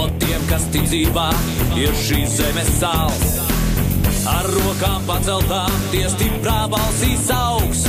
No 0.00 0.06
tiem, 0.16 0.40
kas 0.48 0.62
tic 0.72 0.86
dzīvā, 0.88 1.26
ir 1.76 1.90
šīs 2.00 2.38
zemes 2.38 2.68
sāls. 2.78 3.34
Ar 4.32 4.46
rokām 4.48 5.02
paceltām, 5.04 5.74
tie 5.92 6.06
stiprā 6.08 6.62
balsīs 6.72 7.26
augs. 7.36 7.82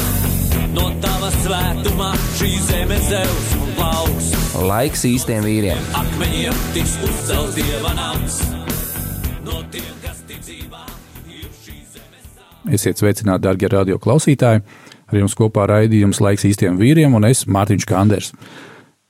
No 0.74 0.90
tava 1.00 1.30
svētumā 1.38 2.10
šī 2.36 2.50
zeme 2.66 2.98
zeus 3.06 3.54
un 3.56 3.72
plauks. 3.78 4.28
Laiks 4.60 5.06
īstiem 5.08 5.48
vīriem. 5.48 5.80
Akmeņiem 6.02 6.60
tiks 6.76 6.98
uzcelts 7.08 7.56
dieva 7.56 7.94
nams. 7.96 8.42
No 9.48 9.62
tiem, 9.72 9.94
kas 10.04 10.20
tic 10.28 10.42
dzīvā, 10.44 10.84
ir 11.32 11.48
šīs 11.62 11.96
zemes 11.96 12.26
sāls. 12.34 12.76
Esiet 12.76 13.00
sveicināti, 13.00 13.46
darbie 13.48 13.72
radio 13.72 13.96
klausītāji! 14.04 14.66
Ar 15.08 15.22
jums 15.22 15.38
kopā 15.40 15.64
raidījums 15.72 16.20
Laiks 16.20 16.44
īstiem 16.52 16.76
vīriem 16.80 17.16
un 17.16 17.32
es, 17.32 17.46
Mārtiņš 17.48 17.88
Kanders. 17.88 18.34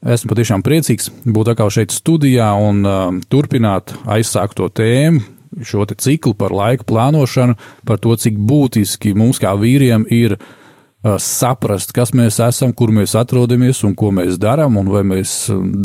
Esmu 0.02 0.32
patiešām 0.32 0.64
priecīgs 0.66 1.12
būt 1.30 1.52
atkal 1.52 1.70
šeit 1.70 1.94
studijā 1.94 2.48
un 2.58 2.80
uh, 2.82 3.02
turpināt 3.30 3.94
aizsākto 4.10 4.66
tēmu, 4.74 5.22
šo 5.62 5.86
te 5.86 5.94
ciklu 5.94 6.34
par 6.34 6.56
laika 6.56 6.88
plānošanu, 6.90 7.54
par 7.86 8.00
to, 8.02 8.16
cik 8.18 8.40
būtiski 8.50 9.14
mums 9.14 9.38
kā 9.44 9.52
vīriem 9.62 10.08
ir 10.10 10.40
uh, 10.40 11.20
saprast, 11.22 11.94
kas 11.94 12.16
mēs 12.18 12.40
esam, 12.42 12.74
kur 12.74 12.90
mēs 12.90 13.14
atrodamies 13.20 13.84
un 13.86 13.94
ko 13.94 14.10
mēs 14.16 14.40
darām, 14.42 14.80
un 14.82 14.90
vai 14.90 15.04
mēs 15.06 15.36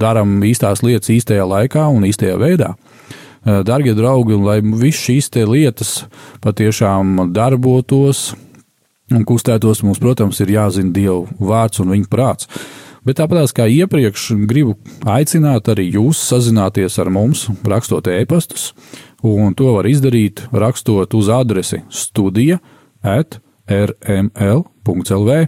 darām 0.01 0.39
īstās 0.49 0.81
lietas 0.87 1.13
īstajā 1.13 1.45
laikā 1.45 1.85
un 1.93 2.09
īstajā 2.09 2.41
veidā. 2.41 2.73
Uh, 2.73 3.61
Darbie 3.69 3.93
draugi, 3.99 4.41
lai 4.41 4.63
viss 4.65 5.05
šīs 5.11 5.29
lietas 5.45 5.93
patiešām 6.41 7.35
darbotos, 7.37 8.31
un 9.13 9.29
kustētos, 9.29 9.85
mums, 9.85 10.01
protams, 10.01 10.41
ir 10.41 10.57
jāzina 10.57 10.97
Dieva 10.97 11.27
vārds 11.37 11.85
un 11.85 11.93
viņa 11.93 12.09
prāts. 12.09 12.49
Bet 13.07 13.21
tāpat 13.21 13.53
kā 13.55 13.69
iepriekš, 13.71 14.33
gribu 14.51 14.75
aicināt 15.07 15.69
arī 15.71 15.85
jūs 15.95 16.19
sazināties 16.27 16.99
ar 16.99 17.11
mums, 17.15 17.45
rakstot 17.63 18.09
e-pastus, 18.11 18.73
un 19.23 19.55
to 19.55 19.77
var 19.77 19.87
izdarīt 19.87 20.43
rakstot 20.51 21.15
uz 21.15 21.31
adresi 21.31 21.85
studija 21.87 22.59
at 23.07 23.39
rml.lv. 23.71 25.39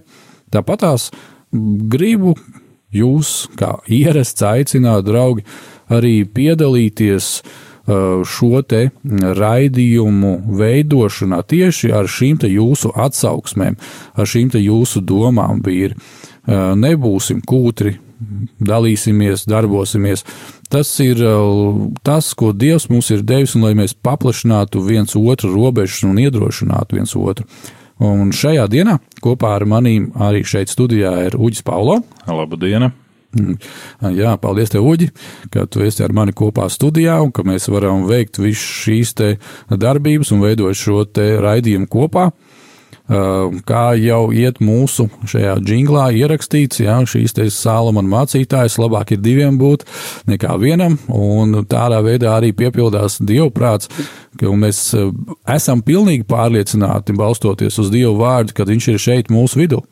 Tāpat 0.54 0.84
tās 0.84 1.08
gribu 1.90 2.36
jūs, 2.94 3.48
kā 3.58 3.74
ierasts, 3.90 4.46
aicināt, 4.46 5.08
draugi, 5.08 5.42
arī 5.90 6.22
piedalīties 6.24 7.40
šo 8.28 8.62
te 8.68 8.88
raidījumu 9.40 10.32
veidošanā 10.60 11.40
tieši 11.48 11.92
ar 11.96 12.06
šīm 12.06 12.42
jūsu 12.44 12.92
atsauksmēm, 12.94 13.78
ar 14.14 14.28
šīm 14.28 14.52
jūsu 14.60 15.00
domām, 15.00 15.62
vīri. 15.64 15.96
Uh, 16.48 16.72
nebūsim 16.80 17.42
kūtri, 17.44 17.98
dalīsimies, 18.64 19.44
darbosimies. 19.48 20.24
Tas 20.72 20.90
ir 21.04 21.20
uh, 21.20 21.82
tas, 22.06 22.30
ko 22.32 22.54
Dievs 22.56 22.88
mums 22.88 23.10
ir 23.12 23.24
devis, 23.26 23.52
un 23.56 23.66
lai 23.68 23.74
mēs 23.76 23.92
paplašinātu 23.92 24.80
viens 24.84 25.12
otru 25.16 25.52
robežas 25.52 26.06
un 26.08 26.16
iedrošinātu 26.22 26.96
viens 26.96 27.12
otru. 27.16 27.44
Un 27.98 28.30
šajā 28.32 28.64
dienā 28.70 28.96
kopā 29.24 29.56
ar 29.58 29.66
manīm 29.66 30.12
arī 30.22 30.44
šeit 30.46 30.70
studijā 30.70 31.12
ir 31.26 31.36
Uģis 31.36 31.64
Paulo. 31.66 31.98
Labdien! 32.30 32.92
Jā, 34.20 34.36
paldies, 34.40 34.70
tev, 34.72 34.86
Uģi, 34.88 35.10
ka 35.52 35.66
tu 35.68 35.82
esi 35.84 36.00
ar 36.04 36.14
mani 36.16 36.32
kopā 36.32 36.68
studijā 36.72 37.18
un 37.20 37.32
ka 37.34 37.44
mēs 37.44 37.68
varam 37.68 38.06
veikt 38.08 38.40
visu 38.40 38.64
šīs 38.86 39.12
te 39.18 39.34
darbības 39.68 40.32
un 40.32 40.46
veidot 40.46 40.78
šo 40.78 41.02
te 41.04 41.34
raidījumu 41.42 41.90
kopā. 41.92 42.30
Kā 43.08 43.84
jau 43.96 44.20
iet 44.36 44.60
mūsu 44.60 45.08
šajā 45.28 45.54
jinglā 45.64 46.10
ierakstīts, 46.18 46.82
jā, 46.82 46.98
šīs 47.08 47.36
te 47.38 47.46
Sālamana 47.52 48.10
mācītājs 48.12 48.76
labāk 48.82 49.14
ir 49.16 49.22
diviem 49.24 49.56
būt 49.60 49.86
nekā 50.28 50.58
vienam, 50.60 50.98
un 51.08 51.62
tādā 51.64 52.02
veidā 52.04 52.36
arī 52.36 52.52
piepildās 52.52 53.16
dievprāts, 53.24 53.88
ka 54.36 54.52
mēs 54.52 54.84
esam 55.48 55.82
pilnīgi 55.82 56.28
pārliecināti, 56.28 57.16
balstoties 57.16 57.80
uz 57.80 57.92
Dievu 57.94 58.18
vārdu, 58.20 58.56
kad 58.60 58.68
viņš 58.68 58.92
ir 58.92 59.04
šeit 59.08 59.32
mūsu 59.32 59.64
vidū. 59.64 59.82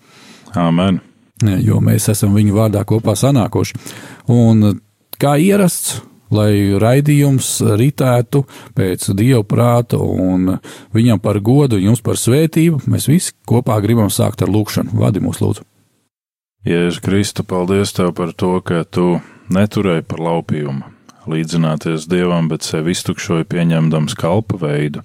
Amen! 0.56 1.00
jo 1.43 1.81
mēs 1.84 2.09
esam 2.12 2.34
viņu 2.37 2.56
vārdā 2.56 2.82
kopā 2.88 3.16
sanākuši. 3.19 3.76
Un 4.32 4.81
kā 5.21 5.37
ierasts, 5.41 6.00
lai 6.34 6.75
raidījums 6.81 7.48
ritētu 7.78 8.44
pēc 8.76 9.09
dieva 9.16 9.42
prāta 9.47 10.00
un 10.00 10.56
viņam 10.97 11.22
par 11.22 11.41
godu, 11.44 11.78
jums 11.81 12.03
par 12.04 12.19
svētību, 12.20 12.82
mēs 12.91 13.09
visi 13.10 13.34
kopā 13.48 13.78
gribam 13.84 14.10
sākt 14.12 14.42
ar 14.42 14.53
lūkšanu. 14.53 14.97
Vadi 14.98 15.22
mūs, 15.25 15.41
lūdzu. 15.42 15.66
Jēzus 16.66 17.03
Kristu, 17.03 17.44
paldies 17.47 17.94
tev 17.94 18.10
par 18.19 18.32
to, 18.34 18.56
ka 18.59 18.82
tu 18.82 19.20
neturēji 19.54 20.03
par 20.10 20.22
laupījumu, 20.26 20.88
līdzināties 21.31 22.09
dievam, 22.10 22.48
bet 22.50 22.66
sevi 22.66 22.97
iztukšoji 22.97 23.47
pieņemdams 23.53 24.19
kalpa 24.19 24.58
veidu. 24.64 25.04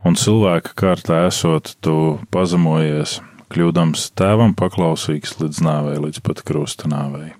Un 0.00 0.16
cilvēka 0.16 0.72
kārtā 0.80 1.26
esot, 1.28 1.74
tu 1.84 2.16
pazemojies, 2.32 3.18
kļūdams 3.52 4.06
tēvam 4.16 4.56
paklausīgs 4.56 5.36
līdz 5.42 5.60
nāvei, 5.66 5.98
līdz 6.00 6.24
pat 6.24 6.40
krusta 6.48 6.88
nāvei. 6.88 7.34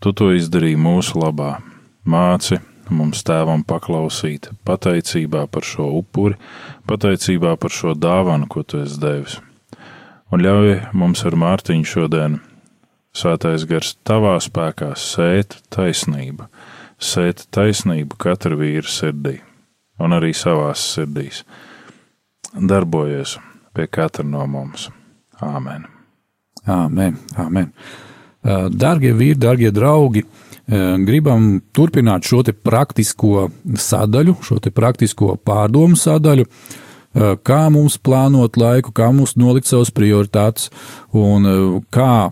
Tu 0.00 0.12
to 0.16 0.30
izdarīji 0.32 0.78
mūsu 0.80 1.20
labā, 1.20 1.58
māci 2.08 2.56
mums 2.90 3.22
tēvam 3.26 3.62
paklausīt, 3.68 4.48
pateicībā 4.66 5.46
par 5.52 5.66
šo 5.66 5.90
upuri, 6.00 6.38
pateicībā 6.88 7.56
par 7.60 7.74
šo 7.74 7.94
dāvanu, 7.94 8.48
ko 8.48 8.64
tu 8.64 8.80
esi 8.82 9.00
devis. 9.00 9.38
Un 10.30 10.42
ļauj 10.46 10.76
mums 10.96 11.26
ar 11.26 11.36
Mārtiņu 11.38 11.90
šodien, 11.90 12.40
Svētais 13.10 13.64
gars, 13.66 13.96
tavā 14.06 14.36
spēkā 14.38 14.92
sēt 14.94 15.56
taisnību, 15.74 16.44
sēt 17.02 17.48
taisnību 17.50 18.14
katra 18.22 18.54
vīra 18.54 18.86
sirdī 18.86 19.40
un 19.98 20.14
arī 20.14 20.30
savās 20.36 20.84
sirdīs. 20.92 21.42
Darbojies 22.54 23.34
pie 23.74 23.88
katra 23.90 24.22
no 24.26 24.46
mums. 24.46 24.86
Āmen! 25.42 25.88
Āmen! 26.70 27.18
Āmen. 27.34 27.72
Darbie 28.42 29.12
vīri, 29.12 29.36
darbie 29.36 29.70
draugi, 29.74 30.24
gribam 31.04 31.58
turpināt 31.76 32.24
šo 32.24 32.42
praktisko 32.64 33.50
sadaļu, 33.76 34.36
šo 34.44 34.60
praktisko 34.72 35.34
pārdomu 35.44 35.98
sadaļu, 35.98 36.46
kā 37.44 37.60
mums 37.74 37.98
plānot 37.98 38.56
laiku, 38.56 38.94
kā 38.94 39.10
mums 39.12 39.36
nolikt 39.36 39.66
savas 39.66 39.90
prioritātes 39.90 40.70
un 41.12 41.82
kā 41.90 42.30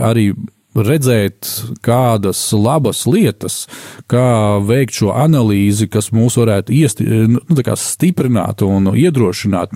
arī 0.00 0.30
redzēt 0.70 1.48
kādas 1.82 2.40
labas 2.54 3.02
lietas, 3.10 3.64
kā 4.10 4.60
veikt 4.62 5.00
šo 5.00 5.10
analīzi, 5.18 5.88
kas 5.90 6.12
mūs 6.14 6.38
varētu 6.38 6.72
iesti, 6.72 7.08
nu, 7.34 7.42
stiprināt 7.74 8.62
un 8.62 8.92
iedrošināt. 8.94 9.74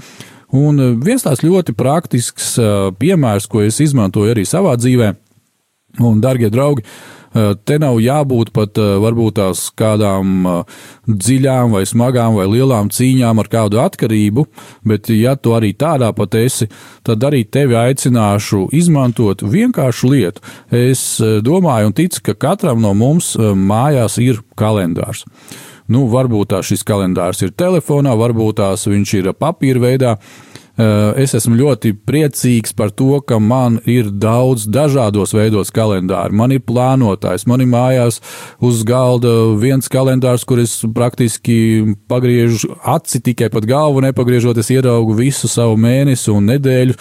Un 0.55 0.79
viens 1.03 1.25
tās 1.27 1.43
ļoti 1.43 1.75
praktisks 1.75 2.55
piemērs, 3.01 3.49
ko 3.51 3.65
es 3.67 3.81
izmantoju 3.83 4.37
arī 4.37 4.45
savā 4.47 4.77
dzīvēm, 4.79 5.19
Un, 5.99 6.21
darbie 6.21 6.49
draugi, 6.51 6.83
eh, 6.83 7.53
te 7.65 7.77
nav 7.79 8.01
jābūt 8.03 8.51
pat 8.55 8.79
eh, 8.83 8.95
varbūt 8.99 9.37
tās 9.39 9.69
kādām 9.79 10.47
eh, 10.51 10.79
dziļām 11.07 11.77
vai 11.77 11.85
smagām 11.87 12.35
vai 12.41 12.47
lielām 12.51 12.91
cīņām 12.91 13.39
ar 13.39 13.51
kādu 13.53 13.79
atkarību, 13.83 14.47
bet 14.83 15.13
ja 15.15 15.37
tu 15.39 15.55
arī 15.55 15.71
tādā 15.79 16.11
pat 16.17 16.35
esi, 16.41 16.67
tad 17.07 17.23
arī 17.23 17.45
tevi 17.47 17.79
aicināšu 17.79 18.67
izmantot 18.75 19.45
vienkāršu 19.47 20.11
lietu. 20.11 20.43
Es 20.75 21.05
domāju 21.21 21.93
un 21.93 21.95
ticu, 21.95 22.25
ka 22.31 22.35
katram 22.49 22.83
no 22.83 22.91
mums 22.95 23.37
mājās 23.39 24.19
ir 24.19 24.43
kalendārs. 24.59 25.23
Nu, 25.87 26.07
varbūt 26.09 26.55
tā 26.55 26.63
šis 26.65 26.83
kalendārs 26.87 27.43
ir 27.45 27.53
telefonā, 27.53 28.15
varbūt 28.17 28.59
tās 28.63 28.87
viņš 28.89 29.15
ir 29.21 29.31
papīra 29.37 29.83
veidā, 29.83 30.15
es 30.77 31.35
esmu 31.39 31.55
ļoti 31.55 31.93
priecīgs 32.03 32.75
par 32.75 32.91
to, 32.91 33.21
ka 33.23 33.39
man 33.39 33.77
ir 33.87 34.09
daudz 34.11 34.65
dažādos 34.67 35.35
veidos 35.37 35.71
kalendāri. 35.75 36.35
Man 36.35 36.55
ir 36.55 36.65
plānotājs, 36.67 37.47
man 37.47 37.63
ir 37.63 37.71
mājās 37.71 38.19
uz 38.59 38.83
galda 38.87 39.31
viens 39.61 39.87
kalendārs, 39.91 40.43
kur 40.45 40.59
es 40.59 40.81
praktiski 40.97 41.95
pagriežu 42.11 42.75
aci 42.83 43.23
tikai 43.23 43.53
pat 43.55 43.69
galvu 43.71 44.03
nepagriežot, 44.03 44.59
es 44.59 44.73
ieraugu 44.75 45.15
visu 45.21 45.51
savu 45.51 45.79
mēnesi 45.79 46.33
un 46.35 46.51
nedēļu, 46.51 46.99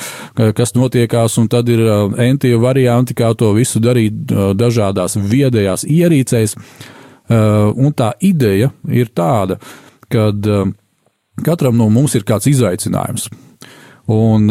kas 0.53 0.75
notiekās, 0.77 1.39
un 1.41 1.49
tad 1.49 1.69
ir 1.73 1.81
eh, 1.81 2.05
entie 2.29 2.53
varianti, 2.61 3.17
kā 3.17 3.33
to 3.37 3.55
visu 3.57 3.81
darīt 3.81 4.29
eh, 4.29 4.51
dažādās 4.57 5.17
viedajās 5.17 5.87
ierīcēs. 5.89 6.57
Un 7.33 7.93
tā 7.95 8.09
ideja 8.19 8.67
ir 8.91 9.07
tāda, 9.15 9.55
ka 10.11 10.27
katram 11.41 11.77
no 11.79 11.89
mums 11.89 12.15
ir 12.15 12.25
kāds 12.27 12.49
izaicinājums. 12.51 13.29
Un, 14.11 14.49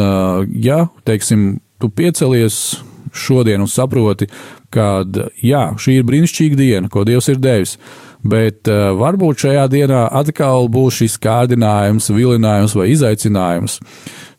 ja, 0.64 0.86
teiksim, 1.04 1.60
tu 1.80 1.90
piecelies 1.92 2.80
šodien 3.12 3.60
un 3.60 3.68
saproti, 3.68 4.28
ka 4.72 5.02
jā, 5.44 5.66
šī 5.76 5.98
ir 6.00 6.06
brīnišķīga 6.08 6.56
diena, 6.56 6.88
ko 6.88 7.04
Dievs 7.04 7.28
ir 7.28 7.40
devis, 7.42 7.76
bet 8.24 8.68
varbūt 8.68 9.44
šajā 9.44 9.66
dienā 9.72 10.06
atkal 10.22 10.70
būs 10.72 11.02
šis 11.02 11.18
kārdinājums, 11.22 12.08
vilinājums 12.14 12.76
vai 12.78 12.88
izaicinājums. 12.94 13.78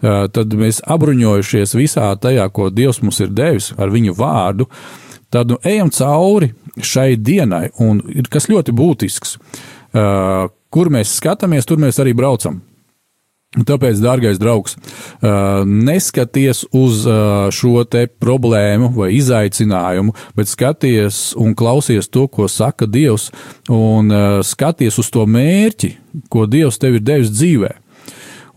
Tad 0.01 0.57
mēs 0.59 0.81
apbruņojušies 0.89 1.77
visā 1.77 2.09
tajā, 2.19 2.47
ko 2.55 2.71
Dievs 2.73 3.03
mums 3.03 3.21
ir 3.23 3.31
devis 3.35 3.71
ar 3.77 3.93
viņu 3.93 4.17
vārdu, 4.17 4.67
tad 5.33 5.53
nu, 5.53 5.59
ejam 5.65 5.93
cauri 5.93 6.51
šai 6.81 7.13
dienai, 7.21 7.67
un 7.81 8.01
ir 8.09 8.29
kas 8.33 8.49
ļoti 8.49 8.73
būtisks. 8.73 9.37
Kur 10.73 10.89
mēs 10.93 11.17
skatāmies, 11.19 11.67
tur 11.69 11.81
mēs 11.81 11.99
arī 12.01 12.15
braucam. 12.17 12.61
Tāpēc, 13.53 13.99
dārgais 14.01 14.39
draugs, 14.41 14.73
neskaties 15.21 16.63
uz 16.73 17.03
šo 17.53 17.83
te 17.85 18.07
problēmu 18.09 18.89
vai 18.95 19.11
izaicinājumu, 19.13 20.15
bet 20.33 20.49
skaties 20.49 21.19
un 21.37 21.53
klausies 21.53 22.09
to, 22.09 22.25
ko 22.25 22.47
saka 22.49 22.89
Dievs, 22.89 23.27
un 23.69 24.09
skaties 24.41 24.97
uz 24.97 25.13
to 25.13 25.27
mērķi, 25.29 25.91
ko 26.33 26.47
Dievs 26.49 26.81
tev 26.81 26.97
ir 26.97 27.05
devis 27.05 27.29
dzīvē. 27.35 27.75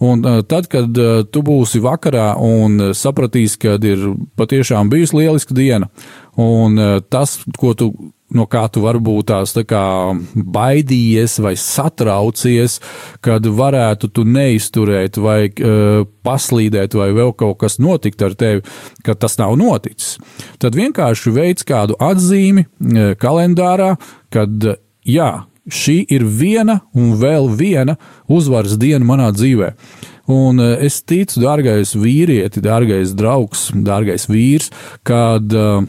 Un 0.06 0.24
tad, 0.48 0.66
kad 0.72 0.96
tu 1.32 1.44
būsi 1.44 1.80
vakarā 1.84 2.30
un 2.40 2.94
sapratīsi, 2.96 3.60
ka 3.60 3.76
ir 3.76 4.10
patiešām 4.36 4.88
bijusi 4.92 5.20
lieliska 5.20 5.56
diena, 5.56 5.92
un 6.40 6.80
tas, 7.12 7.38
ko 7.60 7.76
tu 7.76 7.92
no 8.34 8.46
kā 8.50 8.64
tu 8.72 8.82
varbūt 8.84 9.28
tās 9.30 9.54
tā 9.54 9.62
kā 9.68 9.84
baidījies 10.34 11.38
vai 11.44 11.54
satraucies, 11.60 12.80
kad 13.24 13.46
varētu 13.46 14.10
tu 14.14 14.26
neizturēt 14.26 15.18
vai 15.22 15.40
uh, 15.50 16.06
paslīdēt 16.26 16.96
vai 16.98 17.10
vēl 17.16 17.34
kaut 17.38 17.60
kas 17.62 17.78
notikt 17.82 18.24
ar 18.26 18.34
tevi, 18.38 18.64
ka 19.06 19.14
tas 19.14 19.38
nav 19.38 19.54
noticis. 19.60 20.16
Tad 20.62 20.78
vienkārši 20.78 21.34
veids 21.36 21.66
kādu 21.66 21.98
atzīmi 22.02 22.66
uh, 22.66 23.12
kalendārā, 23.20 23.94
kad 24.34 24.72
uh, 24.72 24.80
jā, 25.06 25.46
šī 25.70 26.00
ir 26.14 26.26
viena 26.26 26.80
un 26.94 27.14
vēl 27.20 27.50
viena 27.58 27.96
uzvaras 28.30 28.76
diena 28.78 29.06
manā 29.06 29.30
dzīvē. 29.34 29.72
Un 30.26 30.58
es 30.58 31.04
ticu, 31.06 31.38
dārgais 31.38 31.92
vīrieti, 31.94 32.58
dārgais 32.58 33.12
draugs, 33.14 33.68
dārgais 33.86 34.26
vīrs, 34.26 34.72
kad 35.06 35.54
uh, 35.54 35.84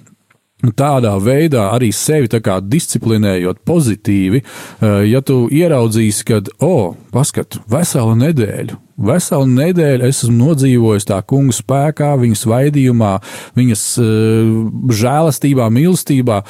tādā 0.77 1.13
veidā 1.21 1.68
arī 1.75 1.92
sevi 1.94 2.27
disciplinējot 2.27 3.59
pozitīvi, 3.65 4.42
eh, 4.42 5.04
ja 5.12 5.21
tu 5.21 5.48
ieraudzīsi, 5.54 6.25
ka, 6.25 6.42
o, 6.59 6.68
oh, 6.68 6.95
paskat, 7.12 7.59
veselu 7.69 8.15
nedēļu, 8.18 8.77
veselu 8.98 9.45
nedēļu 9.45 10.07
es 10.07 10.24
esmu 10.24 10.38
nodzīvojis 10.48 11.06
tā 11.06 11.21
kunga 11.21 11.54
spēkā, 11.54 12.15
viņas 12.18 12.45
vaidījumā, 12.50 13.13
viņas 13.56 13.83
uh, 14.01 14.89
žēlastībā, 14.89 15.69
mīlestībā, 15.69 16.42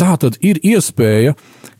tā 0.00 0.16
tad 0.16 0.40
ir 0.40 0.62
iespēja, 0.64 1.36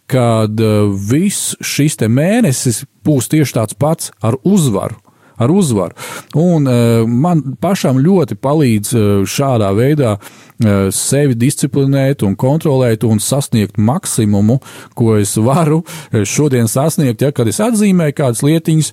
kad 0.07 0.61
uh, 0.61 0.93
viss 0.93 1.57
šis 1.65 1.97
mēnesis 2.05 2.85
būs 3.07 3.33
tieši 3.33 3.57
tāds 3.57 3.75
pats 3.75 4.13
ar 4.21 4.37
uzvaru 4.45 5.01
ar 5.43 5.53
uzvaru. 5.53 5.97
Un 6.39 6.69
uh, 6.69 7.03
man 7.09 7.43
pašam 7.61 8.01
ļoti 8.03 8.39
palīdz 8.43 8.95
uh, 8.95 9.11
šādā 9.29 9.73
veidā 9.77 10.15
uh, 10.19 10.89
sevi 10.95 11.37
disciplinēt 11.39 12.25
un 12.27 12.37
kontrolēt 12.39 13.05
un 13.09 13.21
sasniegt 13.23 13.79
maksimumu, 13.79 14.61
ko 14.99 15.17
es 15.19 15.35
varu 15.37 15.83
šodien 16.13 16.71
sasniegt, 16.71 17.23
ja 17.23 17.33
kad 17.35 17.49
es 17.51 17.61
atzīmēju 17.63 18.17
kādas 18.17 18.43
lietiņas, 18.47 18.93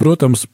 protams, 0.00 0.46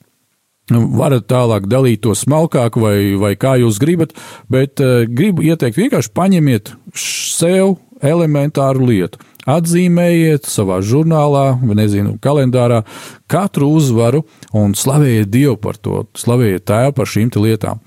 Varat 0.68 1.24
tālāk 1.30 1.64
dalīt 1.64 2.02
to 2.04 2.12
smalkāk, 2.12 2.76
vai, 2.76 3.16
vai 3.16 3.32
kā 3.40 3.54
jūs 3.56 3.78
gribat, 3.80 4.12
bet 4.52 4.82
uh, 4.84 5.06
gribu 5.08 5.46
ieteikt 5.46 5.80
vienkārši 5.80 6.12
paņemiet 6.12 6.74
sev 6.92 7.78
elementāru 8.04 8.90
lietu 8.90 9.22
atzīmējiet 9.48 10.48
savā 10.48 10.78
žurnālā, 10.84 11.58
nezinu, 11.62 12.16
kalendārā 12.22 12.82
katru 13.30 13.70
uzvaru 13.78 14.24
un 14.56 14.74
slavējiet 14.76 15.30
Dievu 15.32 15.56
par 15.62 15.78
to, 15.80 16.04
slavējiet 16.18 16.66
Tēvu 16.68 16.94
par 16.98 17.08
šīm 17.08 17.32
lietām. 17.38 17.80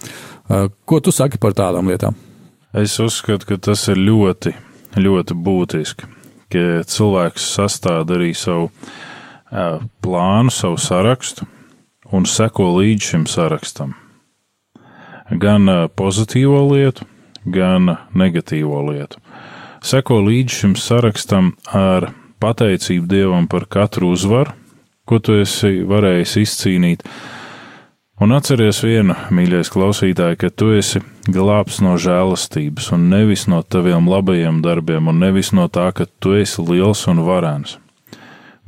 Ko 0.86 1.00
tu 1.00 1.14
saki 1.16 1.40
par 1.42 1.56
tādām 1.58 1.92
lietām? 1.92 2.18
Es 2.74 2.98
uzskatu, 3.04 3.48
ka 3.50 3.58
tas 3.70 3.84
ir 3.92 4.00
ļoti, 4.00 4.54
ļoti 5.00 5.36
būtiski, 5.36 6.10
ka 6.52 6.84
cilvēks 6.88 7.48
sastāda 7.58 8.18
arī 8.18 8.32
savu 8.38 8.70
plānu, 10.04 10.52
savu 10.54 10.80
sarakstu 10.80 11.48
un 12.12 12.28
seko 12.28 12.70
līdz 12.80 13.12
šim 13.12 13.26
sarakstam. 13.28 13.96
Gan 15.32 15.68
pozitīvo 15.96 16.64
lietu, 16.74 17.06
gan 17.48 17.94
negatīvo 18.16 18.82
lietu 18.90 19.22
seko 19.82 20.22
līdzi 20.26 20.58
šim 20.62 20.74
sarakstam 20.80 21.54
ar 21.74 22.12
pateicību 22.42 23.08
Dievam 23.10 23.48
par 23.50 23.68
katru 23.70 24.14
uzvaru, 24.16 24.54
ko 25.06 25.20
tu 25.20 25.38
esi 25.42 25.82
varējis 25.88 26.38
izcīnīt. 26.42 27.06
Un 28.22 28.36
atceries 28.38 28.84
vienu, 28.86 29.16
mīļais 29.34 29.72
klausītāj, 29.74 30.36
ka 30.38 30.52
tu 30.54 30.70
esi 30.78 31.02
glābs 31.26 31.80
no 31.82 31.96
žēlastības, 31.98 32.92
un 32.94 33.08
nevis 33.10 33.48
no 33.50 33.64
taviem 33.66 34.10
labajiem 34.10 34.60
darbiem, 34.62 35.10
un 35.10 35.18
nevis 35.24 35.50
no 35.58 35.66
tā, 35.74 35.88
ka 35.98 36.06
tu 36.22 36.36
esi 36.38 36.62
liels 36.62 37.02
un 37.10 37.24
varens, 37.26 37.80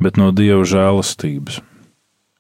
bet 0.02 0.18
no 0.18 0.32
Dieva 0.34 0.66
žēlastības. 0.66 1.62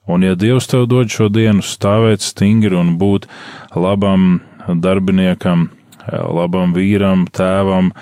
Un 0.10 0.25
ja 0.25 0.34
Dievs 0.36 0.68
tev 0.68 0.88
dod 0.92 1.14
šo 1.14 1.30
dienu 1.31 1.64
stāvēt 1.64 2.25
stingri 2.25 2.75
un 2.75 2.98
būt 3.00 3.30
labam 3.78 4.42
darbiniekam, 4.68 5.70
labam 6.10 6.74
vīram, 6.75 7.24
tēvam, 7.31 7.94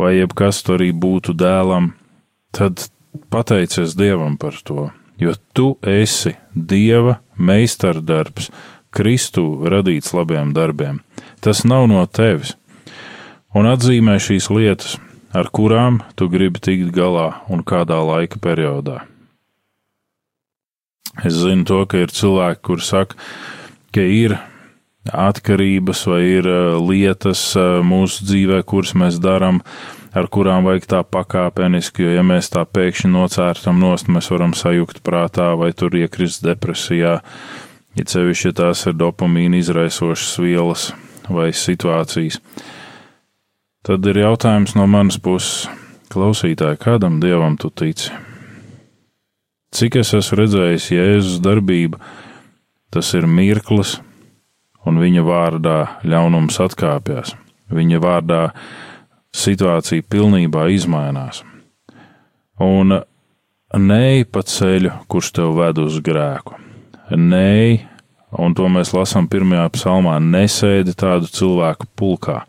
vai 0.00 0.16
jebkas 0.18 0.62
tur 0.66 0.80
arī 0.80 0.92
būtu 0.92 1.34
dēlam, 1.36 1.92
tad 2.52 2.88
pateicies 3.32 3.96
Dievam 3.98 4.36
par 4.40 4.56
to, 4.64 4.90
jo 5.20 5.34
tu 5.56 5.74
esi 5.82 6.36
Dieva 6.54 7.18
meistardarbs, 7.36 8.50
Kristu 8.96 9.66
radīts 9.68 10.14
labiem 10.16 10.54
darbiem. 10.56 11.02
Tas 11.44 11.66
nav 11.68 11.84
no 11.90 12.00
tevis. 12.08 12.54
Un 13.56 13.68
atzīmē 13.68 14.16
šīs 14.20 14.48
lietas, 14.52 14.96
ar 15.36 15.50
kurām 15.52 16.00
tu 16.16 16.30
gribi 16.32 16.62
tikt 16.62 16.94
galā 16.96 17.42
un 17.52 17.64
kādā 17.64 17.98
laika 18.00 18.40
periodā. 18.40 19.02
Es 21.24 21.36
zinu 21.40 21.64
to, 21.68 21.82
ka 21.88 22.02
ir 22.04 22.12
cilvēki, 22.12 22.62
kur 22.64 22.82
saka, 22.84 23.16
ka 23.92 24.04
ir 24.04 24.36
atkarības 25.12 26.02
vai 26.10 26.22
ir 26.38 26.48
uh, 26.50 26.76
lietas 26.80 27.42
uh, 27.58 27.78
mūsu 27.86 28.26
dzīvē, 28.26 28.62
kuras 28.68 28.94
mēs 28.98 29.20
darām, 29.22 29.60
ar 30.16 30.28
kurām 30.32 30.66
vajag 30.66 30.88
tā 30.90 31.02
pakāpeniski, 31.04 32.06
jo 32.06 32.16
ja 32.16 32.24
mēs 32.26 32.50
tā 32.54 32.64
pēkšņi 32.64 33.12
nocērtam 33.12 33.80
nost, 33.82 34.10
mēs 34.12 34.30
varam 34.32 34.54
sajukt 34.56 35.02
prātā 35.06 35.52
vai 35.60 35.72
tur 35.76 35.96
iekrist 35.98 36.44
depresijā, 36.46 37.18
ja 37.96 38.06
cevišķi 38.12 38.54
tās 38.56 38.86
ir 38.88 38.96
dopamīna 38.96 39.60
izraisošas 39.60 40.38
vielas 40.40 40.90
vai 41.28 41.50
situācijas. 41.56 42.40
Tad 43.86 44.06
ir 44.10 44.22
jautājums 44.24 44.74
no 44.74 44.86
manas 44.90 45.18
puses, 45.22 45.68
klausītāji, 46.10 46.80
kādam 46.82 47.20
dievam 47.22 47.58
tu 47.60 47.70
tici? 47.70 48.10
Cik 49.76 49.98
es 50.00 50.14
esmu 50.16 50.40
redzējis 50.40 50.90
Jēzus 50.94 51.40
darbību, 51.44 51.98
tas 52.94 53.12
ir 53.18 53.26
mirklis, 53.28 53.98
un 54.86 55.00
viņa 55.02 55.24
vārdā 55.26 55.78
ļaunums 56.06 56.60
atkāpjas. 56.62 57.34
Viņa 57.74 58.00
vārdā 58.02 58.40
situācija 59.36 60.06
pilnībā 60.08 60.68
izmainās. 60.74 61.42
Un 62.62 62.94
nē, 63.76 64.06
pa 64.32 64.44
ceļu, 64.46 64.92
kurš 65.10 65.32
tev 65.36 65.58
ved 65.58 65.82
uz 65.82 65.98
grēku. 66.04 66.56
Nē, 67.10 67.82
un 68.38 68.54
to 68.56 68.70
mēs 68.72 68.94
lasām 68.96 69.28
pirmajā 69.30 69.66
psalmā, 69.74 70.16
nesēdi 70.22 70.94
tādu 70.98 71.30
cilvēku 71.30 71.90
pulkā. 71.98 72.42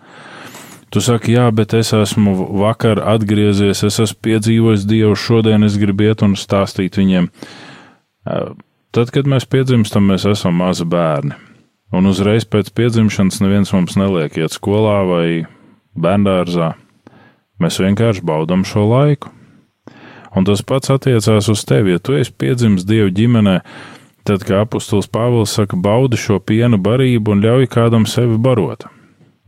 Tu 0.94 1.02
saki, 1.04 1.34
jā, 1.36 1.50
bet 1.52 1.74
es 1.76 1.92
esmu 1.94 2.34
vakar 2.62 3.02
atgriezies, 3.04 3.84
es 3.84 4.00
esmu 4.00 4.22
piedzīvojis 4.24 4.86
Dievu, 4.88 5.18
šodien 5.20 5.68
es 5.68 5.76
gribu 5.82 6.08
iet 6.08 6.24
un 6.24 6.38
stāstīt 6.40 6.96
viņiem. 7.02 7.28
Tad, 8.96 9.12
kad 9.12 9.28
mēs 9.28 9.50
piedzimstam, 9.52 10.08
mēs 10.08 10.24
esam 10.32 10.56
mazi 10.62 10.88
bērni. 10.88 11.36
Un 11.96 12.10
uzreiz 12.10 12.44
pēc 12.44 12.74
piedzimšanas 12.76 13.40
neviens 13.40 13.72
mums 13.72 13.96
neliek 13.96 14.36
iet 14.42 14.56
skolā 14.56 15.00
vai 15.08 15.28
bērngārzā. 15.96 16.74
Mēs 17.64 17.80
vienkārši 17.82 18.26
baudām 18.28 18.66
šo 18.68 18.84
laiku. 18.90 19.32
Un 20.36 20.46
tas 20.46 20.62
pats 20.62 20.92
attiecās 20.94 21.48
uz 21.50 21.64
tevi. 21.66 21.96
Ja 21.96 22.04
tu 22.04 22.18
esi 22.18 22.34
piedzimis 22.36 22.86
Dieva 22.86 23.10
ģimenē, 23.10 23.56
tad, 24.28 24.44
kā 24.46 24.62
apustulis 24.66 25.08
Pāvils 25.10 25.56
saka, 25.56 25.80
baudi 25.80 26.20
šo 26.20 26.38
piena 26.44 26.78
barību 26.78 27.34
un 27.34 27.42
ļauj 27.46 27.70
kādam 27.74 28.06
sevi 28.10 28.38
barot. 28.38 28.86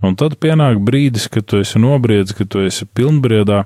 Un 0.01 0.15
tad 0.15 0.39
pienāk 0.39 0.79
brīdis, 0.79 1.27
kad 1.27 1.45
tu 1.45 1.59
esi 1.59 1.81
nobriedzis, 1.83 2.37
kad 2.39 2.49
tu 2.49 2.63
esi 2.63 2.87
pilnbriedā, 2.87 3.65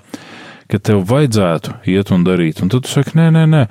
ka 0.67 0.79
tev 0.81 1.05
vajadzētu 1.07 1.77
iet 1.93 2.09
un 2.11 2.25
darīt, 2.25 2.63
un 2.65 2.73
tad 2.73 2.87
tu 2.87 2.91
saki, 2.91 3.13
nē, 3.19 3.29
nē, 3.35 3.43
nē, 3.53 3.65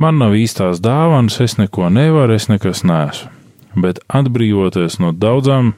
man 0.00 0.22
nav 0.22 0.32
īstās 0.38 0.80
dāvanas, 0.80 1.36
es 1.44 1.58
neko 1.60 1.92
nevaru, 1.92 2.38
es 2.38 2.48
nekas 2.48 2.86
neesmu. 2.88 3.37
Bet 3.76 4.00
atbrīvoties 4.08 4.98
no 5.02 5.12
daudzām 5.12 5.74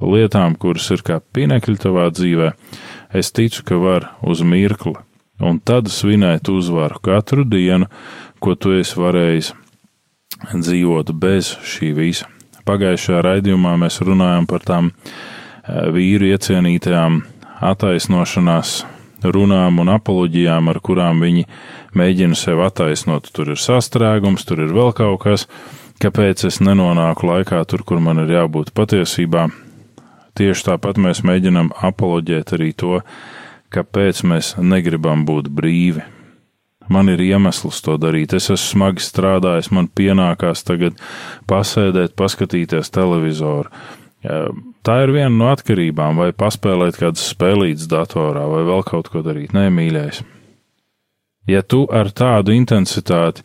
lietām, 0.00 0.56
kuras 0.60 0.90
ir 0.94 1.02
kā 1.06 1.20
pinekļi 1.34 1.80
tavā 1.80 2.08
dzīvē, 2.14 2.52
es 3.14 3.32
ticu, 3.34 3.64
ka 3.68 3.78
var 3.80 4.08
uz 4.22 4.42
mirkli, 4.42 4.94
un 5.40 5.60
tad 5.60 5.90
svinēt 5.92 6.48
uzvaru 6.52 7.00
katru 7.04 7.44
dienu, 7.44 7.90
ko 8.40 8.54
tu 8.54 8.74
esi 8.76 8.98
varējis 9.00 9.52
dzīvot 10.52 11.12
bez 11.16 11.54
šī 11.64 11.92
visa. 11.96 12.28
Pagājušajā 12.64 13.20
raidījumā 13.24 13.74
mēs 13.80 14.00
runājam 14.04 14.48
par 14.48 14.64
tām 14.64 14.90
eh, 14.90 15.88
vīru 15.92 16.30
iecienītajām 16.32 17.22
attaisnošanās 17.64 18.82
runām 19.24 19.80
un 19.80 19.92
apoloģijām, 19.94 20.68
ar 20.68 20.80
kurām 20.84 21.22
viņi 21.24 21.46
mēģina 21.96 22.36
sev 22.36 22.60
attaisnot. 22.64 23.30
Tur 23.32 23.54
ir 23.54 23.60
sastrēgums, 23.60 24.44
tur 24.48 24.64
ir 24.64 24.74
vēl 24.76 24.92
kaut 24.96 25.22
kas, 25.24 25.46
kāpēc 26.04 26.44
es 26.50 26.60
nenonāku 26.60 27.30
laikā 27.30 27.62
tur, 27.70 27.84
kur 27.86 28.02
man 28.04 28.20
ir 28.24 28.34
jābūt 28.34 28.74
patiesībā. 28.76 29.48
Tieši 30.36 30.66
tāpat 30.66 30.98
mēs 31.00 31.22
mēģinam 31.24 31.70
apoloģēt 31.86 32.56
arī 32.56 32.72
to, 32.76 32.98
kāpēc 33.74 34.24
mēs 34.28 34.54
negribam 34.60 35.24
būt 35.28 35.48
brīvi. 35.48 36.04
Man 36.92 37.08
ir 37.08 37.22
iemesls 37.24 37.80
to 37.84 37.96
darīt. 37.96 38.34
Es 38.36 38.50
esmu 38.50 38.58
smagi 38.60 39.04
strādājis, 39.06 39.70
man 39.72 39.88
pienākās 39.88 40.66
tagad 40.68 40.98
pasēdēt, 41.48 42.12
paskatīties 42.18 42.92
televizoru. 42.92 43.72
Tā 44.84 44.98
ir 45.04 45.12
viena 45.14 45.32
no 45.32 45.48
atkarībām, 45.52 46.20
vai 46.20 46.30
paspēlēt 46.36 47.00
kādas 47.00 47.24
spēlītas 47.32 47.88
datorā, 47.88 48.44
vai 48.50 48.64
vēl 48.68 48.84
kaut 48.88 49.08
ko 49.12 49.24
darīt. 49.24 49.56
Nē, 49.56 49.70
mīļais. 49.72 50.20
Ja 51.48 51.64
tu 51.64 51.84
ar 51.92 52.08
tādu 52.12 52.52
intensitāti 52.56 53.44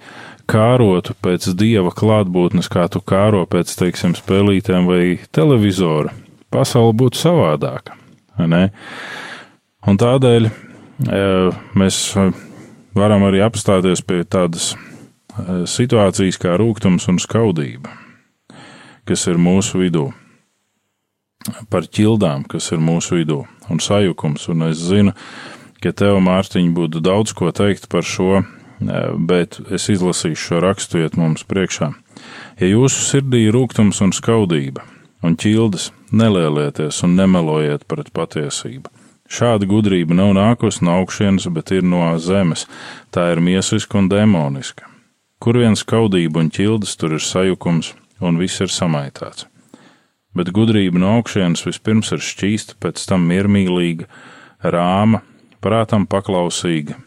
kārotu 0.50 1.14
pēc 1.22 1.52
dieva 1.58 1.94
klātbūtnes, 1.96 2.70
kā 2.72 2.88
tu 2.92 3.02
kāro 3.06 3.46
pēc, 3.50 3.72
teiksim, 3.80 4.16
spēlītēm 4.18 4.90
vai 4.90 5.04
televizora, 5.36 6.14
pasaule 6.54 6.96
būtu 6.98 7.22
savādāka. 7.22 7.96
Ne? 8.40 8.70
Un 9.88 10.00
tādēļ 10.00 10.50
mēs 11.80 12.00
varam 12.98 13.26
arī 13.28 13.44
apstāties 13.46 14.02
pie 14.06 14.24
tādas 14.28 14.74
situācijas 15.70 16.40
kā 16.42 16.56
rūkums 16.60 17.08
un 17.12 17.20
skaudība, 17.22 17.94
kas 19.08 19.28
ir 19.32 19.40
mūsu 19.40 19.84
vidū, 19.84 20.10
par 21.72 21.88
ķildām, 21.88 22.44
kas 22.50 22.72
ir 22.74 22.82
mūsu 22.84 23.22
vidū, 23.22 23.44
un 23.72 23.80
sajukums. 23.84 24.50
Un 24.52 24.68
es 24.70 24.82
zinu, 24.90 25.14
ka 25.84 25.94
tev, 25.96 26.20
Mārtiņ, 26.24 26.74
būtu 26.76 27.02
daudz 27.04 27.34
ko 27.38 27.52
teikt 27.56 27.88
par 27.92 28.04
šo, 28.08 28.44
bet 28.80 29.60
es 29.72 29.90
izlasīšu 29.92 30.46
šo 30.46 30.62
rakstu, 30.64 31.02
iet 31.04 31.18
mums 31.20 31.44
priekšā. 31.48 31.92
Ja 32.60 32.68
jūsu 32.68 33.04
sirdī 33.06 33.46
ir 33.48 33.56
rūkums 33.56 34.02
un 34.04 34.14
skaudība, 34.16 34.84
un 35.24 35.36
ķildes, 35.40 35.92
nelielieties 36.12 37.04
un 37.04 37.16
nemelojiet 37.20 37.86
pret 37.88 38.12
patiesību. 38.16 38.90
Šāda 39.30 39.68
gudrība 39.70 40.16
nav 40.18 40.34
nākusi 40.34 40.82
no 40.88 40.96
augšienes, 41.04 41.46
bet 41.54 41.72
ir 41.76 41.86
no 41.86 42.02
zemes. 42.18 42.66
Tā 43.14 43.28
ir 43.36 43.44
miesiska 43.46 44.00
un 44.00 44.10
demoniska. 44.10 44.88
Kur 45.40 45.60
viens 45.62 45.84
skaudība 45.86 46.42
un 46.42 46.50
ķildes, 46.50 46.96
tur 46.98 47.14
ir 47.16 47.24
sajukums, 47.24 47.94
un 48.20 48.40
viss 48.42 48.60
ir 48.64 48.74
samaitāts. 48.74 49.46
Bet 50.36 50.50
gudrība 50.54 51.00
no 51.02 51.14
augšienes 51.20 51.62
vispirms 51.68 52.12
ir 52.16 52.26
šķīsta, 52.26 52.80
pēc 52.82 53.06
tam 53.10 53.28
miermīlīga, 53.30 54.10
rāma, 54.66 55.22
prātam 55.62 56.08
paklausīga, 56.10 56.98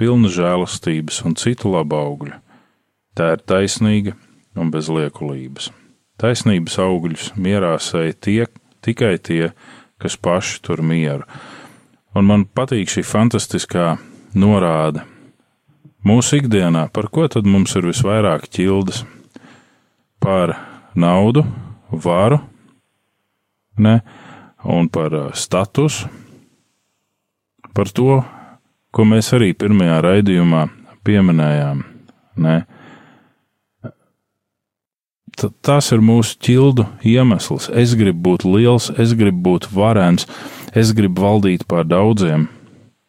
pilna 0.00 0.32
žēlastības 0.32 1.20
un 1.28 1.36
citu 1.36 1.74
labu 1.74 2.00
augļu. 2.00 2.40
Tā 3.14 3.34
ir 3.36 3.44
taisnīga 3.44 4.16
un 4.56 4.72
bez 4.72 4.88
liekulības. 4.88 5.68
Taisnības 6.20 6.80
augļus 6.80 7.30
mierā 7.36 7.76
sēja 7.80 8.16
tie, 8.16 8.42
tikai 8.84 9.18
tie, 9.20 9.52
kas 10.00 10.16
paši 10.16 10.60
tur 10.64 10.80
mieru 10.84 11.28
Un 12.10 12.26
man 12.26 12.42
patīk 12.42 12.90
šī 12.90 13.04
fantastiskā 13.06 13.94
norāde. 14.34 15.04
Mūsu 16.06 16.40
ikdienā, 16.40 16.88
par 16.90 17.06
ko 17.12 17.28
tad 17.30 17.46
mums 17.46 17.76
ir 17.78 17.86
visvairāk 17.86 18.48
ķildes? 18.50 19.04
Par 20.20 20.56
naudu, 20.98 21.44
varu, 21.90 22.40
ne, 23.78 24.00
un 24.66 24.88
par 24.90 25.14
uh, 25.14 25.28
statusu, 25.36 26.10
par 27.76 27.92
to, 27.94 28.18
ko 28.90 29.06
mēs 29.08 29.32
arī 29.36 29.52
pirmajā 29.54 30.00
raidījumā 30.06 30.66
pieminējām. 31.06 31.82
Ne. 32.40 32.60
T 35.40 35.48
tas 35.64 35.88
ir 35.94 36.02
mūsu 36.04 36.36
ķildu 36.42 36.84
iemesls. 37.06 37.70
Es 37.72 37.94
gribu 37.96 38.32
būt 38.32 38.44
liels, 38.48 38.90
es 39.00 39.14
gribu 39.16 39.44
būt 39.46 39.70
varens, 39.72 40.26
Es 40.70 40.92
gribu 40.94 41.24
valdīt 41.24 41.64
pār 41.66 41.86
daudziem. 41.88 42.46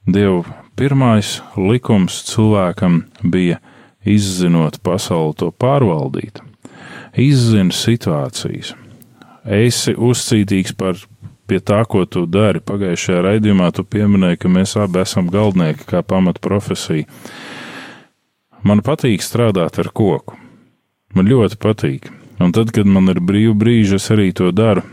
Dieva 0.09 0.41
pirmais 0.77 1.39
likums 1.53 2.23
cilvēkam 2.25 3.03
bija 3.21 3.59
izzinot 4.01 4.79
pasauli 4.81 5.35
to 5.37 5.51
pārvaldīt. 5.53 6.41
Izzini 7.13 7.75
situācijas. 7.75 8.73
Esi 9.45 9.93
uzcītīgs 9.93 10.73
par 10.77 10.97
pie 11.51 11.59
tā, 11.59 11.81
ko 11.83 12.05
tu 12.07 12.23
dari. 12.29 12.63
Pagājušajā 12.63 13.25
raidījumā 13.27 13.67
tu 13.75 13.83
pieminēji, 13.83 14.39
ka 14.39 14.51
mēs 14.51 14.77
abi 14.79 15.03
esam 15.03 15.27
galdnieki 15.31 15.89
kā 15.89 15.99
pamatprofesija. 16.07 17.09
Man 18.63 18.83
patīk 18.85 19.25
strādāt 19.25 19.81
ar 19.81 19.91
koku. 19.91 20.37
Man 21.17 21.27
ļoti 21.27 21.59
patīk. 21.59 22.07
Un 22.41 22.55
tad, 22.55 22.71
kad 22.73 22.87
man 22.87 23.11
ir 23.11 23.19
brīvi 23.19 23.53
brīži, 23.57 23.99
es 23.99 24.07
arī 24.13 24.31
to 24.33 24.49
daru 24.55 24.85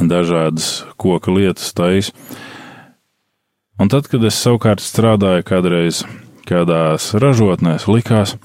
dažādas 0.00 0.82
koka 1.00 1.32
lietas 1.32 1.72
taisa. 1.76 2.12
Un 3.80 3.90
tad, 3.92 4.08
kad 4.10 4.24
es 4.24 4.38
savukārt 4.40 4.82
strādāju 4.82 5.44
kādreiz 5.48 6.02
kādās 6.48 7.12
ražotnēs, 7.18 7.88
likās, 7.88 8.36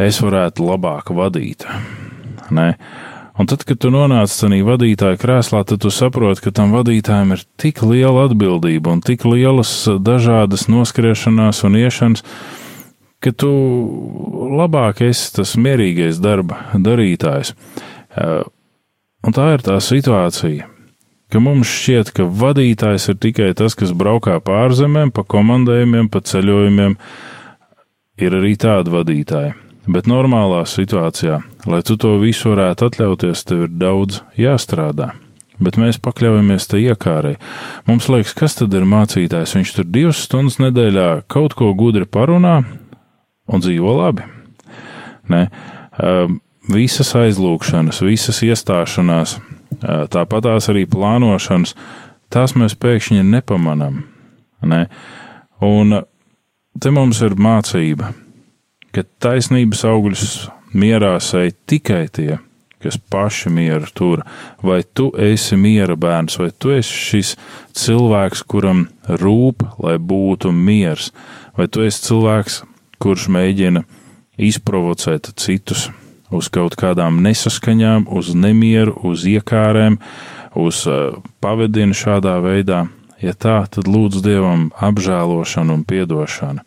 es 0.00 0.20
varētu 0.22 0.66
labāk 0.66 1.12
vadīt. 1.14 1.66
Ne? 2.54 2.74
Un 3.38 3.48
tad, 3.50 3.64
kad 3.66 3.80
tu 3.82 3.90
nonāc 3.90 4.30
tādā 4.30 4.60
vadītāja 4.62 5.18
krēslā, 5.18 5.64
tad 5.66 5.82
tu 5.82 5.90
saproti, 5.90 6.44
ka 6.44 6.52
tam 6.54 6.74
vadītājam 6.76 7.34
ir 7.34 7.42
tik 7.58 7.82
liela 7.82 8.28
atbildība 8.28 8.94
un 8.94 9.02
tik 9.02 9.26
lielas 9.26 9.72
dažādas 9.98 10.68
noskriešanās 10.70 11.64
un 11.66 11.80
iešanas, 11.80 12.22
ka 13.18 13.32
tu 13.34 13.50
labāk 14.54 15.02
esi 15.08 15.32
tas 15.40 15.56
mierīgais 15.58 16.22
darba 16.22 16.60
darītājs. 16.78 17.56
Un 19.24 19.34
tā 19.34 19.50
ir 19.56 19.66
tā 19.66 19.80
situācija 19.82 20.70
ka 21.34 21.40
mums 21.42 21.66
šķiet, 21.66 22.12
ka 22.14 22.28
vadītājs 22.30 23.08
ir 23.10 23.16
tikai 23.18 23.48
tas, 23.58 23.74
kas 23.74 23.90
braukā 23.90 24.36
pārzemēm, 24.44 25.10
pa 25.10 25.24
komandējumiem, 25.26 26.06
pa 26.06 26.22
ceļojumiem. 26.22 26.94
Ir 28.22 28.36
arī 28.38 28.52
tādi 28.62 28.92
vadītāji. 28.94 29.56
Bet 29.90 30.06
normālā 30.06 30.60
situācijā, 30.70 31.40
lai 31.70 31.82
tu 31.86 31.96
to 32.00 32.16
visu 32.22 32.52
varētu 32.52 32.88
atļauties, 32.90 33.44
tev 33.48 33.66
ir 33.66 33.76
daudz 33.80 34.22
jāstrādā. 34.38 35.12
Bet 35.62 35.78
mēs 35.78 36.00
pakļaujamies 36.02 36.66
te 36.66 36.80
iekārai. 36.82 37.36
Mums 37.86 38.08
liekas, 38.10 38.34
kas 38.34 38.58
tad 38.58 38.74
ir 38.74 38.86
mācītājs? 38.90 39.54
Viņš 39.54 39.74
tur 39.76 39.86
divas 39.86 40.24
stundas 40.26 40.58
nedēļā 40.58 41.08
kaut 41.30 41.54
ko 41.54 41.70
gudri 41.78 42.08
parunā 42.10 42.56
un 43.46 43.62
dzīvo 43.62 43.94
labi. 44.00 44.26
Ne? 45.30 45.46
Visas 46.74 47.14
aizlūkšanas, 47.20 48.02
visas 48.02 48.42
iestāšanās, 48.42 49.38
Tāpat 49.82 50.46
tās 50.46 50.68
arī 50.72 50.84
plānošanas, 50.90 51.74
tās 52.32 52.54
mēs 52.58 52.76
pēkšņi 52.80 53.24
nepamanām. 53.28 54.02
Ne? 54.64 54.86
Un 55.64 55.98
te 56.80 56.92
mums 56.94 57.20
ir 57.24 57.36
mācība, 57.36 58.12
ka 58.94 59.04
taisnības 59.24 59.84
augļus 59.88 60.26
mierā 60.74 61.14
sēž 61.22 61.54
tikai 61.70 62.04
tie, 62.12 62.38
kas 62.82 62.98
paši 62.98 63.50
mieru 63.54 63.88
tur. 63.94 64.24
Vai 64.62 64.82
tu 64.84 65.10
esi 65.16 65.56
miera 65.56 65.96
bērns, 65.96 66.38
vai 66.40 66.50
tu 66.52 66.74
esi 66.74 66.92
šis 66.92 67.34
cilvēks, 67.78 68.44
kuram 68.44 68.86
rūp, 69.08 69.64
lai 69.80 69.96
būtu 69.98 70.52
miers, 70.52 71.12
vai 71.56 71.68
tu 71.68 71.84
esi 71.86 72.04
cilvēks, 72.10 72.62
kurš 73.02 73.28
mēģina 73.32 73.84
izprovocēt 74.40 75.32
citus 75.40 75.88
uz 76.34 76.48
kaut 76.50 76.74
kādām 76.78 77.20
nesaskaņām, 77.24 78.08
uz 78.10 78.32
nemieru, 78.34 78.96
uz 79.06 79.24
iekārēm, 79.28 79.98
uz 80.58 80.84
uh, 80.90 81.20
pavadinu 81.44 81.96
šādā 81.96 82.36
veidā. 82.44 82.84
Ja 83.22 83.32
tā, 83.32 83.62
tad 83.70 83.88
lūdz 83.88 84.20
Dievam 84.24 84.68
apžēlošanu 84.74 85.78
un 85.78 85.84
piedošanu. 85.88 86.64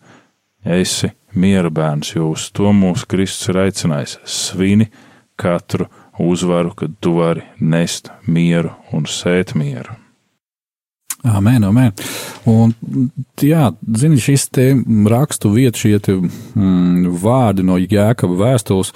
Esi 0.64 1.12
miera 1.38 1.72
bērns, 1.74 2.16
jo 2.16 2.32
uz 2.34 2.50
to 2.56 2.74
mūsu 2.76 3.08
Kristus 3.10 3.52
ir 3.54 3.62
aicinājis. 3.68 4.18
Svini 4.26 4.90
katru 5.38 5.88
uzvaru, 6.20 6.74
kad 6.78 6.98
tu 7.00 7.18
vari 7.20 7.46
nest 7.60 8.12
mieru 8.26 8.74
un 8.94 9.06
sēt 9.10 9.56
mieru. 9.58 9.96
Amen, 11.28 11.64
amen. 11.66 11.92
Un, 12.48 12.72
jā, 13.42 13.72
zini, 14.00 14.20
šis 14.22 14.48
te 14.54 14.68
rakstu 15.10 15.50
vietas, 15.56 15.82
šie 15.82 15.98
te, 16.04 16.16
mm, 16.16 17.18
vārdi 17.24 17.66
no 17.68 17.80
Jēkaba 17.82 18.38
vēstules, 18.44 18.94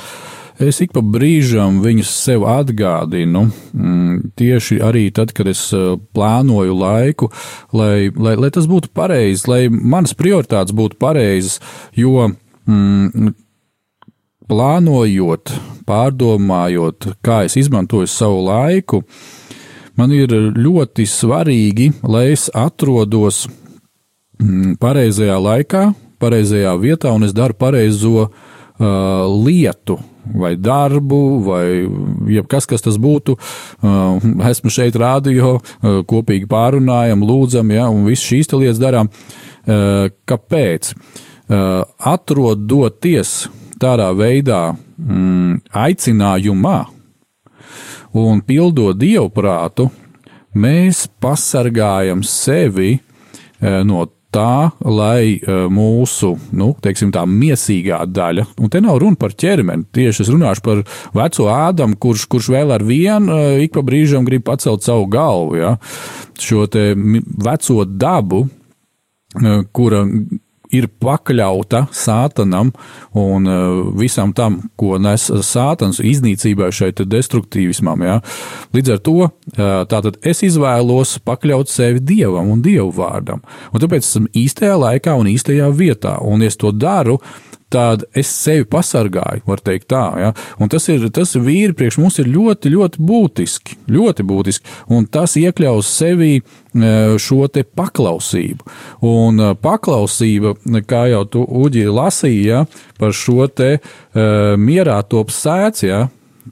es 0.65 0.81
ik 0.83 0.93
pa 0.95 1.01
brīžam 1.05 1.79
viņus 1.83 2.09
sev 2.25 2.45
atgādinu. 2.49 3.45
Mm, 3.73 4.31
tieši 4.37 4.79
arī 4.83 5.05
tad, 5.15 5.33
kad 5.37 5.49
es 5.51 5.61
uh, 5.75 5.95
plānoju 6.15 6.75
laiku, 6.77 7.29
lai, 7.75 8.09
lai, 8.15 8.35
lai 8.39 8.49
tas 8.53 8.67
būtu 8.69 8.91
pareizi, 8.95 9.47
lai 9.49 9.61
manas 9.69 10.15
prioritātes 10.17 10.75
būtu 10.75 10.99
pareizas, 11.01 11.59
jo 11.97 12.27
mm, 12.27 13.31
plānojot, 14.51 15.55
pārdomājot, 15.87 17.11
kā 17.23 17.43
es 17.47 17.57
izmantoju 17.61 18.09
savu 18.11 18.43
laiku, 18.49 19.01
man 19.99 20.13
ir 20.15 20.35
ļoti 20.57 21.07
svarīgi, 21.07 21.91
lai 22.03 22.31
es 22.35 22.49
atrodos 22.53 23.45
mm, 24.41 24.77
pareizajā 24.81 25.41
laikā, 25.41 25.89
pareizajā 26.21 26.77
vietā 26.81 27.15
un 27.15 27.25
es 27.25 27.33
daru 27.33 27.57
pareizo 27.57 28.27
uh, 28.27 28.47
lietu. 28.81 29.99
Vai 30.37 30.53
darbu, 30.55 31.19
vai 31.41 31.65
jebkas, 32.29 32.67
kas 32.69 32.83
tas 32.85 32.97
būtu. 33.01 33.35
Uh, 33.81 34.21
esmu 34.51 34.69
šeit, 34.73 34.95
rādio, 34.99 35.55
uh, 35.57 36.01
kopīgi 36.07 36.45
pārunājam, 36.49 37.25
lūdzam, 37.25 37.73
ja, 37.73 37.87
un 37.89 38.05
viss 38.05 38.27
šīs 38.29 38.51
lietas 38.53 38.81
darām. 38.81 39.09
Uh, 39.65 40.11
kāpēc? 40.29 40.93
Uh, 41.51 41.81
atrodoties 41.97 43.49
tādā 43.81 44.11
veidā, 44.13 44.75
mm, 45.01 45.63
aicinājumā, 45.73 46.77
un 48.21 48.45
pildot 48.45 48.97
dievprātu, 49.01 49.89
mēs 50.53 51.07
pasargājam 51.21 52.21
sevi 52.27 52.99
no 53.61 54.05
tā, 54.33 54.71
lai 54.87 55.35
eh, 55.37 55.65
mūsu, 55.71 56.33
nu, 56.57 56.71
teiksim, 56.83 57.11
tā 57.13 57.23
miesīgā 57.27 58.01
daļa, 58.09 58.45
un 58.61 58.71
te 58.71 58.81
nav 58.83 59.01
runa 59.03 59.19
par 59.19 59.35
ķermeni, 59.37 59.87
tieši 59.95 60.25
es 60.25 60.31
runāšu 60.31 60.65
par 60.65 60.83
veco 61.17 61.49
ādamu, 61.51 61.99
kurš, 62.01 62.27
kurš 62.31 62.51
vēl 62.55 62.75
ar 62.77 62.85
vienu 62.87 63.35
eh, 63.35 63.65
ik 63.65 63.75
pa 63.75 63.83
brīžam 63.85 64.27
grib 64.27 64.45
pacelt 64.47 64.87
savu 64.87 65.09
galvu, 65.11 65.59
ja? 65.59 65.75
šo 66.41 66.65
te 66.71 66.91
veco 66.95 67.83
dabu, 67.85 68.47
kura 69.71 69.99
ir 70.75 70.87
pakļauta 71.01 71.85
sātanam 71.95 72.71
un 73.17 73.49
uh, 73.49 73.81
visam 73.97 74.33
tam, 74.35 74.59
ko 74.79 74.97
nes 75.01 75.27
sātans 75.45 76.01
iznīcībai 76.03 76.71
šeit 76.75 77.03
destruktīvismam. 77.11 78.05
Ja? 78.07 78.17
Līdz 78.75 78.95
ar 78.95 79.03
to 79.05 79.17
uh, 79.27 79.31
tātad 79.91 80.19
es 80.27 80.43
izvēlos 80.47 81.17
pakļaut 81.25 81.71
sevi 81.71 82.03
dievam 82.03 82.51
un 82.53 82.63
dievu 82.65 82.91
vārdam. 83.01 83.43
Un 83.71 83.83
tāpēc 83.83 84.07
esmu 84.07 84.31
īstajā 84.43 84.77
laikā 84.79 85.15
un 85.19 85.31
īstajā 85.31 85.71
vietā, 85.75 86.17
un 86.23 86.43
es 86.47 86.59
to 86.59 86.73
daru 86.75 87.19
tad 87.71 88.05
es 88.17 88.29
sevi 88.31 88.65
pasargāju, 88.69 89.45
var 89.47 89.61
teikt 89.63 89.89
tā. 89.91 90.03
Ja? 90.21 90.31
Un 90.61 90.71
tas 90.71 90.87
ir, 90.91 91.07
tas 91.13 91.33
vīri 91.35 91.75
priekš 91.77 91.99
mums 92.01 92.19
ir 92.21 92.29
ļoti, 92.31 92.71
ļoti 92.73 93.03
būtiski, 93.07 93.77
ļoti 93.91 94.25
būtiski, 94.27 94.77
un 94.91 95.07
tas 95.11 95.37
iekļaus 95.39 95.91
sevī 96.01 96.31
e, 96.37 96.43
šo 97.21 97.47
te 97.53 97.63
paklausību. 97.63 98.67
Un 99.07 99.39
e, 99.41 99.51
paklausība, 99.61 100.55
kā 100.87 101.05
jau 101.11 101.25
tu, 101.31 101.45
Uģi, 101.61 101.85
lasīji, 101.91 102.41
ja, 102.51 102.63
par 102.99 103.13
šo 103.17 103.45
te 103.49 103.75
uh, 103.77 104.53
mierā 104.59 104.97
top 105.09 105.31
sēts, 105.33 105.83
ja, 105.85 106.05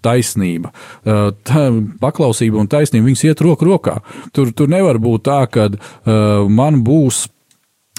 taisnība. 0.06 0.72
Tā, 1.04 1.64
paklausība 2.02 2.60
un 2.62 2.70
taisnība 2.70 3.10
viņas 3.10 3.26
iet 3.30 3.44
roku 3.46 3.68
rokā. 3.68 3.98
Tur, 4.36 4.52
tur 4.56 4.70
nevar 4.72 5.00
būt 5.02 5.26
tā, 5.28 5.40
ka 5.52 5.68
uh, 5.70 6.46
man 6.50 6.82
būs 6.86 7.28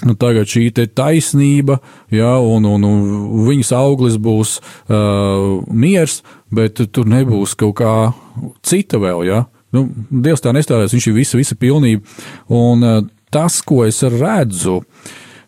Nu, 0.01 0.15
tagad 0.17 0.49
šī 0.49 0.71
taisnība, 0.97 1.77
ja, 2.09 2.33
un, 2.41 2.65
un, 2.65 2.85
un 2.87 3.01
viņas 3.45 3.69
auglis 3.77 4.17
būs 4.17 4.57
uh, 4.57 5.61
miers, 5.69 6.21
bet 6.49 6.81
tur 6.89 7.09
nebūs 7.09 7.53
kaut 7.59 7.75
kā 7.77 7.95
cita 8.65 8.97
vēl. 9.01 9.25
Ja. 9.29 9.43
Nu, 9.75 9.85
Dievs 10.09 10.41
tā 10.41 10.55
nestādās, 10.55 10.95
viņš 10.95 11.09
ir 11.11 11.17
visa, 11.19 11.37
visa 11.37 11.57
pilnība. 11.59 12.01
Un 12.49 12.87
uh, 12.87 13.03
tas, 13.33 13.59
ko 13.61 13.83
es 13.85 14.01
redzu, 14.01 14.81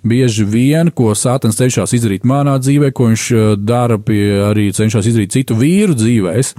bieži 0.06 0.46
vien, 0.46 0.92
ko 0.94 1.16
Sātans 1.18 1.58
cenšas 1.58 1.96
izdarīt 1.98 2.28
manā 2.28 2.60
dzīvē, 2.62 2.92
ko 2.94 3.10
viņš 3.10 3.26
uh, 3.34 3.52
dara 3.58 3.98
pie 3.98 4.22
arī 4.52 4.70
cenšas 4.76 5.10
izdarīt 5.10 5.34
citu 5.34 5.58
vīru 5.58 5.98
dzīvēs, 5.98 6.54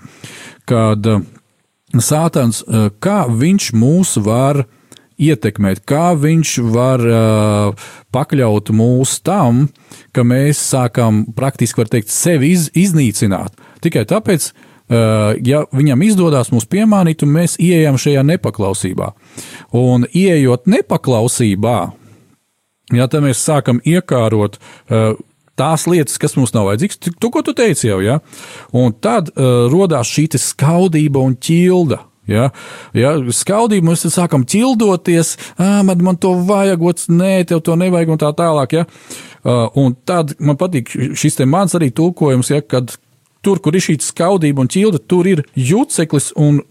kad 0.67 1.11
uh, 1.15 1.23
Sātans, 1.95 2.65
uh, 2.67 2.89
kā 2.99 3.23
viņš 3.31 3.71
mūs 3.79 4.17
var 4.25 4.65
ietekmēt, 5.21 5.83
kā 5.87 6.13
viņš 6.19 6.53
var 6.75 7.03
uh, 7.07 7.89
pakļaut 8.15 8.71
mūs 8.75 9.19
tam, 9.25 9.67
ka 10.15 10.25
mēs 10.27 10.61
sākam 10.73 11.25
praktiski, 11.37 11.83
var 11.83 11.91
teikt, 11.93 12.13
sevi 12.13 12.53
iz, 12.55 12.69
iznīcināt. 12.75 13.55
Tikai 13.85 14.05
tāpēc, 14.11 14.49
uh, 14.51 15.35
ja 15.45 15.65
viņam 15.75 16.07
izdodas 16.07 16.51
mūs 16.55 16.69
piemānīt, 16.71 17.25
un 17.27 17.35
mēs 17.37 17.59
ieejam 17.63 17.99
šajā 18.01 18.25
nepaklausībā. 18.35 19.13
Un 19.79 20.09
ieejot 20.11 20.67
nepaklausībā, 20.71 21.79
ja 22.95 23.07
tā 23.11 23.23
mēs 23.25 23.45
sākam 23.45 23.81
iekārot 23.87 24.59
uh, 24.59 25.15
tās 25.59 25.87
lietas, 25.91 26.19
kas 26.19 26.35
mums 26.39 26.55
nav 26.55 26.69
vajadzīgas, 26.71 27.01
to, 27.21 27.31
ko 27.31 27.43
tu 27.47 27.55
teici 27.57 27.89
jau, 27.89 28.01
ja? 28.03 28.19
un 28.75 28.95
tad 28.99 29.31
uh, 29.35 29.69
rodās 29.73 30.11
šī 30.11 30.27
skaudība 30.41 31.23
un 31.23 31.39
ķilda. 31.39 32.03
Ja, 32.31 32.49
ja 32.97 33.15
skaudību 33.21 33.91
mēs 33.91 34.07
sākam 34.15 34.47
ķildoties, 34.49 35.35
man, 35.59 36.05
man 36.07 36.19
to 36.21 36.33
vajag, 36.49 36.85
ots, 36.89 37.09
nē, 37.13 37.37
tev 37.51 37.61
to 37.65 37.77
nevajag 37.77 38.15
un 38.15 38.21
tā 38.23 38.31
tālāk. 38.37 38.79
Ja. 38.79 38.85
Un 39.77 39.97
tad 40.09 40.33
man 40.41 40.57
patīk 40.61 40.95
šis 41.21 41.37
te 41.37 41.45
mans 41.49 41.77
arī 41.77 41.91
tulkojums, 41.93 42.53
ja, 42.55 42.63
kad 42.65 42.95
tur, 43.45 43.61
kur 43.61 43.77
ir 43.77 43.85
šī 43.85 43.99
skaudība 44.01 44.65
un 44.65 44.71
ķilda, 44.73 45.03
tur 45.09 45.29
ir 45.29 45.45
juceklis 45.53 46.33
un 46.41 46.63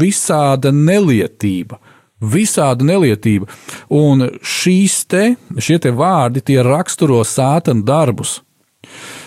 visāda 0.00 0.70
nelietība. 0.74 1.80
Visāda 2.20 2.84
nelietība. 2.84 3.48
Un 3.96 4.28
šīs 4.44 5.00
te, 5.10 5.24
šie 5.58 5.80
te 5.82 5.90
vārdi, 5.96 6.44
tie 6.44 6.60
raksturo 6.62 7.22
sātana 7.26 7.82
darbus. 7.86 8.40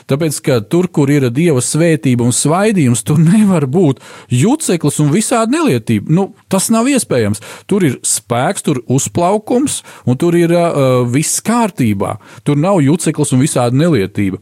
Tāpēc, 0.09 0.39
ka 0.45 0.59
tur, 0.67 0.89
kur 0.91 1.11
ir 1.13 1.29
dieva 1.33 1.61
svētība 1.63 2.25
un 2.25 2.35
svaidījums, 2.35 3.05
tur 3.07 3.21
nevar 3.21 3.67
būt 3.69 4.01
juceklis 4.33 4.99
un 5.03 5.13
visādi 5.13 5.57
nelietība. 5.57 6.11
Nu, 6.13 6.27
tas 6.51 6.69
nav 6.73 6.89
iespējams. 6.91 7.43
Tur 7.69 7.87
ir 7.87 7.97
spēks, 8.07 8.65
tur 8.65 8.81
ir 8.81 8.85
uzplaukums, 8.97 9.81
un 10.09 10.19
tur 10.19 10.37
ir 10.39 10.53
uh, 10.57 11.01
viss 11.09 11.43
kārtībā. 11.45 12.17
Tur 12.43 12.59
nav 12.59 12.81
juceklis 12.83 13.33
un 13.35 13.43
visādi 13.43 13.79
nelietība. 13.79 14.41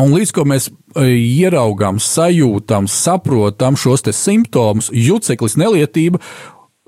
Un 0.00 0.14
līdz 0.14 0.30
ko 0.32 0.46
mēs 0.48 0.70
ieraugām, 0.96 1.98
sajūtam, 2.00 2.86
saprotam 2.88 3.76
šos 3.76 4.06
simptomus, 4.16 4.88
juceklis, 4.88 5.58
nelietība, 5.60 6.20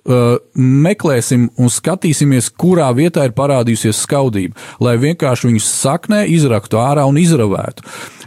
Uh, 0.04 0.34
meklēsim 0.60 1.46
un 1.56 1.70
skatīsimies, 1.72 2.50
kurā 2.60 2.90
vietā 2.92 3.22
ir 3.24 3.32
parādījusies 3.32 4.02
skaudība, 4.04 4.52
lai 4.84 4.98
vienkārši 5.00 5.48
viņus 5.48 5.68
saknē 5.78 6.18
izraktu 6.28 6.76
ārā 6.76 7.06
un 7.08 7.16
izravētu. 7.16 7.86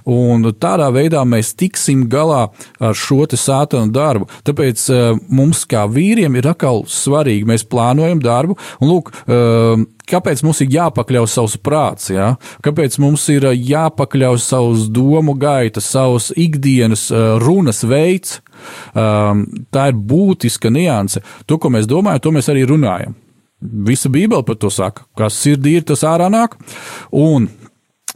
Un 0.10 0.48
tādā 0.58 0.88
veidā 0.96 1.22
mēs 1.28 1.52
tiksim 1.60 2.08
galā 2.10 2.48
ar 2.82 2.98
šo 2.98 3.28
sātanu 3.30 3.94
darbu. 3.94 4.26
Tāpēc 4.48 4.88
uh, 4.90 5.20
mums, 5.30 5.68
kā 5.70 5.84
vīriem, 5.86 6.40
ir 6.40 6.50
atkal 6.50 6.82
svarīgi, 6.90 7.46
mēs 7.46 7.68
plānojam 7.70 8.26
darbu, 8.26 8.58
un 8.82 8.94
lūk, 8.96 9.14
uh, 9.28 9.86
kāpēc 10.10 10.42
mums 10.48 10.64
ir 10.64 10.74
jāpakļauj 10.74 11.30
savs 11.30 11.60
prāts, 11.62 12.10
ja? 12.10 12.34
kāpēc 12.66 12.98
mums 13.04 13.28
ir 13.34 13.52
jāpakļauj 13.54 14.42
savs 14.42 14.90
domu 14.90 15.38
gaita, 15.38 15.84
savs 15.84 16.32
ikdienas 16.34 17.10
runas 17.44 17.84
veids, 17.86 18.40
tā 18.94 19.88
ir 19.92 20.02
būtiska 20.12 20.72
nianse. 20.74 21.24
To, 21.46 21.60
ko 21.62 21.72
mēs 21.74 21.90
domājam, 21.90 22.24
to 22.24 22.36
mēs 22.36 22.52
arī 22.54 22.66
runājam. 22.70 23.16
Visa 23.62 24.10
Bībele 24.14 24.46
par 24.46 24.60
to 24.62 24.70
saka, 24.70 25.08
kas 25.18 25.38
sirdī 25.42 25.80
ir, 25.80 25.86
tas 25.88 26.04
ārā 26.06 26.28
nāk. 26.30 26.60
Un 27.16 27.50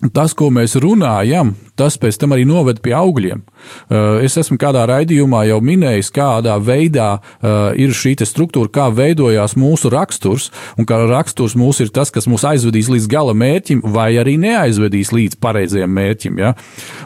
tas, 0.10 0.34
ko 0.34 0.50
mēs 0.54 0.74
runājam, 0.82 1.54
tas 1.78 1.98
pēc 2.02 2.18
tam 2.22 2.34
arī 2.34 2.46
noved 2.50 2.82
pie 2.82 2.94
augļiem. 2.98 3.42
Uh, 3.42 4.18
es 4.26 4.38
esmu 4.42 4.58
kādā 4.62 4.88
raidījumā 4.90 5.44
jau 5.50 5.60
minējis, 5.62 6.10
kādā 6.16 6.56
veidā 6.58 7.12
uh, 7.20 7.70
ir 7.78 7.94
šī 7.94 8.16
struktūra, 8.26 8.72
kā 8.74 8.88
veidojās 8.94 9.54
mūsu 9.60 9.92
raksturs, 9.94 10.50
un 10.78 10.88
kā 10.90 10.98
raksturs 11.10 11.56
mūs 11.58 11.84
ir 11.86 11.94
tas, 11.94 12.12
kas 12.14 12.28
mūs 12.30 12.46
aizvedīs 12.48 12.90
līdz 12.92 13.08
gala 13.12 13.36
mērķim, 13.38 13.86
vai 13.94 14.12
arī 14.22 14.38
neaizvedīs 14.42 15.14
līdz 15.14 15.40
pareizajam 15.42 15.94
mērķim. 15.94 16.42
Ja? 16.42 16.54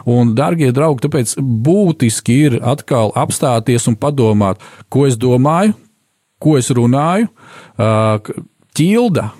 Un, 0.08 0.34
darbie 0.38 0.72
draugi, 0.72 1.04
tāpēc 1.06 1.36
būtiski 1.40 2.40
ir 2.48 2.60
atkal 2.64 3.12
apstāties 3.16 3.88
un 3.90 3.98
padomāt, 4.00 4.62
ko 4.88 5.06
es 5.08 5.20
domāju, 5.20 5.76
ko 6.40 6.56
es 6.60 6.72
runāju. 6.72 7.28
Uh, 7.76 8.18
ķilda, 8.76 9.30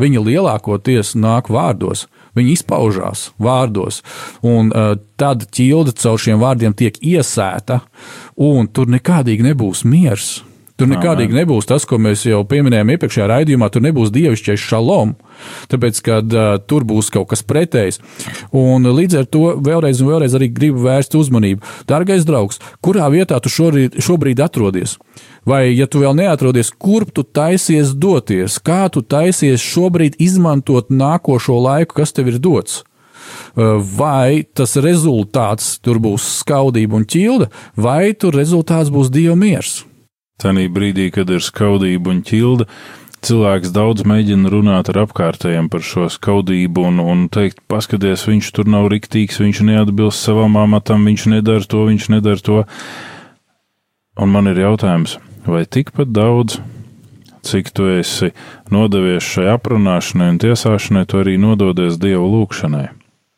viņa 0.00 0.24
lielākoties 0.26 1.14
nāk 1.18 1.50
vārdos. 1.52 2.06
Viņi 2.38 2.54
izpaužās 2.56 3.26
vārdos, 3.42 4.00
un 4.40 4.70
uh, 4.72 4.94
tad 5.20 5.44
ķilde 5.52 5.92
caur 6.00 6.20
šiem 6.20 6.40
vārdiem 6.40 6.76
tiek 6.76 6.96
iesēta, 6.96 7.82
un 8.40 8.70
tur 8.72 8.88
nekādīgi 8.92 9.50
nebūs 9.50 9.84
miers. 9.84 10.40
Tur 10.82 10.90
nekādīgi 10.90 11.36
nebūs 11.36 11.68
tas, 11.70 11.84
ko 11.86 11.98
mēs 12.02 12.24
jau 12.26 12.40
pieminējām 12.48 12.90
iepriekšējā 12.96 13.26
raidījumā, 13.30 13.68
tur 13.70 13.84
nebūs 13.84 14.10
dievišķais 14.14 14.64
šalom, 14.66 15.14
tāpēc, 15.70 16.00
ka 16.02 16.18
uh, 16.18 16.56
tur 16.66 16.86
būs 16.88 17.12
kaut 17.14 17.28
kas 17.30 17.44
pretējs. 17.46 18.00
Un 18.50 18.88
līdz 18.90 19.20
ar 19.20 19.28
to 19.30 19.44
vēlreiz 19.62 20.02
un 20.02 20.10
vēlreiz 20.10 20.34
arī 20.38 20.50
gribu 20.50 20.82
vērst 20.82 21.14
uzmanību. 21.18 21.62
Dārgais 21.86 22.26
draugs, 22.26 22.58
kurā 22.82 23.06
vietā 23.14 23.38
tu 23.42 23.52
šorīt, 23.52 24.00
šobrīd 24.02 24.42
atrodies? 24.42 24.96
Vai, 25.46 25.68
ja 25.74 25.86
tu 25.90 26.02
vēl 26.02 26.16
neatrodies, 26.18 26.72
kurp 26.82 27.14
tu 27.14 27.22
taisies 27.22 27.94
doties, 27.94 28.58
kā 28.62 28.88
tu 28.90 29.04
taisies 29.06 29.62
šobrīd 29.62 30.18
izmantot 30.22 30.90
nākošo 30.90 31.60
laiku, 31.62 32.00
kas 32.02 32.14
tev 32.14 32.34
ir 32.34 32.42
dots? 32.42 32.82
Vai 33.54 34.42
tas 34.50 34.74
rezultāts 34.82 35.76
tur 35.84 36.02
būs 36.02 36.26
skaudība 36.40 36.98
un 36.98 37.06
ķilda, 37.06 37.50
vai 37.76 38.14
tur 38.18 38.34
rezultāts 38.38 38.90
būs 38.90 39.12
dieva 39.14 39.38
miers? 39.38 39.82
Tanī 40.42 40.66
brīdī, 40.72 41.06
kad 41.14 41.30
ir 41.30 41.42
skaudība 41.44 42.10
un 42.10 42.24
ķilda, 42.26 42.66
cilvēks 43.22 43.70
daudz 43.74 44.02
mēģina 44.08 44.50
runāt 44.50 44.90
ar 44.90 45.04
apkārtējiem 45.04 45.68
par 45.70 45.84
šo 45.86 46.08
skaudību 46.10 46.86
un, 46.88 46.98
un 46.98 47.28
teikt, 47.30 47.60
paskaties, 47.70 48.26
viņš 48.26 48.50
tur 48.56 48.70
nav 48.70 48.88
riktīgs, 48.90 49.38
viņš 49.42 49.62
neatbilst 49.68 50.26
savam 50.26 50.58
amatam, 50.58 51.06
viņš 51.06 51.28
nedara 51.36 51.62
to, 51.62 51.84
viņš 51.90 52.08
nedara 52.16 52.42
to. 52.42 52.62
Un 54.18 54.34
man 54.34 54.50
ir 54.50 54.58
jautājums, 54.64 55.16
vai 55.46 55.62
tikpat 55.62 56.10
daudz, 56.10 56.58
cik 57.46 57.70
tu 57.74 57.86
esi 57.94 58.32
nodevies 58.74 59.22
šai 59.22 59.46
aprunāšanai 59.54 60.32
un 60.34 60.42
tiesāšanai, 60.42 61.06
tu 61.06 61.22
arī 61.22 61.38
nododies 61.40 62.02
Dieva 62.02 62.26
lūgšanai? 62.26 62.88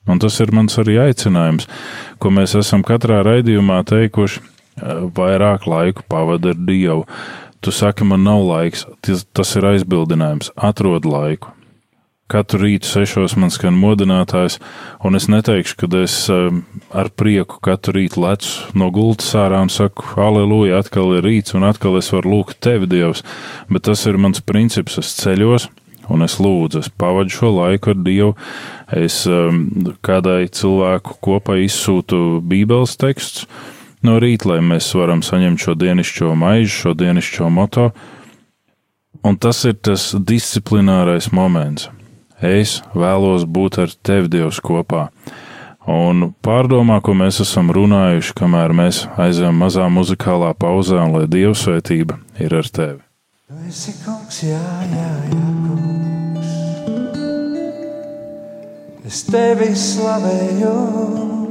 Un 0.08 0.20
tas 0.20 0.36
ir 0.40 0.52
mans 0.52 0.74
arī 0.80 0.98
aicinājums, 1.00 1.68
ko 2.20 2.32
mēs 2.32 2.56
esam 2.58 2.82
katrā 2.84 3.22
raidījumā 3.24 3.78
teikuši, 3.88 4.42
vairāk 4.80 5.66
laiku 5.70 6.04
pavadi 6.08 6.52
ar 6.52 6.62
Dievu. 6.68 7.04
Tu 7.64 7.72
saki, 7.72 8.04
man 8.04 8.24
nav 8.26 8.42
laiks, 8.44 8.84
tas 9.32 9.56
ir 9.56 9.64
aizbildinājums, 9.70 10.50
atrod 10.56 11.06
laiku. 11.08 11.54
Katru 12.28 12.62
rītu 12.62 12.88
sešos 12.88 13.34
man 13.37 13.50
skan 13.52 13.76
modinātājs, 13.76 14.56
un 15.04 15.16
es 15.16 15.26
neteikšu, 15.28 15.76
ka 15.76 15.88
es 16.00 16.14
ar 16.32 17.10
prieku 17.12 17.60
katru 17.64 17.98
rītu 17.98 18.22
lecu 18.24 18.78
no 18.80 18.88
gultas 18.92 19.28
ārā 19.37 19.60
un 19.64 19.72
saku, 19.72 20.06
aleluja, 20.20 20.80
atkal 20.80 21.12
ir 21.18 21.24
rīts, 21.28 21.52
un 21.56 21.68
atkal 21.68 21.98
es 22.00 22.08
varu 22.12 22.32
lūgt 22.32 22.62
tevi, 22.64 22.88
Dievs, 22.88 23.20
bet 23.68 23.84
tas 23.88 24.06
ir 24.08 24.16
mans 24.16 24.40
princips, 24.40 24.96
es 25.00 25.12
ceļos, 25.20 25.68
un 26.12 26.24
es 26.24 26.38
lūdzu, 26.40 26.80
es 26.84 26.88
pavadu 26.88 27.32
šo 27.32 27.52
laiku 27.58 27.92
ar 27.92 28.00
Dievu, 28.08 28.32
es 29.04 29.22
um, 29.28 29.66
kādai 30.04 30.48
cilvēku 30.48 31.20
kopā 31.24 31.60
izsūtu 31.64 32.40
Bībeles 32.44 32.96
tekstus 33.00 33.48
no 34.06 34.18
rīta, 34.22 34.52
lai 34.52 34.60
mēs 34.64 34.90
varam 34.96 35.22
saņemt 35.24 35.60
šo 35.60 35.74
dienišķo 35.80 36.34
maizi, 36.38 36.72
šo 36.72 36.94
dienišķo 36.98 37.50
moto. 37.52 37.90
Un 39.24 39.38
tas 39.40 39.62
ir 39.64 39.78
tas 39.80 40.12
disciplinārais 40.14 41.30
moments. 41.32 41.88
Es 42.44 42.82
vēlos 42.92 43.46
būt 43.48 43.78
ar 43.80 43.94
tevi, 44.04 44.28
Dievs, 44.28 44.60
kopā. 44.60 45.08
Un 45.88 46.32
pārdomā, 46.44 47.00
ko 47.04 47.14
mēs 47.16 47.40
esam 47.44 47.70
runājuši, 47.72 48.34
kamēr 48.36 48.72
mēs 48.76 49.04
aizējām 49.20 49.56
mazā 49.60 49.88
muzikālā 49.92 50.52
pauzē, 50.56 50.98
un 51.00 51.16
lai 51.18 51.26
Dieva 51.28 51.54
svētība 51.56 52.18
ir 52.40 52.56
ar 52.56 52.68
tevi. 52.68 53.00
Tu 53.48 53.54
esi 53.68 53.92
kungs, 54.04 54.42
jā, 54.48 54.60
jā, 54.92 55.10
jā, 55.30 55.46
kungs. 55.68 56.52
Es 59.04 59.24
tevi 59.28 59.74
slavēju. 59.76 61.43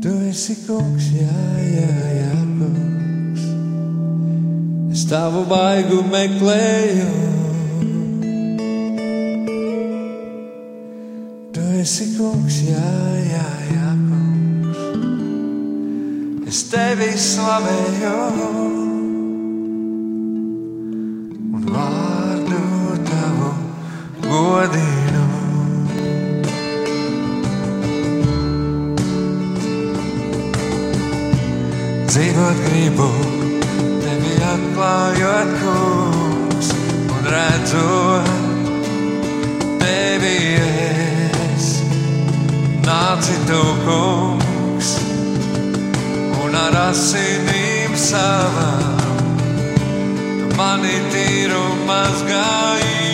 Tu 0.00 0.12
esi 0.30 0.54
kungs, 0.64 1.10
jā, 1.12 1.40
jā, 1.60 1.90
jā, 2.16 2.36
kungs. 2.56 3.42
Es 4.94 5.04
tavu 5.10 5.44
baigu 5.50 6.00
meklēju. 6.08 7.10
Tu 11.52 11.66
esi 11.82 12.08
kungs, 12.16 12.62
jā, 12.70 12.90
jā, 13.28 13.46
jā, 13.74 13.92
kungs. 14.08 14.80
Es 16.48 16.64
tevi 16.72 17.12
slavēju. 17.28 18.80
godinu. 24.60 25.09
Dzīvot 32.10 32.58
gribu, 32.64 33.04
tevi 34.02 34.32
atklājot, 34.42 35.50
kungs, 35.60 36.70
un 37.06 37.28
redzot 37.30 38.26
tevi 39.78 40.32
es. 40.58 41.68
Nāci 42.82 43.36
tu, 43.46 43.60
kungs, 43.86 44.90
un 46.42 46.58
ar 46.64 46.74
asinīm 46.88 47.94
savām 47.94 48.90
mani 50.58 50.98
tīru 51.14 51.62
mazgāji. 51.86 53.06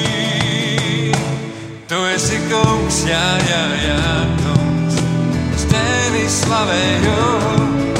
Tu 1.84 2.00
esi 2.14 2.40
kungs, 2.48 3.04
jā, 3.12 3.26
jā, 3.52 3.60
jā, 3.84 4.00
kungs. 4.40 4.96
Es 5.52 5.68
tevi 5.74 6.24
slavēju. 6.40 7.95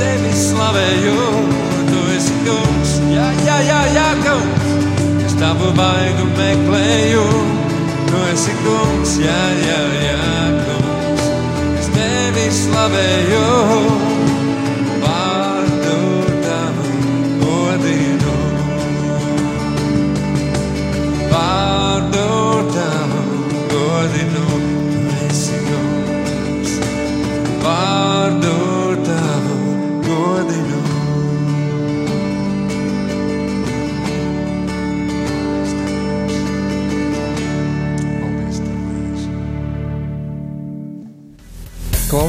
Slavēju, 0.00 1.16
tu 1.90 2.00
esi 2.16 2.36
kungs, 2.44 2.92
jā, 3.12 3.26
jā, 3.46 3.56
jā, 3.68 3.80
jā, 3.94 4.06
kungs. 4.24 4.70
Es 5.26 5.34
tavu 5.40 5.72
vaigu 5.76 6.28
meklēju, 6.38 7.24
tu 8.08 8.22
esi 8.32 8.54
kungs, 8.64 9.18
jā, 9.20 9.40
jā, 9.66 9.80
jā, 10.06 10.20
kungs. 10.68 11.26
Es 11.80 11.92
tevi 11.96 12.48
slavēju. 12.62 14.09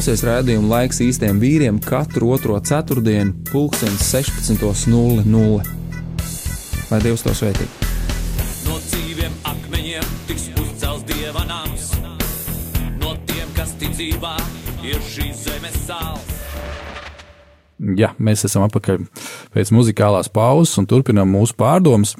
Klausies 0.02 0.24
rādījumu 0.26 0.66
laiks 0.66 0.98
īstiem 1.06 1.38
vīriem 1.38 1.76
katru 1.86 2.32
otro 2.34 2.56
ceturtdienu, 2.66 3.36
pulksten 3.52 3.92
16.00. 4.02 5.28
Lai 6.90 7.00
Dievs 7.04 7.22
to 7.22 7.36
svētī! 7.38 7.68
No 8.66 8.80
dzīviem 8.82 9.36
akmeņiem 9.46 10.08
tiks 10.26 10.48
uzcelts 10.56 11.06
dieva 11.06 11.44
nams. 11.46 11.92
No 12.98 13.14
tiem, 13.30 13.46
kas 13.54 13.76
ticībā 13.78 14.34
ir 14.82 14.98
šīs 15.06 15.46
zemes 15.46 15.78
sāls. 15.86 16.34
Jā, 18.02 18.16
mēs 18.18 18.48
esam 18.50 18.66
atpakaļ 18.66 19.06
pēc 19.54 19.70
muzikālās 19.78 20.34
pauzes 20.34 20.82
un 20.82 20.90
turpinām 20.90 21.30
mūsu 21.30 21.54
pārdomas. 21.62 22.18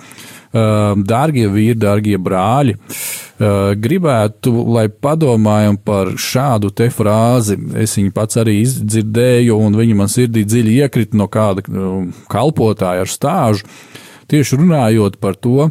Dārgie 0.54 1.50
vīri, 1.50 1.82
dārgie 1.82 2.22
brāļi, 2.22 2.78
uh, 2.78 3.02
gribētu, 3.42 4.52
lai 4.70 4.86
padomājam 4.90 5.78
par 5.82 6.14
šādu 6.20 6.70
te 6.76 6.90
frāzi. 6.94 7.58
Es 7.82 7.96
viņu 7.98 8.14
pats 8.14 8.38
arī 8.38 8.60
izdzirdēju, 8.62 9.58
un 9.58 9.78
viņa 9.78 9.98
man 9.98 10.12
sirdī 10.12 10.44
dziļi 10.46 10.78
iekrita 10.84 11.18
no 11.18 11.30
kāda 11.32 11.64
uh, 11.66 12.04
kalpotāja 12.30 13.06
ar 13.06 13.10
stāžu. 13.10 13.66
Tieši 14.32 14.60
runājot 14.62 15.18
par 15.20 15.36
to, 15.36 15.70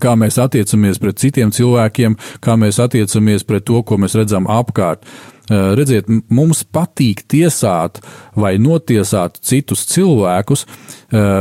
kā 0.00 0.14
mēs 0.18 0.38
attiecamies 0.40 1.00
pret 1.02 1.20
citiem 1.20 1.52
cilvēkiem, 1.54 2.16
kā 2.44 2.56
mēs 2.58 2.80
attiecamies 2.82 3.44
pret 3.44 3.66
to, 3.68 3.82
ko 3.82 3.98
mēs 4.00 4.16
redzam 4.18 4.48
apkārt. 4.50 5.04
Uh, 5.04 5.74
redziet, 5.78 6.08
mums 6.28 6.62
patīk 6.64 7.22
tiesāt 7.28 8.00
vai 8.36 8.56
notiesāt 8.60 9.38
citus 9.44 9.84
cilvēkus, 9.92 10.64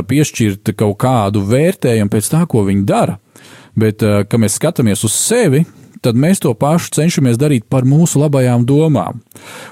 piešķirt 0.08 0.72
kaut 0.80 1.00
kādu 1.04 1.44
vērtējumu 1.48 2.12
pēc 2.12 2.30
tā, 2.32 2.44
ko 2.48 2.64
viņi 2.68 2.86
dara. 2.88 3.18
Bet, 3.78 4.02
uh, 4.06 4.24
kad 4.26 4.42
mēs 4.42 4.58
skatāmies 4.58 5.04
uz 5.06 5.14
sevi, 5.14 5.62
tad 6.08 6.20
mēs 6.20 6.42
to 6.44 6.54
pašu 6.58 6.94
cenšamies 6.96 7.40
darīt 7.40 7.68
par 7.72 7.88
mūsu 7.88 8.22
labajām 8.22 8.66
domām. 8.68 9.22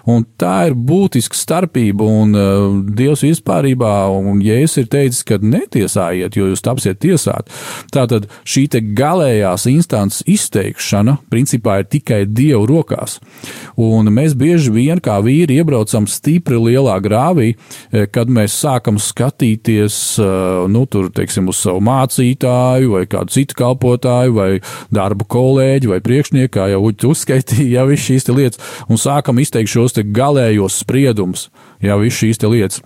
Un 0.10 0.26
tā 0.40 0.68
ir 0.70 0.76
būtiska 0.76 1.38
starpība, 1.38 2.06
un 2.06 2.36
uh, 2.36 2.66
Dievs 2.96 3.24
vispārībā, 3.26 3.94
un 4.12 4.42
Jēzus 4.44 4.84
ir 4.84 4.90
teicis, 4.92 5.24
ka 5.28 5.40
netiesājiet, 5.42 6.36
jo 6.38 6.50
jūs 6.52 6.64
tapsiet 6.66 7.00
tiesāt. 7.04 7.50
Tātad 7.94 8.28
šī 8.48 8.66
te 8.74 8.82
galējās 8.96 9.68
instances 9.72 10.26
izteikšana 10.30 11.18
principā 11.32 11.80
ir 11.82 11.90
tikai 11.96 12.24
Dieva 12.28 12.64
rokās. 12.70 13.20
Un 13.82 14.12
mēs 14.14 14.36
bieži 14.38 14.74
vien 14.76 15.02
kā 15.04 15.18
vīri 15.24 15.60
iebraucam 15.62 16.08
stipri 16.10 16.60
lielā 16.60 16.98
grāvī, 17.04 17.54
eh, 17.92 18.06
kad 18.12 18.30
mēs 18.32 18.56
sākam 18.60 19.00
skatīties, 19.02 20.20
uh, 20.22 20.68
nu, 20.72 20.86
tur, 20.86 21.10
teiksim, 21.14 21.50
uz 21.52 21.64
savu 21.64 21.82
mācītāju 21.86 22.94
vai 22.96 23.06
kādu 23.10 23.36
citu 23.36 23.58
kalpotāju 23.60 24.36
vai 24.36 24.50
darbu 24.94 25.28
kolēģi 25.32 25.92
vai 25.92 26.00
priekšnieku, 26.04 26.25
kā 26.52 26.70
jau 26.72 26.82
uzskaitīja, 27.12 27.80
jau 27.80 27.86
viss 27.92 28.08
šīs 28.08 28.28
lietas, 28.32 28.62
un 28.90 29.02
sākam 29.02 29.40
izteikt 29.42 29.72
šos 29.72 29.98
galējos 30.16 30.82
spriedumus, 30.84 31.50
jau 31.84 32.00
viss 32.02 32.22
šīs 32.22 32.42
lietas. 32.46 32.82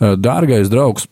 Uh, 0.00 0.16
Dārgais 0.16 0.70
draugs, 0.72 1.06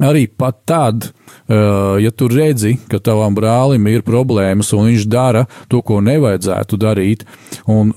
arī 0.00 0.26
pat 0.28 0.62
tad, 0.68 1.10
uh, 1.10 1.96
ja 2.02 2.10
tu 2.10 2.28
redzi, 2.28 2.76
ka 2.90 3.00
tavam 3.00 3.34
brālim 3.34 3.88
ir 3.90 4.06
problēmas 4.06 4.72
un 4.76 4.90
viņš 4.90 5.08
dara 5.10 5.46
to, 5.68 5.82
ko 5.82 6.00
nevajadzētu 6.04 6.78
darīt, 6.78 7.26
un 7.66 7.92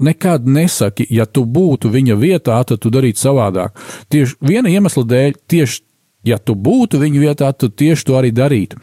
nekad 0.00 0.46
nesaki, 0.48 1.06
ja 1.10 1.26
tu 1.26 1.44
būtu 1.44 1.90
viņa 1.92 2.16
vietā, 2.16 2.62
tad 2.64 2.80
tu 2.80 2.90
darītu 2.92 3.20
savādāk. 3.20 3.76
Tieši 4.08 4.38
viena 4.40 4.72
iemesla 4.72 5.04
dēļ, 5.04 5.38
tieši 5.50 5.82
ja 6.26 6.38
tu 6.38 6.56
būtu 6.56 7.00
viņa 7.00 7.22
vietā, 7.22 7.50
tad 7.52 7.76
tieši 7.78 8.06
to 8.06 8.18
arī 8.18 8.32
darītu. 8.34 8.80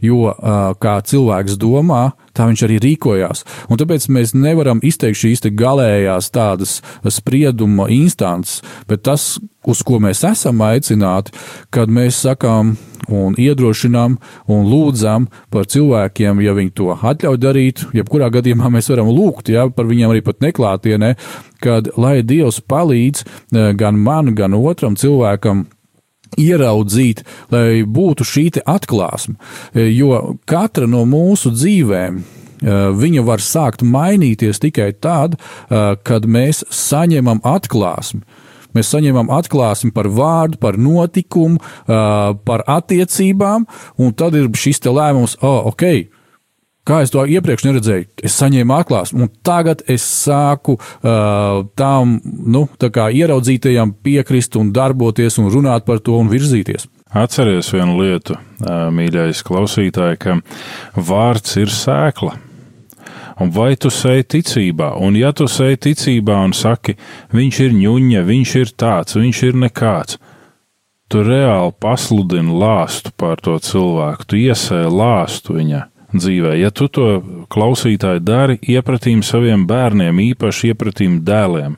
Jo 0.00 0.34
kā 0.80 0.96
cilvēks 1.04 1.58
domā, 1.60 2.10
tā 2.36 2.46
viņš 2.48 2.64
arī 2.66 2.78
rīkojās. 2.84 3.44
Un 3.68 3.80
tāpēc 3.80 4.08
mēs 4.12 4.34
nevaram 4.36 4.80
izteikt 4.82 5.20
šīs 5.20 5.44
galējās 5.56 6.30
tādas 6.34 6.78
sprieduma 7.04 7.88
instances, 7.92 8.60
bet 8.88 9.04
tas, 9.08 9.38
uz 9.66 9.82
ko 9.84 10.00
mēs 10.02 10.24
esam 10.24 10.62
aicināti, 10.64 11.34
kad 11.74 11.92
mēs 11.92 12.22
sakām 12.24 12.76
un 13.10 13.34
iedrošinām 13.38 14.16
un 14.50 14.68
lūdzam 14.70 15.26
par 15.50 15.66
cilvēkiem, 15.70 16.42
ja 16.44 16.54
viņi 16.56 16.74
to 16.78 16.94
atļauj 16.94 17.40
darīt, 17.40 17.84
jebkurā 17.96 18.30
gadījumā 18.32 18.70
mēs 18.76 18.90
varam 18.92 19.10
lūgt, 19.10 19.50
ja 19.52 19.66
par 19.74 19.88
viņiem 19.90 20.14
arī 20.14 20.22
pat 20.26 20.40
neklātienē, 20.44 21.14
kad 21.64 21.90
lai 22.00 22.20
Dievs 22.22 22.60
palīdz 22.62 23.26
gan 23.80 23.98
man, 23.98 24.34
gan 24.38 24.56
otram 24.56 24.96
cilvēkam 25.00 25.66
ieraudzīt, 26.38 27.24
lai 27.50 27.82
būtu 27.86 28.26
šī 28.26 28.46
atklāsme. 28.66 29.36
Jo 29.74 30.36
katra 30.48 30.86
no 30.90 31.04
mūsu 31.08 31.52
dzīvēm. 31.54 32.20
Viņa 33.00 33.22
var 33.24 33.40
sākt 33.40 33.80
mainīties 33.82 34.60
tikai 34.60 34.92
tad, 34.92 35.38
kad 35.68 36.26
mēs 36.28 36.60
saņemam 36.68 37.40
atklāsmi. 37.46 38.20
Mēs 38.76 38.90
saņemam 38.92 39.32
atklāsmi 39.34 39.90
par 39.94 40.06
vārdu, 40.12 40.60
par 40.60 40.76
notikumu, 40.78 41.58
par 41.86 42.64
attiecībām, 42.70 43.66
un 43.98 44.12
tad 44.14 44.36
ir 44.38 44.50
šis 44.54 44.84
lēmums, 44.86 45.38
oh, 45.42 45.72
ok, 45.72 46.10
Kā 46.88 47.02
es 47.04 47.12
to 47.12 47.22
iepriekš 47.28 47.66
neredzēju, 47.66 48.06
es 48.24 48.36
saņēmu 48.40 48.72
atklāsmi, 48.72 49.26
un 49.26 49.30
tagad 49.44 49.82
es 49.90 50.00
sāku 50.00 50.78
uh, 50.78 51.60
tām 51.76 52.16
nu, 52.24 52.64
tā 52.80 53.10
ieraudzītajām 53.12 53.92
piekrist 54.00 54.56
un 54.56 54.72
darboties 54.72 55.36
un 55.42 55.50
runāt 55.52 55.84
par 55.84 56.00
to 56.00 56.16
un 56.16 56.30
virzīties. 56.32 56.88
Atceries 57.10 57.72
vienu 57.74 57.98
lietu, 57.98 58.36
mīļais 58.94 59.42
klausītāj, 59.42 60.14
ka 60.22 60.36
vārds 60.94 61.56
ir 61.58 61.72
sēkla. 61.74 62.36
Un 63.40 63.50
vai 63.50 63.72
tu 63.80 63.90
sēji 63.90 64.28
ticībā, 64.36 64.92
un 65.00 65.16
ja 65.18 65.32
tu 65.34 65.48
sēji 65.50 65.80
ticībā 65.88 66.38
un 66.44 66.54
saki, 66.54 66.94
viņš 67.34 67.60
ir 67.66 67.76
ņuņa, 67.76 68.24
viņš 68.28 68.56
ir 68.60 68.74
tāds, 68.78 69.16
viņš 69.18 69.42
ir 69.48 69.60
nekāds, 69.66 70.20
tu 71.10 71.24
reāli 71.26 71.74
pasludini 71.82 72.54
lāstu 72.62 73.10
par 73.18 73.42
to 73.42 73.56
cilvēku, 73.58 74.28
tu 74.30 74.38
iesēji 74.38 74.92
lāstu 74.94 75.58
viņai 75.58 75.86
dzīvē. 76.14 76.56
Ja 76.58 76.70
tu 76.74 76.88
to 76.88 77.20
klausītāji 77.52 78.22
dari 78.24 78.58
iepratīm 78.62 79.22
saviem 79.26 79.66
bērniem, 79.70 80.20
īpaši 80.30 80.72
iepratīm 80.72 81.20
dēliem, 81.26 81.76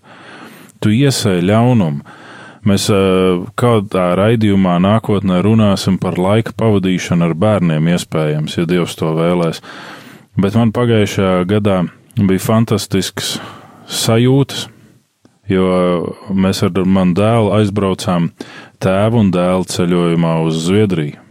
tu 0.83 0.93
iesēji 0.95 1.47
ļaunumu. 1.49 2.19
Mēs 2.63 2.85
kādā 3.59 4.05
raidījumā 4.15 4.77
nākotnē 4.85 5.41
runāsim 5.43 5.97
par 5.99 6.15
laika 6.15 6.55
pavadīšanu 6.55 7.27
ar 7.27 7.33
bērniem, 7.35 7.89
iespējams, 7.91 8.55
ja 8.61 8.67
Dievs 8.71 8.95
to 9.01 9.11
vēlēs. 9.17 9.59
Bet 10.39 10.55
man 10.55 10.71
pagājušajā 10.73 11.43
gadā 11.51 11.81
bija 12.21 12.45
fantastisks 12.45 13.35
sajūtas, 13.91 14.69
jo 15.51 15.67
mēs 16.31 16.63
ar 16.63 16.87
manu 16.87 17.19
dēlu 17.19 17.51
aizbraucām 17.59 18.31
tēvu 18.83 19.25
un 19.25 19.35
dēlu 19.35 19.67
ceļojumā 19.69 20.39
uz 20.47 20.63
Zviedriju. 20.69 21.22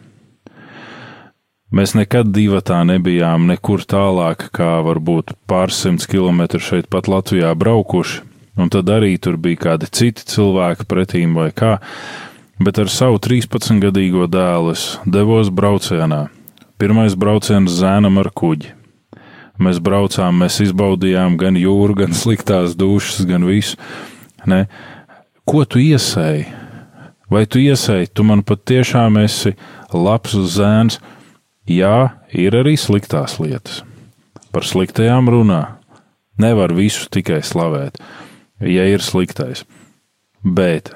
Mēs 1.72 1.94
nekad 1.96 2.34
divatā 2.36 2.82
nebijām 2.84 3.46
nekur 3.48 3.86
tālāk, 3.88 4.50
kā 4.52 4.82
varbūt 4.84 5.32
pārsimts 5.48 6.04
kilometru 6.12 6.60
šeit 6.60 6.90
pat 6.92 7.08
Latvijā 7.08 7.54
braukuši, 7.56 8.18
un 8.60 8.68
tad 8.74 8.90
arī 8.92 9.14
tur 9.16 9.38
bija 9.40 9.62
kādi 9.70 9.88
citi 9.88 10.26
cilvēki 10.28 10.84
pretīm 10.92 11.38
vai 11.40 11.48
kā, 11.56 11.78
bet 12.60 12.82
ar 12.84 12.92
savu 12.92 13.22
13-gadīgo 13.24 14.28
dēlu 14.28 14.74
es 14.74 14.84
devos 15.08 15.48
braucienā. 15.48 16.26
Pirmais 16.76 17.16
brauciens 17.16 17.72
zēnam 17.80 18.20
ar 18.20 18.28
kuģi. 18.36 18.74
Mēs 19.64 19.80
braucām, 19.80 20.44
mēs 20.44 20.60
izbaudījām 20.66 21.40
gan 21.40 21.56
jūru, 21.56 21.96
gan 22.04 22.12
sliktās 22.18 22.76
dušas, 22.76 23.24
gan 23.30 23.48
visu. 23.48 23.80
Ne? 24.44 24.66
Ko 25.48 25.64
tu 25.64 25.80
iesēji? 25.80 26.50
Vai 27.32 27.46
tu 27.48 27.64
iesēji, 27.64 28.12
tu 28.12 28.28
man 28.28 28.44
patiešām 28.44 29.22
esi 29.24 29.56
labs 29.96 30.36
zēns? 30.58 31.00
Jā, 31.72 32.18
ir 32.36 32.56
arī 32.58 32.76
sliktās 32.80 33.38
lietas. 33.40 33.82
Par 34.52 34.66
sliktajām 34.68 35.30
runā. 35.32 35.62
Nevar 36.42 36.74
visu 36.76 37.06
tikai 37.12 37.40
slavēt, 37.46 38.00
ja 38.66 38.88
ir 38.90 39.04
sliktais. 39.06 39.62
Bet 40.42 40.90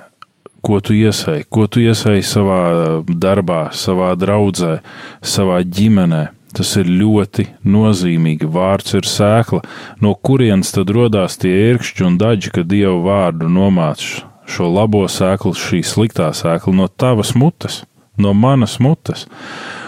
ko 0.65 0.79
tu 0.81 0.95
iesēji, 0.97 1.45
ko 1.53 1.67
tu 1.69 1.83
iesēji 1.83 2.25
savā 2.25 2.61
darbā, 3.07 3.67
savā 3.77 4.13
draudzē, 4.17 4.79
savā 5.21 5.61
ģimenē, 5.63 6.23
tas 6.55 6.71
ir 6.81 6.89
ļoti 6.89 7.45
nozīmīgi. 7.67 8.49
Vārds 8.49 8.97
ir 8.97 9.07
sēkla, 9.07 9.61
no 10.01 10.15
kurienes 10.15 10.73
tad 10.75 10.91
radās 10.95 11.37
tie 11.41 11.53
ērkšķi 11.69 12.07
un 12.07 12.17
daļi, 12.21 12.53
kad 12.57 12.71
dievu 12.71 13.03
vārdu 13.05 13.51
nomāc 13.51 14.03
šo 14.49 14.69
labo 14.71 15.05
sēklu, 15.09 15.53
šī 15.57 15.83
sliktā 15.85 16.31
sēkla 16.35 16.73
no 16.73 16.87
tavas 16.89 17.35
mutes, 17.37 17.83
no 18.17 18.33
manas 18.33 18.79
mutes. 18.81 19.27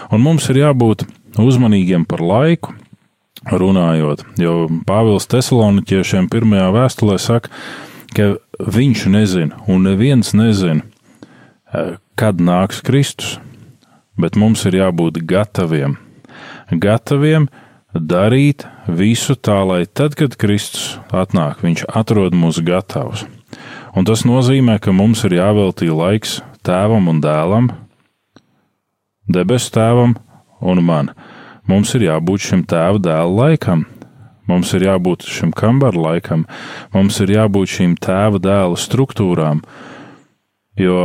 Un 0.08 0.22
mums 0.24 0.48
ir 0.48 0.62
jābūt 0.62 1.04
uzmanīgiem 1.38 2.06
par 2.08 2.22
laiku, 2.24 2.74
runājot. 3.48 4.24
Jo 4.40 4.66
Pāvils 4.88 5.28
Tesaloniķiešiem 5.30 6.28
pirmajā 6.32 6.68
vēstulē 6.74 7.18
saka, 7.20 7.52
ka 8.16 8.34
viņš 8.58 9.06
nezina, 9.12 9.60
un 9.68 9.86
neviens 9.86 10.32
nezina, 10.34 10.82
eh, 11.72 11.96
kad 12.16 12.40
nāks 12.40 12.82
Kristus, 12.82 13.38
bet 14.18 14.36
mums 14.36 14.64
ir 14.66 14.80
jābūt 14.80 15.22
gataviem. 15.22 15.96
Gataviem 16.70 17.48
darīt 17.94 18.66
visu 18.86 19.34
tā, 19.36 19.66
lai 19.66 19.86
tad, 19.86 20.14
kad 20.14 20.36
Kristus 20.36 20.98
atnāk, 21.10 21.62
viņš 21.62 21.84
atrod 21.88 22.32
mūs 22.32 22.60
gatavus. 22.64 23.24
Un 23.96 24.04
tas 24.04 24.24
nozīmē, 24.28 24.80
ka 24.80 24.92
mums 24.92 25.24
ir 25.24 25.38
jāveltī 25.38 25.88
laiks 25.90 26.40
tēvam 26.62 27.08
un 27.08 27.20
dēlam, 27.20 27.70
debesu 29.28 29.72
tēvam 29.76 30.16
un 30.60 30.82
man. 30.84 31.12
Mums 31.68 31.92
ir 31.98 32.06
jābūt 32.08 32.44
šim 32.48 32.64
tēva 32.68 33.00
dēla 33.04 33.28
laikam, 33.28 33.84
mums 34.48 34.72
ir 34.76 34.86
jābūt 34.88 35.26
šim 35.28 35.52
kambaru 35.52 36.06
laikam, 36.06 36.46
mums 36.94 37.20
ir 37.20 37.34
jābūt 37.36 37.74
šīm 37.74 37.96
tēva 38.00 38.40
dēla 38.40 38.78
struktūrām, 38.80 39.60
jo 40.80 41.02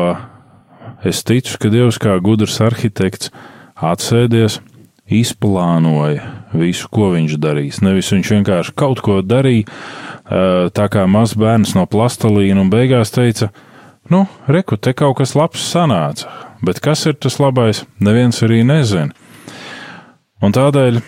es 1.04 1.24
ticu, 1.28 1.60
ka 1.60 1.72
Dievs 1.74 2.00
kā 2.00 2.16
gudrs 2.24 2.62
arhitekts 2.64 3.34
atsēdies, 3.76 4.62
izplānoja 5.04 6.24
visu, 6.56 6.88
ko 6.88 7.12
viņš 7.14 7.36
darīs. 7.42 7.82
Nevis 7.84 8.14
viņš 8.14 8.32
vienkārši 8.38 8.76
kaut 8.80 9.04
ko 9.04 9.20
darīja, 9.26 9.68
tā 10.74 10.88
kā 10.92 11.04
mazs 11.12 11.36
bērns 11.40 11.76
no 11.76 11.86
plastelīna 11.90 12.64
un 12.64 12.72
beigās 12.72 13.12
teica, 13.12 13.52
nu, 14.14 14.24
reku, 14.48 14.80
te 14.80 14.96
kaut 14.96 15.20
kas 15.20 15.36
labs 15.36 15.66
sanāca, 15.74 16.32
bet 16.63 16.80
kas 16.84 17.06
ir 17.10 17.17
tas 17.19 17.39
labais, 17.43 17.84
neviens 17.99 18.41
arī 18.45 18.63
nezina. 18.67 19.12
Un 20.43 20.56
tādēļ 20.56 20.99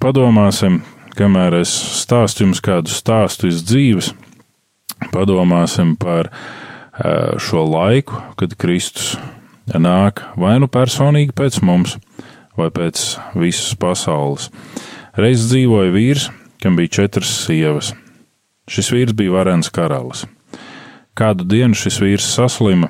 padomāsim, 0.00 0.80
kamēr 1.16 1.58
es 1.60 1.72
stāstu 2.02 2.46
jums 2.46 2.62
kādu 2.64 2.92
stāstu 2.92 3.50
iz 3.50 3.62
dzīves, 3.66 4.12
padomāsim 5.12 5.96
par 6.00 6.30
šo 7.42 7.64
laiku, 7.68 8.20
kad 8.36 8.56
Kristus 8.60 9.16
nāk 9.72 10.22
vai 10.36 10.58
nu 10.60 10.68
personīgi 10.68 11.34
pēc 11.36 11.60
mums, 11.64 11.96
vai 12.58 12.68
pēc 12.72 13.02
visas 13.38 13.74
pasaules. 13.80 14.50
Reiz 15.16 15.44
dzīvoja 15.50 15.92
vīrs, 15.92 16.28
kam 16.62 16.76
bija 16.76 17.00
četras 17.00 17.30
sievas. 17.46 17.92
Šis 18.70 18.92
vīrs 18.94 19.16
bija 19.16 19.34
varens 19.34 19.70
karalis. 19.72 20.24
Kādu 21.18 21.44
dienu 21.44 21.76
šis 21.76 21.98
vīrs 22.00 22.28
saslima, 22.36 22.88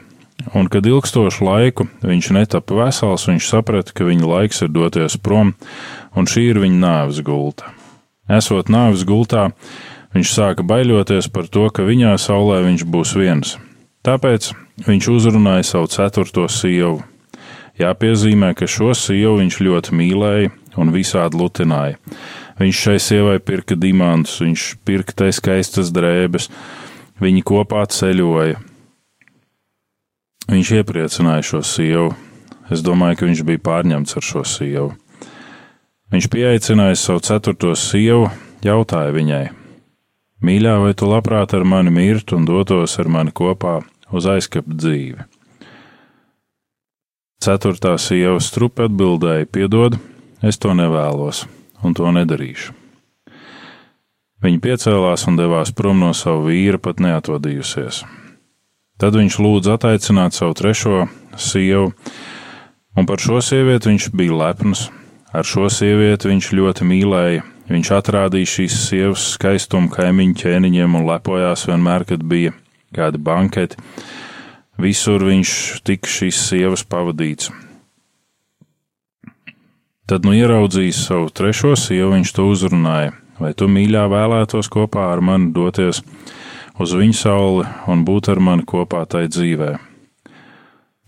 un 0.55 0.69
kad 0.73 0.87
ilgstošu 0.87 1.45
laiku 1.47 1.87
viņš 2.03 2.31
netapa 2.37 2.79
vesels, 2.83 3.29
viņš 3.29 3.49
saprata, 3.49 3.95
ka 3.95 4.07
viņa 4.09 4.29
laiks 4.29 4.63
ir 4.65 4.73
doties 4.75 5.19
prom, 5.21 5.55
un 6.17 6.29
šī 6.29 6.49
ir 6.51 6.63
viņa 6.63 6.81
nāves 6.83 7.23
gulta. 7.25 7.73
Esot 8.31 8.71
nāves 8.73 9.05
gultā, 9.09 9.51
viņš 10.15 10.35
sāka 10.35 10.67
baiļoties 10.67 11.31
par 11.33 11.49
to, 11.53 11.69
ka 11.75 11.87
viņā 11.87 12.17
saulē 12.21 12.63
viņš 12.67 12.87
būs 12.89 13.15
viens. 13.19 13.57
Tāpēc 14.07 14.51
viņš 14.87 15.09
uzrunāja 15.13 15.67
savu 15.67 15.91
ceturto 15.93 16.49
sievu. 16.51 17.03
Jāpiezīmē, 17.81 18.53
ka 18.55 18.69
šo 18.69 18.93
sievu 18.99 19.39
viņš 19.41 19.59
ļoti 19.65 19.97
mīlēja 19.97 20.51
un 20.81 20.93
visādi 20.95 21.39
lutināja. 21.41 21.99
Viņš 22.61 22.83
šai 22.87 22.99
sievai 23.01 23.39
pirka 23.41 23.77
diamantus, 23.79 24.41
viņš 24.43 24.67
pirka 24.87 25.17
tai 25.23 25.31
skaistas 25.35 25.91
drēbes, 25.95 26.51
viņi 27.23 27.43
kopā 27.49 27.87
ceļoja. 27.89 28.61
Viņš 30.51 30.73
iepriecināja 30.81 31.45
šo 31.47 31.63
sievu. 31.67 32.11
Es 32.73 32.83
domāju, 32.83 33.21
ka 33.21 33.29
viņš 33.29 33.43
bija 33.47 33.63
pārņemts 33.63 34.17
ar 34.19 34.25
šo 34.27 34.43
sievu. 34.49 34.93
Viņš 36.13 36.29
pieaicināja 36.33 36.97
savu 36.99 37.23
ceturto 37.25 37.73
sievu, 37.79 38.27
jautāja 38.65 39.13
viņai: 39.15 39.45
Mīļā, 40.43 40.79
vai 40.83 40.93
tu 40.99 41.07
labprāt 41.09 41.55
ar 41.55 41.65
mani 41.69 41.93
mirtu 41.95 42.37
un 42.37 42.47
dotos 42.49 42.99
ar 42.99 43.09
mani 43.09 43.33
kopā 43.33 43.79
uz 44.11 44.27
aizkapu 44.27 44.75
dzīvi? 44.75 45.29
Ceturtā 47.43 47.97
sieva 47.99 48.39
strupi 48.43 48.87
atbildēja: 48.89 49.49
Piedod, 49.51 49.99
es 50.43 50.59
to 50.59 50.75
nevēlos 50.75 51.47
un 51.83 51.95
to 51.95 52.11
nedarīšu. 52.15 52.75
Viņa 54.43 54.59
piecēlās 54.63 55.29
un 55.31 55.39
devās 55.39 55.71
prom 55.71 56.01
no 56.03 56.11
sava 56.19 56.43
vīra, 56.49 56.81
pat 56.83 56.99
neatvadījusies. 57.03 58.03
Tad 59.01 59.17
viņš 59.19 59.39
lūdza 59.43 59.77
attaicināt 59.79 60.37
savu 60.37 60.57
trešo 60.59 61.07
sievu, 61.37 61.93
un 62.97 63.09
par 63.09 63.23
šo 63.23 63.41
sievieti 63.45 63.91
viņš 63.91 64.11
bija 64.17 64.37
lepns. 64.43 64.89
Ar 65.33 65.49
šo 65.49 65.71
sievieti 65.73 66.29
viņš 66.29 66.51
ļoti 66.53 66.87
mīlēja. 66.89 67.47
Viņš 67.73 67.89
atrādīja 67.97 68.51
šīs 68.53 68.75
sievas 68.91 69.23
skaistumu 69.37 69.89
kaimiņu 69.95 70.35
ķēniņiem 70.43 70.99
un 70.99 71.07
lepojās 71.09 71.65
vienmēr, 71.71 72.05
kad 72.05 72.25
bija 72.29 72.53
kādi 72.93 73.21
banketi. 73.23 73.79
Visur 74.83 75.25
viņš 75.25 75.53
tika 75.87 76.11
šīs 76.11 76.41
sievas 76.51 76.85
pavadīts. 76.85 77.49
Tad, 80.11 80.27
nu 80.27 80.35
ieraudzījis 80.37 81.05
savu 81.07 81.31
trešo 81.33 81.73
sievu, 81.79 82.11
viņš 82.17 82.33
to 82.37 82.49
uzrunāja: 82.51 83.15
Vai 83.41 83.55
tu 83.57 83.71
mīļā 83.71 84.05
vēlētos 84.13 84.69
kopā 84.73 85.07
ar 85.15 85.23
mani 85.25 85.53
doties 85.57 86.03
uz 86.83 86.93
viņu 86.99 87.17
sauli 87.17 87.65
un 87.91 88.03
būt 88.07 88.33
ar 88.33 88.41
mani 88.43 88.67
kopā 88.67 89.05
tai 89.07 89.29
dzīvē? 89.31 89.73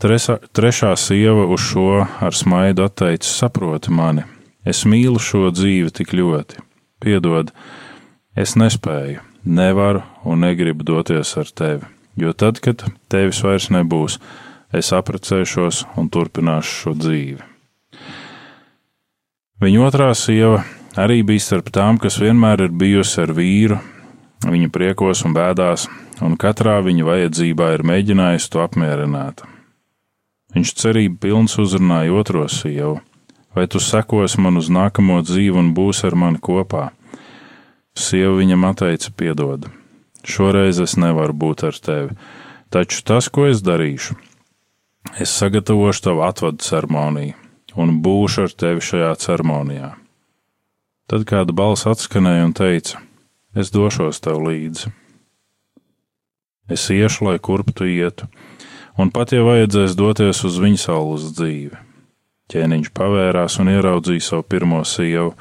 Tresa, 0.02 0.36
trešā 0.52 0.92
sieva 0.98 1.46
uz 1.48 1.62
šo 1.64 2.04
ar 2.04 2.34
smaidu 2.34 2.84
atteica: 2.84 3.26
Saproti 3.26 3.92
mani, 3.94 4.24
es 4.66 4.84
mīlu 4.84 5.22
šo 5.22 5.48
dzīvi 5.54 5.92
tik 5.94 6.12
ļoti. 6.16 6.60
Piedod, 7.00 7.52
es 8.36 8.54
nespēju, 8.58 9.22
nevaru 9.44 10.02
un 10.24 10.44
negribu 10.44 10.86
doties 10.86 11.34
ar 11.40 11.50
tevi, 11.50 11.88
jo 12.20 12.32
tad, 12.32 12.60
kad 12.64 12.84
tevis 13.12 13.42
vairs 13.44 13.70
nebūs, 13.74 14.18
es 14.74 14.92
apprecēšos 14.96 15.84
un 16.00 16.10
turpināšu 16.10 16.78
šo 16.82 16.94
dzīvi. 16.98 17.42
Viņa 19.62 19.84
otrā 19.86 20.10
sieva 20.18 20.64
arī 21.00 21.22
bija 21.26 21.40
starp 21.40 21.70
tām, 21.72 21.98
kas 22.02 22.18
vienmēr 22.20 22.66
ir 22.66 22.74
bijusi 22.74 23.20
ar 23.22 23.32
vīru, 23.36 23.78
viņa 24.50 24.70
priekos 24.72 25.24
un 25.24 25.34
bēdās, 25.36 25.88
un 26.24 26.36
katrā 26.40 26.78
viņa 26.84 27.06
vajadzībā 27.08 27.72
ir 27.74 27.84
mēģinājusi 27.86 28.50
to 28.52 28.62
apmierināt. 28.64 29.44
Viņš 30.54 30.74
cerību 30.78 31.18
pilns 31.22 31.56
uzrunāja 31.58 32.14
otro 32.14 32.44
sievu: 32.48 33.00
Vai 33.54 33.66
tu 33.70 33.80
sekos 33.82 34.36
man 34.38 34.58
uz 34.58 34.68
nākamo 34.70 35.20
dzīvi 35.22 35.58
un 35.58 35.72
būsi 35.74 36.06
ar 36.08 36.16
mani 36.18 36.40
kopā? 36.42 36.90
Sieva 37.94 38.34
viņam 38.38 38.66
atteica: 38.70 39.10
Piedod, 39.16 39.68
šoreiz 40.26 40.80
es 40.82 40.96
nevaru 40.98 41.34
būt 41.34 41.66
ar 41.70 41.78
tevi, 41.78 42.14
taču 42.70 43.02
tas, 43.06 43.30
ko 43.30 43.46
es 43.50 43.62
darīšu, 43.62 44.18
es 45.18 45.34
sagatavošu 45.34 46.08
tavu 46.08 46.24
atvadu 46.26 46.62
ceremoniju 46.62 47.34
un 47.74 47.98
būšu 48.02 48.46
ar 48.46 48.54
tevi 48.54 48.82
šajā 48.86 49.10
ceremonijā. 49.18 49.94
Tad 51.10 51.26
kāda 51.28 51.52
balss 51.52 51.88
atskanēja 51.90 52.46
un 52.46 52.54
teica: 52.56 53.02
Es 53.54 53.70
došos 53.74 54.20
tev 54.24 54.42
līdzi. 54.44 54.90
Es 56.70 56.86
iešu, 56.90 57.28
lai 57.28 57.38
kurp 57.38 57.70
tu 57.76 57.86
ietu, 57.86 58.26
un 58.98 59.10
pat 59.14 59.34
ja 59.36 59.44
vajadzēs 59.44 59.96
doties 59.98 60.40
uz 60.48 60.56
viņa 60.62 60.80
saules 60.80 61.28
dzīvi. 61.36 61.76
Ķēniņš 62.50 62.90
pavērās 62.96 63.58
un 63.60 63.70
ieraudzīja 63.72 64.24
savu 64.24 64.46
pirmo 64.48 64.80
sievu, 64.88 65.34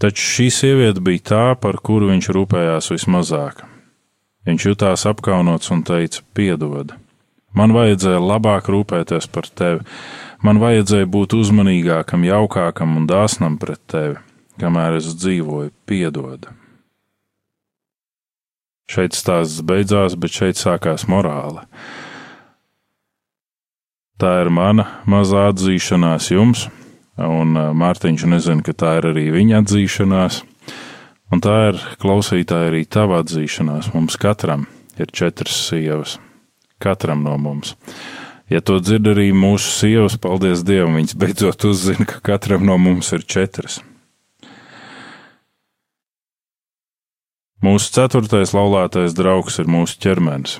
taču 0.00 0.24
šī 0.24 0.48
sieviete 0.52 1.04
bija 1.04 1.26
tā, 1.32 1.44
par 1.60 1.78
kuru 1.84 2.10
viņš 2.12 2.32
rūpējās 2.36 2.90
vismazāk. 2.94 3.62
Viņš 4.48 4.66
jutās 4.66 5.06
apkaunots 5.06 5.70
un 5.70 5.84
teica: 5.86 6.24
Piedod, 6.34 6.96
man 7.54 7.76
vajadzēja 7.76 8.20
labāk 8.24 8.72
rūpēties 8.72 9.28
par 9.30 9.46
tevi, 9.46 9.86
Man 10.42 10.58
vajadzēja 10.58 11.06
būt 11.06 11.36
uzmanīgākam, 11.38 12.24
jaukākam 12.26 12.96
un 12.98 13.04
dāsnam 13.06 13.60
pret 13.62 13.78
tevi, 13.86 14.16
kamēr 14.58 14.96
es 14.98 15.12
dzīvoju, 15.14 15.70
piedod. 15.86 16.48
Šeit 18.92 19.16
stāsts 19.16 19.62
beidzās, 19.64 20.18
bet 20.20 20.34
šeit 20.36 20.58
sākās 20.60 21.06
morāla. 21.08 21.64
Tā 24.20 24.32
ir 24.42 24.50
mana 24.52 24.84
mazā 25.08 25.46
atzīšanās 25.50 26.28
jums, 26.34 26.66
un 27.16 27.56
Mārtiņš 27.56 28.26
nezina, 28.28 28.62
ka 28.66 28.74
tā 28.76 28.98
ir 29.00 29.08
arī 29.14 29.30
viņa 29.32 29.62
atzīšanās, 29.62 30.42
un 31.32 31.42
tā 31.42 31.54
ir 31.70 31.80
klausītāja 32.02 32.68
arī 32.68 32.82
tava 32.84 33.22
atzīšanās. 33.24 33.94
Mums 33.96 34.18
katram 34.20 34.66
ir 35.00 35.08
četras 35.08 35.56
sievas, 35.70 36.18
katram 36.82 37.24
no 37.24 37.38
mums. 37.40 37.72
Ja 38.52 38.60
to 38.60 38.76
dzird 38.84 39.08
arī 39.14 39.30
mūsu 39.32 39.72
sievas, 39.72 40.18
paldies 40.20 40.66
Dievam, 40.68 40.98
viņas 41.00 41.16
beidzot 41.16 41.64
uzzina, 41.70 42.04
ka 42.04 42.20
katram 42.34 42.68
no 42.68 42.76
mums 42.76 43.08
ir 43.16 43.24
četras. 43.24 43.80
Mūsu 47.62 47.92
ceturtais 47.94 48.54
laulātais 48.56 49.14
draugs 49.14 49.60
ir 49.62 49.70
mūsu 49.70 50.00
ķermenis. 50.02 50.58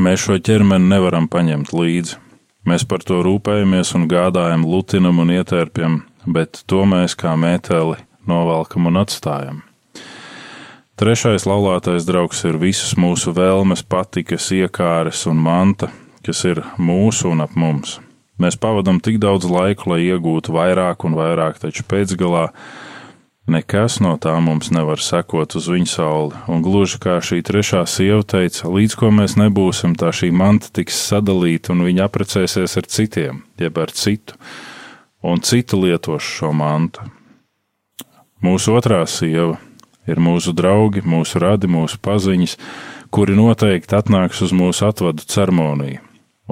Mēs 0.00 0.24
šo 0.24 0.38
ķermeni 0.40 0.88
nevaram 0.88 1.28
paņemt 1.28 1.74
līdzi. 1.76 2.16
Mēs 2.64 2.86
par 2.88 3.02
to 3.04 3.20
rūpējamies 3.26 3.90
un 3.98 4.06
gādājam, 4.08 4.64
lutinam 4.64 5.18
un 5.20 5.34
ietērpjam 5.34 6.00
bet 6.26 6.62
to 6.66 6.84
mēs 6.86 7.16
kā 7.18 7.34
mēteli 7.38 7.98
novelkam 8.28 8.88
un 8.90 9.00
atstājam. 9.02 9.62
Trešais 10.98 11.46
laulātais 11.48 12.06
draugs 12.06 12.44
ir 12.46 12.60
visas 12.60 12.94
mūsu 13.00 13.32
vēlmes, 13.34 13.82
patikas, 13.82 14.50
iekāres 14.54 15.24
un 15.26 15.40
manta, 15.42 15.88
kas 16.22 16.44
ir 16.46 16.62
mūsu 16.78 17.32
un 17.32 17.42
ap 17.42 17.56
mums. 17.58 17.98
Mēs 18.38 18.58
pavadām 18.60 19.00
tik 19.02 19.18
daudz 19.22 19.48
laika, 19.50 19.88
lai 19.90 20.02
iegūtu 20.04 20.54
vairāk 20.54 21.06
un 21.06 21.16
vairāk, 21.18 21.58
taču 21.62 21.84
pēcgalā 21.88 22.50
nekas 23.50 23.98
no 24.04 24.14
tā 24.22 24.34
mums 24.44 24.70
nevar 24.74 25.00
sekot 25.02 25.56
uz 25.58 25.68
viņa 25.70 25.90
sauli. 25.90 26.42
Un 26.50 26.62
gluži 26.64 27.00
kā 27.02 27.16
šī 27.24 27.40
trešā 27.46 27.82
sieva 27.90 28.22
teica, 28.22 28.70
līdz 28.70 28.98
ko 28.98 29.10
mēs 29.14 29.36
nebūsim, 29.40 29.96
tā 29.98 30.12
šī 30.14 30.30
manta 30.34 30.70
tiks 30.74 31.00
sadalīta 31.08 31.74
un 31.74 31.82
viņa 31.86 32.06
apprecēsies 32.06 32.76
ar 32.78 32.88
citiem, 32.88 33.42
jeb 33.60 33.82
ar 33.82 33.90
citu, 33.96 34.38
un 35.22 35.42
citu 35.42 35.80
lietošu 35.82 36.38
šo 36.38 36.52
mantu. 36.56 37.08
Mūsu 38.42 38.74
otrā 38.74 39.02
sieva 39.06 39.58
ir 40.06 40.18
mūsu 40.18 40.54
draugi, 40.54 41.02
mūsu 41.06 41.42
radi, 41.42 41.70
mūsu 41.70 42.00
paziņas, 42.02 42.56
kuri 43.14 43.36
noteikti 43.38 43.94
atnāks 43.94 44.42
uz 44.42 44.54
mūsu 44.56 44.88
atvadu 44.88 45.22
ceremoniju 45.26 46.02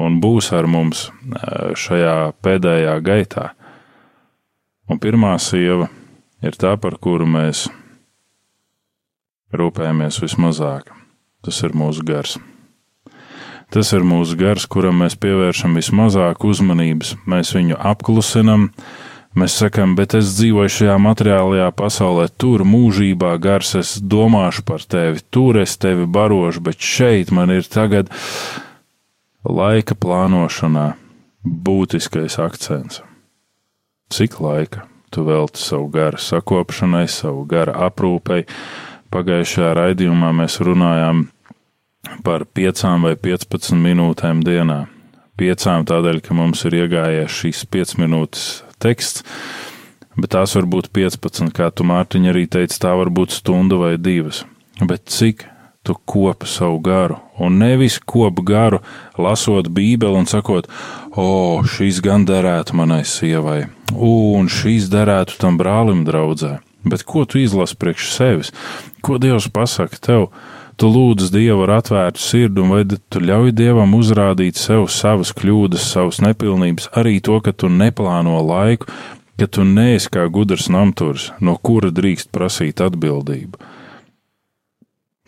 un 0.00 0.20
būs 0.22 0.50
ar 0.56 0.68
mums 0.70 1.08
šajā 1.76 2.32
pēdējā 2.44 2.96
gaitā. 3.04 3.50
Un 4.90 4.98
pirmā 5.02 5.36
sieva 5.42 5.88
ir 6.42 6.56
tā, 6.56 6.76
par 6.80 6.96
kuru 7.02 7.28
mēs 7.28 7.66
rūpējamies 9.56 10.20
vismazāk. 10.22 10.90
Tas 11.44 11.60
ir 11.64 11.76
mūsu 11.76 12.04
gars. 12.06 12.38
Tas 13.70 13.92
ir 13.94 14.02
mūsu 14.06 14.36
gars, 14.38 14.66
kuram 14.66 14.98
mēs 15.04 15.14
pievēršam 15.20 15.78
vismazāk 15.78 16.42
uzmanības, 16.44 17.14
mēs 17.30 17.54
viņu 17.54 17.78
apklusinam, 17.78 18.68
Mēs 19.30 19.60
sakām, 19.60 19.92
bet 19.94 20.16
es 20.18 20.32
dzīvoju 20.40 20.72
šajā 20.74 20.96
materiālajā 20.98 21.68
pasaulē, 21.78 22.24
tur 22.34 22.64
mūžībā 22.66 23.36
gars, 23.38 23.76
es 23.78 23.92
domāšu 24.02 24.64
par 24.66 24.82
tevi, 24.82 25.22
tur 25.30 25.60
es 25.62 25.76
tevi 25.78 26.08
barošu, 26.10 26.64
bet 26.66 26.82
šeit 26.82 27.30
man 27.30 27.54
ir 27.54 27.62
tagad 27.70 28.10
laika 29.46 29.94
plānošanā 29.94 30.88
būtiskais 31.46 32.40
akcents. 32.42 33.04
Cik 34.10 34.40
laika 34.42 34.89
tu 35.10 35.24
velti 35.26 35.60
savu 35.62 35.88
garu 35.92 36.20
sakopšanai, 36.20 37.06
savu 37.10 37.44
garu 37.50 37.74
aprūpei? 37.86 38.46
Pagājušajā 39.10 39.72
raidījumā 39.74 40.30
mēs 40.38 40.60
runājām 40.62 41.24
par 42.24 42.46
piecām 42.46 43.06
vai 43.08 43.16
15 43.18 43.74
minūtēm 43.80 44.42
dienā. 44.46 44.84
Piecām 45.40 45.86
tādēļ, 45.88 46.20
ka 46.22 46.36
mums 46.36 46.62
ir 46.68 46.76
iegājies 46.82 47.38
šīs 47.40 47.64
5 47.72 47.96
minūtes 48.02 48.46
teksts, 48.82 49.24
bet 50.16 50.34
tās 50.36 50.54
var 50.56 50.68
būt 50.70 50.90
15, 50.96 51.50
kā 51.56 51.70
tu 51.72 51.86
Mārtiņa 51.88 52.32
arī 52.32 52.44
teici, 52.50 52.78
tā 52.82 52.92
var 52.98 53.10
būt 53.10 53.34
stunda 53.38 53.80
vai 53.80 53.94
divas. 53.98 54.44
Bet 54.80 55.08
cik 55.12 55.46
tu 55.82 55.94
kopi 56.04 56.46
savu 56.46 56.78
garu, 56.84 57.16
un 57.38 57.56
nevis 57.58 57.98
kopi 57.98 58.42
garu, 58.44 58.80
lasot 59.18 59.68
Bībeli 59.68 60.20
un 60.20 60.28
sakot, 60.28 60.68
o, 61.16 61.60
šīs 61.64 62.02
gan 62.04 62.26
derētu 62.28 62.76
manai 62.76 63.02
sievai, 63.08 63.64
un 63.96 64.50
šīs 64.52 64.90
derētu 64.92 65.40
tam 65.40 65.56
brālim 65.60 66.04
draudzē. 66.04 66.58
Bet 66.84 67.04
ko 67.04 67.26
tu 67.28 67.40
izlasi 67.40 67.76
priekš 67.76 68.12
sevis? 68.14 68.52
Ko 69.04 69.18
Dievs 69.20 69.48
pasaka 69.52 70.00
tev? 70.00 70.28
Tu 70.80 70.88
lūdz 70.88 71.28
Dievu 71.32 71.66
ar 71.66 71.74
atvērtu 71.80 72.22
sirdi, 72.24 72.62
vai 72.64 72.86
tu 72.88 73.20
ļauj 73.20 73.52
Dievam 73.52 73.92
uzrādīt 73.98 74.56
sev 74.56 74.86
savas 74.88 75.34
kļūdas, 75.36 75.90
savas 75.92 76.22
nepilnības, 76.24 76.88
arī 76.96 77.18
to, 77.20 77.36
ka 77.44 77.52
tu 77.52 77.68
neplāno 77.68 78.38
laiku, 78.40 78.88
ka 79.36 79.48
tu 79.48 79.64
neesi 79.64 80.08
kā 80.12 80.24
gudrs 80.32 80.70
namturs, 80.72 81.30
no 81.40 81.58
kura 81.60 81.92
drīkst 81.92 82.32
prasīt 82.32 82.80
atbildību. 82.84 83.60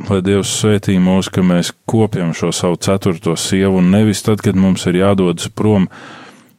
Lai 0.00 0.22
Dievs 0.24 0.50
svētī 0.58 0.96
mūs, 0.98 1.28
ka 1.30 1.44
mēs 1.46 1.70
kopjam 1.86 2.32
šo 2.34 2.50
savu 2.56 2.78
ceturto 2.80 3.36
sievu, 3.38 3.78
un 3.82 3.90
nevis 3.92 4.24
tad, 4.24 4.40
kad 4.42 4.56
mums 4.58 4.86
ir 4.88 4.98
jādodas 5.02 5.50
prom, 5.52 5.88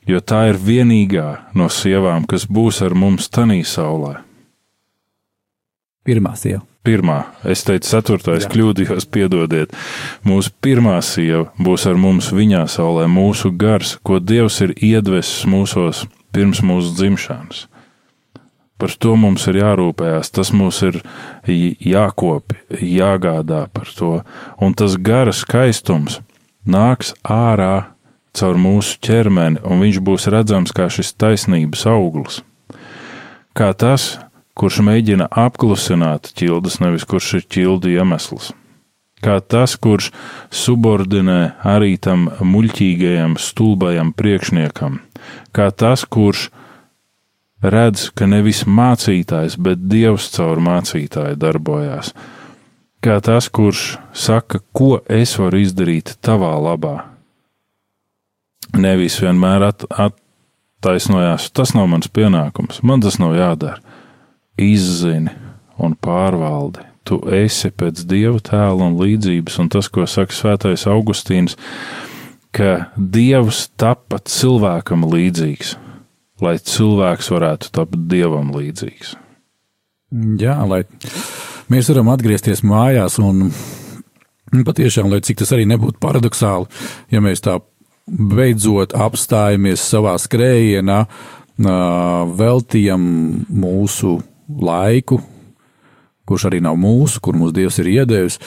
jo 0.08 0.20
tā 0.22 0.46
ir 0.52 0.60
vienīgā 0.62 1.30
no 1.58 1.70
sievām, 1.72 2.28
kas 2.30 2.46
būs 2.46 2.84
ar 2.86 2.96
mums 2.96 3.32
tanī 3.34 3.64
saulē. 3.68 4.20
Pirmā 6.04 6.36
sieva. 6.40 6.62
Pirmā, 6.84 7.22
es 7.48 7.62
teicu, 7.64 7.88
ceturtais, 7.88 8.44
kļūdījos, 8.52 9.06
piedodiet. 9.08 9.72
Mūsu 10.28 10.52
pirmā 10.60 10.98
sieva 11.00 11.46
būs 11.56 11.86
ar 11.88 11.96
mums 11.96 12.28
viņā 12.36 12.66
saulē, 12.68 13.06
mūsu 13.08 13.54
gars, 13.56 13.96
ko 14.04 14.20
Dievs 14.20 14.60
ir 14.66 14.76
iedvesis 14.76 15.46
mūsos 15.48 16.04
pirms 16.36 16.60
mūsu 16.60 16.92
dzimšanas. 16.98 17.70
Par 18.84 18.92
to 19.00 19.14
mums 19.16 19.46
ir 19.48 19.62
jārūpējās, 19.62 20.34
tas 20.36 20.50
mums 20.52 20.82
ir 20.84 20.98
jākopi, 21.48 22.58
jāgādā 22.84 23.62
par 23.72 23.88
to, 23.96 24.18
un 24.60 24.74
tas 24.76 24.98
gara 25.00 25.32
skaistums 25.32 26.18
nāks 26.68 27.14
ārā 27.24 27.94
caur 28.36 28.60
mūsu 28.60 28.98
ķermeni, 29.08 29.62
un 29.64 29.80
viņš 29.86 30.02
būs 30.04 30.28
redzams 30.36 30.76
kā 30.76 30.90
šis 30.92 31.14
taisnības 31.16 31.86
auglis. 31.88 32.42
Kā 33.56 33.70
tas, 33.72 34.18
kurš 34.60 34.82
mēģina 34.84 35.30
apklusināt 35.32 36.34
ķildes, 36.36 36.82
nevis 36.84 37.08
kurš 37.08 37.30
ir 37.40 37.46
ķildu 37.56 37.94
iemesls. 37.94 38.52
Kā 39.24 39.38
tas, 39.40 39.78
kurš 39.80 40.10
subordinē 40.52 41.54
arī 41.64 41.96
tam 41.96 42.28
muļķīgajam, 42.44 43.40
stulbajam 43.40 44.12
priekšniekam, 44.12 45.00
kā 45.56 45.70
tas, 45.72 46.04
kurš 46.04 46.50
redz, 47.64 48.10
ka 48.16 48.28
nevis 48.30 48.64
mācītājs, 48.68 49.58
bet 49.60 49.88
dievs 49.90 50.30
caur 50.36 50.62
mācītāju 50.64 51.40
darbojās, 51.40 52.14
kā 53.04 53.20
tas, 53.24 53.50
kurš 53.50 53.98
saka, 54.16 54.62
ko 54.76 54.98
es 55.08 55.38
varu 55.40 55.64
izdarīt 55.64 56.16
tavā 56.24 56.54
labā. 56.60 56.98
Nevis 58.74 59.20
vienmēr 59.22 59.68
at, 59.70 59.86
attaisnojās, 60.84 61.52
tas 61.56 61.76
nav 61.78 61.88
mans 61.92 62.10
pienākums, 62.12 62.82
man 62.84 63.04
tas 63.04 63.20
nav 63.22 63.36
jādara. 63.38 63.80
Izzini 64.60 65.32
un 65.82 65.96
pārvaldi. 65.96 66.84
Tu 67.04 67.18
esi 67.36 67.72
pēc 67.72 68.06
dieva 68.08 68.40
tēla 68.40 68.88
un 68.88 68.98
līdzības, 69.00 69.58
un 69.60 69.70
tas, 69.74 69.90
ko 69.92 70.06
saka 70.08 70.36
Svētais 70.36 70.86
Augustīns, 70.88 71.58
ka 72.56 72.94
dievs 72.96 73.66
tapa 73.80 74.22
cilvēkam 74.24 75.04
līdzīgs, 75.12 75.74
lai 76.44 76.58
cilvēks 76.60 77.32
varētu 77.34 77.72
tapt 77.76 78.08
dievam 78.12 78.52
līdzīgs. 78.56 79.16
Jā, 80.42 80.60
lai 80.70 80.84
mēs 81.74 81.90
varam 81.90 82.12
atgriezties 82.14 82.62
mājās 82.68 83.18
un 83.24 83.48
patiešām, 84.68 85.10
lai 85.10 85.24
cik 85.26 85.42
tas 85.42 85.54
arī 85.56 85.66
nebūtu 85.70 85.98
paradoxāli, 86.04 86.70
ja 87.10 87.24
mēs 87.24 87.42
tā 87.42 87.58
beidzot 88.06 88.94
apstājamies 88.94 89.82
savā 89.82 90.14
skrējienā, 90.22 91.00
veltījam 92.38 93.04
mūsu 93.50 94.18
laiku, 94.62 95.22
kurš 96.28 96.48
arī 96.50 96.60
nav 96.64 96.78
mūsu, 96.80 97.22
kur 97.24 97.38
mūsu 97.40 97.56
dievs 97.58 97.80
ir 97.82 97.90
iedevis, 97.94 98.40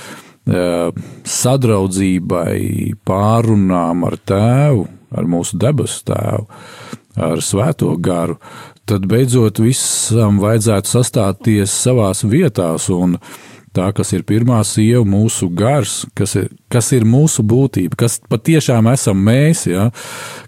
sadraudzībai, 1.26 2.58
pārunām 3.06 4.06
ar 4.06 4.18
tēvu, 4.22 4.86
ar 5.16 5.28
mūsu 5.30 5.58
debesu 5.60 6.04
tēvu, 6.10 6.46
ar 7.26 7.42
svēto 7.44 7.92
garu, 8.02 8.38
tad 8.86 9.06
beidzot 9.10 9.60
visam 9.62 10.40
vajadzētu 10.42 10.92
sastāties 10.92 11.74
savās 11.84 12.22
vietās 12.28 12.90
tā, 13.76 13.90
kas 13.92 14.12
ir 14.16 14.24
pirmā 14.28 14.62
sieva, 14.64 15.04
mūsu 15.04 15.50
gars, 15.52 16.04
kas 16.16 16.36
ir, 16.40 16.50
kas 16.72 16.92
ir 16.96 17.04
mūsu 17.08 17.44
būtība, 17.46 17.98
kas 18.06 18.20
patiešām 18.30 18.88
esam 18.92 19.20
mēs, 19.26 19.66
ja, 19.68 19.90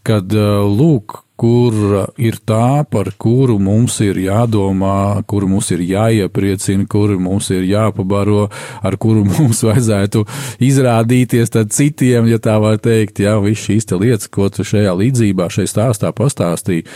kad 0.07 0.33
lūk, 0.33 1.21
kur 1.39 1.75
ir 2.19 2.39
tā, 2.43 2.83
par 2.91 3.13
kuru 3.21 3.59
mums 3.63 4.01
ir 4.03 4.19
jādomā, 4.19 5.23
kuru 5.31 5.49
mums 5.53 5.71
ir 5.75 5.85
jāiepriecina, 5.87 6.87
kuru 6.91 7.19
mums 7.23 7.53
ir 7.55 7.63
jāpabaro, 7.69 8.49
ar 8.83 8.99
kuru 8.99 9.23
mums 9.33 9.63
vajadzētu 9.67 10.25
izrādīties 10.67 11.55
citiem, 11.75 12.27
ja 12.33 12.41
tā 12.43 12.59
var 12.63 12.81
teikt, 12.83 13.23
jā, 13.23 13.37
viss 13.45 13.69
šīs 13.69 13.91
lietas, 13.95 14.31
ko 14.33 14.51
tu 14.51 14.67
šajā 14.67 14.97
līdzībā, 14.99 15.51
šajā 15.53 15.71
stāstā 15.71 16.13
pastāstīji. 16.17 16.87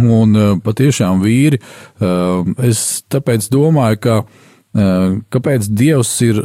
Un 0.00 0.34
eh, 0.34 0.54
patiešām 0.64 1.22
vīri, 1.22 1.60
eh, 1.60 2.54
es 2.66 3.04
tāpēc 3.12 3.46
domāju, 3.52 4.00
ka 4.02 4.16
eh, 4.24 5.20
kāpēc 5.30 5.68
Dievs 5.70 6.10
ir 6.26 6.40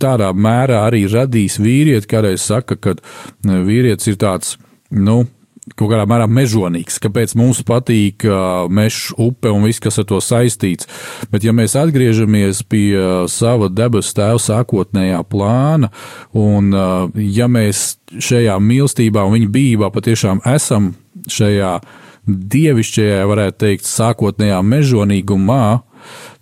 tādā 0.00 0.30
mērā 0.32 0.86
arī 0.86 1.04
radījis 1.10 1.58
vīrieti, 1.60 2.08
kādreiz 2.08 2.46
saka, 2.46 2.78
ka 2.80 2.96
vīrietis 3.44 4.14
ir 4.14 4.16
tāds, 4.22 4.56
nu, 4.90 5.26
kaut 5.76 5.90
kādā 5.92 6.06
mērā 6.08 6.26
mežonīgs, 6.30 6.98
kāpēc 7.04 7.34
mums 7.38 7.60
patīk 7.66 8.24
meža 8.72 9.14
upe 9.20 9.52
un 9.52 9.66
viss, 9.68 9.82
kas 9.82 10.00
ar 10.00 10.08
to 10.08 10.20
saistīts. 10.24 10.88
Bet, 11.30 11.44
ja 11.46 11.54
mēs 11.56 11.76
atgriežamies 11.78 12.62
pie 12.70 12.96
sava 13.30 13.70
debesu 13.72 14.16
tēva 14.18 14.40
sākotnējā 14.42 15.20
plāna, 15.30 15.92
un 16.36 16.72
ja 17.14 17.48
mēs 17.50 18.00
šajā 18.10 18.56
mīlestībā 18.62 19.24
un 19.26 19.36
viņa 19.38 19.50
bijībā 19.54 19.92
patiešām 19.94 20.42
esam 20.48 20.94
šajā 21.30 21.76
dievišķajā, 22.30 23.22
varētu 23.28 23.62
teikt, 23.64 23.88
sākotnējā 23.88 24.58
mežonīgumā, 24.66 25.64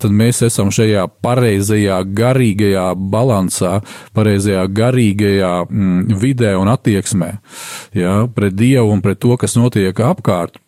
tad 0.03 0.15
mēs 0.15 0.43
esam 0.47 0.71
šajā 0.75 1.07
pareizajā 1.25 1.99
garīgajā 2.19 2.87
balansā, 3.13 3.79
pareizajā 4.17 4.67
garīgajā 4.75 5.53
mm, 5.67 6.21
vidē 6.23 6.55
un 6.59 6.71
attieksmē 6.73 7.33
ja, 7.99 8.21
pret 8.35 8.57
Dievu 8.59 8.95
un 8.95 9.03
pret 9.05 9.21
to, 9.23 9.35
kas 9.41 9.59
notiek 9.59 9.99
apkārt. 10.05 10.59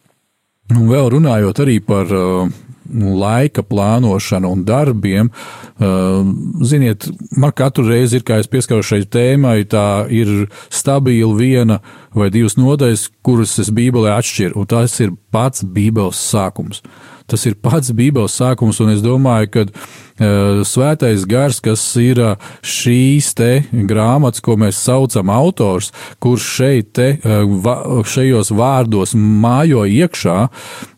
Un 0.70 0.86
vēl 0.90 1.08
runājot 1.16 1.64
arī 1.64 1.80
par 1.82 2.10
uh, 2.14 2.50
laika 2.90 3.62
plānošanu 3.66 4.50
un 4.54 4.62
darbiem, 4.66 5.30
uh, 5.30 6.20
ziniet, 6.66 7.08
man 7.36 7.54
katru 7.56 7.88
reizi 7.88 8.20
ir, 8.20 8.26
kā 8.26 8.38
es 8.42 8.50
pieskaros 8.50 8.86
šai 8.90 9.02
tēmai, 9.10 9.64
tā 9.70 10.06
ir 10.14 10.46
stabila 10.70 11.34
viena 11.38 11.80
vai 12.14 12.30
divas 12.30 12.58
nodaļas, 12.58 13.08
kuras 13.26 13.56
es 13.62 13.72
Bībelē 13.74 14.14
atšķiru, 14.18 14.62
un 14.62 14.70
tas 14.70 14.94
ir 15.02 15.14
pats 15.34 15.66
Bībeles 15.66 16.22
sākums. 16.30 16.84
Tas 17.30 17.46
ir 17.46 17.58
pats 17.62 17.92
Bībeles 17.96 18.34
sākums, 18.40 18.80
un 18.82 18.92
es 18.94 19.04
domāju, 19.04 19.50
ka 19.54 19.64
uh, 19.66 20.62
svētais 20.66 21.26
gars, 21.30 21.60
kas 21.64 21.84
ir 22.00 22.22
uh, 22.24 22.50
šīs 22.66 23.30
te 23.38 23.52
grāmatas, 23.70 24.42
ko 24.44 24.58
mēs 24.60 24.80
saucam 24.82 25.30
autors, 25.34 25.92
kurš 26.22 26.50
šeit 26.58 26.92
te, 26.98 27.12
uh, 27.22 27.46
va, 27.62 27.78
šajos 28.02 28.52
vārdos 28.56 29.14
mājo 29.14 29.86
iekšā, 29.86 30.38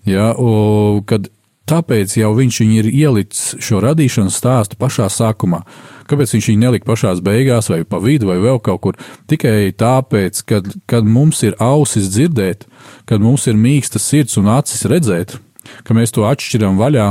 ja, 0.08 0.32
o, 0.32 1.04
kad 1.06 1.28
Tāpēc 1.72 2.16
jau 2.18 2.32
viņš 2.34 2.56
ir 2.64 2.88
ielicis 2.90 3.52
šo 3.62 3.78
radīšanas 3.84 4.34
stāstu 4.40 4.76
pašā 4.80 5.06
sākumā. 5.12 5.62
Kāpēc 6.10 6.34
viņš 6.34 6.48
viņu 6.50 6.60
nelika 6.60 6.88
pašā 6.90 7.14
beigās, 7.22 7.70
vai 7.70 7.84
pa 7.86 8.00
vidu, 8.02 8.28
vai 8.32 8.40
vēl 8.42 8.58
kaut 8.66 8.82
kur? 8.82 8.98
Tikai 9.30 9.70
tāpēc, 9.78 10.42
kad, 10.48 10.68
kad 10.90 11.06
mums 11.06 11.44
ir 11.46 11.54
ausis 11.62 12.10
dzirdēt, 12.12 12.66
kad 13.06 13.22
mums 13.22 13.46
ir 13.46 13.56
mīksta 13.56 14.02
sirds 14.02 14.36
un 14.42 14.50
acis 14.52 14.82
redzēt, 14.90 15.38
ka 15.86 15.96
mēs 15.96 16.14
to 16.14 16.26
atšķiram 16.28 16.80
vaļā, 16.80 17.10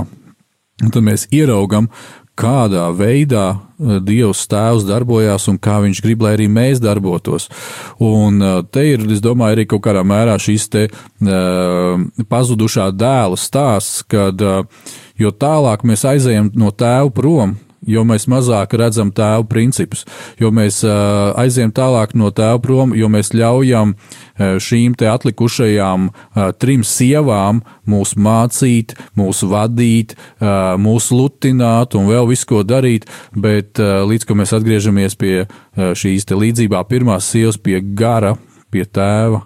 tad 0.90 1.02
mēs 1.06 1.28
ieraugam, 1.36 1.90
kādā 2.42 2.88
veidā 2.96 3.46
eh, 3.52 4.00
Dievs 4.04 4.46
tēvs 4.52 4.86
darbojās 4.88 5.48
un 5.52 5.60
kā 5.62 5.80
viņš 5.84 6.02
grib, 6.04 6.24
lai 6.26 6.36
arī 6.38 6.48
mēs 6.52 6.82
darbotos. 6.84 7.50
Un 8.02 8.42
eh, 8.42 8.60
te 8.72 8.86
ir, 8.94 9.06
es 9.12 9.24
domāju, 9.24 9.58
arī 9.58 9.68
kaut 9.70 9.84
kādā 9.88 10.04
mērā 10.08 10.38
šīs 10.42 10.70
te 10.72 10.88
uh, 10.88 12.02
pazudušā 12.32 12.90
dēla 12.96 13.38
stāsts, 13.40 14.02
kad 14.10 14.42
uh, 14.46 14.64
jo 15.20 15.32
tālāk 15.32 15.86
mēs 15.88 16.06
aizējam 16.08 16.52
no 16.58 16.72
tēva 16.72 17.12
prom, 17.14 17.58
jo 17.88 18.04
mēs 18.08 18.28
mazāk 18.30 18.76
redzam 18.78 19.12
tēvu 19.16 19.48
principus, 19.50 20.06
jo 20.40 20.52
mēs 20.54 20.82
uh, 20.86 21.32
aizējam 21.42 21.74
tālāk 21.76 22.14
no 22.18 22.32
tēva 22.36 22.60
prom, 22.64 22.96
jo 22.98 23.10
mēs 23.12 23.34
ļaujam 23.34 23.96
uh, 23.96 24.58
šīm 24.62 24.96
te 25.00 25.10
atlikušajām 25.12 26.10
uh, 26.12 26.52
trim 26.62 26.86
sievām 26.88 27.64
mūs 27.90 28.14
mācīt, 28.16 28.96
mūs 29.18 29.44
vadīt, 29.50 30.16
uh, 30.16 30.78
mūs 30.82 31.12
lutināt 31.16 31.98
un 31.98 32.10
vēl 32.12 32.30
visu 32.30 32.50
ko 32.54 32.62
darīt, 32.68 33.10
bet 33.34 33.82
uh, 33.82 34.04
līdz 34.08 34.30
ko 34.30 34.38
mēs 34.40 34.54
atgriežamies 34.58 35.18
pie 35.20 35.36
uh, 35.44 35.92
šīs 35.98 36.30
te 36.30 36.38
līdzībā 36.38 36.84
pirmās 36.90 37.32
sievas, 37.34 37.60
pie 37.62 37.82
gara, 37.82 38.36
pie 38.72 38.86
tēva, 38.86 39.44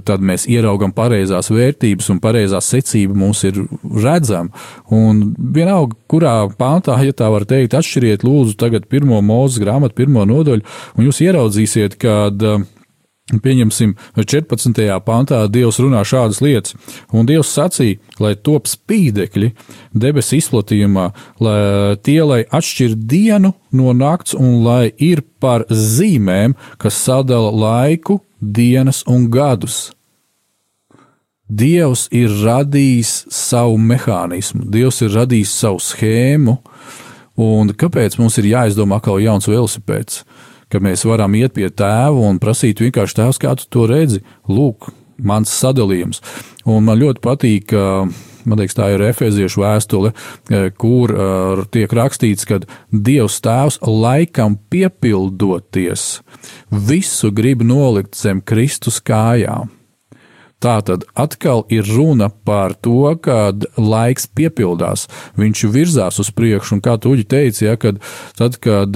tad 0.00 0.24
mēs 0.24 0.46
ieraugam 0.50 0.92
pareizās 0.96 1.50
vērtības 1.52 2.10
un 2.14 2.20
pareizā 2.22 2.60
secība 2.64 3.16
mums 3.18 3.42
ir 3.48 3.62
redzama. 3.82 4.52
Un 4.92 5.24
vienalga, 5.36 5.96
kurā 6.10 6.36
pāntā, 6.58 6.98
ja 7.04 7.14
tā 7.16 7.30
var 7.32 7.46
teikt, 7.48 7.76
atšķiriet 7.78 8.26
lūdzu 8.26 8.56
tagad 8.60 8.88
pirmo 8.90 9.20
mūzes 9.24 9.60
grāmatu, 9.62 9.98
pirmo 9.98 10.26
nodaļu, 10.28 10.64
un 10.96 11.08
jūs 11.08 11.22
ieraudzīsiet, 11.26 11.98
kad 12.00 12.46
Pieņemsim, 13.30 13.92
14. 14.18 14.82
pantā 15.06 15.44
Dievs 15.46 15.78
runā 15.78 16.00
šādas 16.02 16.40
lietas, 16.42 16.74
un 17.14 17.28
Dievs 17.28 17.52
sacīja, 17.54 18.00
lai 18.18 18.32
top 18.34 18.66
spīdekļi 18.66 19.52
debesu 19.94 20.40
izplatījumā, 20.40 21.04
lai 21.38 21.60
tie, 22.02 22.18
lai 22.26 22.40
atšķir 22.50 22.96
dienu 22.98 23.54
no 23.70 23.94
nakts, 23.94 24.34
un 24.34 24.64
lai 24.66 24.90
ir 24.98 25.22
par 25.38 25.64
zīmēm, 25.70 26.56
kas 26.82 26.98
sadala 26.98 27.54
laiku, 27.54 28.18
dienas 28.42 29.04
un 29.06 29.30
gadus. 29.30 29.92
Dievs 31.46 32.08
ir 32.10 32.32
radījis 32.42 33.28
savu 33.30 33.78
mehānismu, 33.78 34.66
Dievs 34.66 34.98
ir 35.06 35.14
radījis 35.14 35.54
savu 35.62 35.78
schēmu, 35.78 36.58
un 37.38 37.70
kāpēc 37.78 38.18
mums 38.18 38.42
ir 38.42 38.50
jāizdomā 38.50 38.98
atkal 38.98 39.22
jauns 39.22 39.46
velosipēds? 39.46 40.24
Ka 40.72 40.80
mēs 40.82 41.04
varam 41.08 41.36
iet 41.36 41.54
pie 41.58 41.68
tēva 41.68 42.28
un 42.30 42.40
prasīt 42.42 42.80
vienkārši 42.82 43.18
tēvs, 43.20 43.40
kā 43.42 43.54
tu 43.60 43.68
to 43.72 43.86
redzi. 43.90 44.22
Lūk, 44.48 44.88
mans 45.22 45.52
sadalījums. 45.52 46.22
Un 46.68 46.86
man 46.86 47.00
ļoti 47.00 47.22
patīk, 47.22 47.74
man 47.74 48.60
liekas, 48.60 48.76
tā 48.78 48.88
ir 48.94 49.04
efeziešu 49.10 49.62
vēstule, 49.62 50.14
kur 50.80 51.14
tiek 51.74 51.92
rakstīts, 51.98 52.48
ka 52.48 52.62
Dievs 52.92 53.40
tēvs 53.44 53.80
laikam 53.86 54.56
piepildoties 54.72 56.08
visu 56.70 57.32
grib 57.34 57.64
nolikt 57.66 58.18
zem 58.18 58.40
Kristus 58.40 59.02
kājām. 59.04 59.70
Tā 60.62 60.76
tad 60.86 61.02
atkal 61.18 61.64
ir 61.74 61.88
runa 61.90 62.28
par 62.30 62.76
to, 62.78 63.16
ka 63.18 63.50
laiks 63.74 64.28
piepildās, 64.30 65.08
viņš 65.34 65.64
virzās 65.74 66.20
uz 66.22 66.30
priekšu, 66.30 66.76
un 66.76 66.82
kā 66.84 66.94
tu 67.02 67.16
teici, 67.26 67.64
ja, 67.66 67.74
kad, 67.74 67.98
tad, 68.38 68.60
kad 68.62 68.94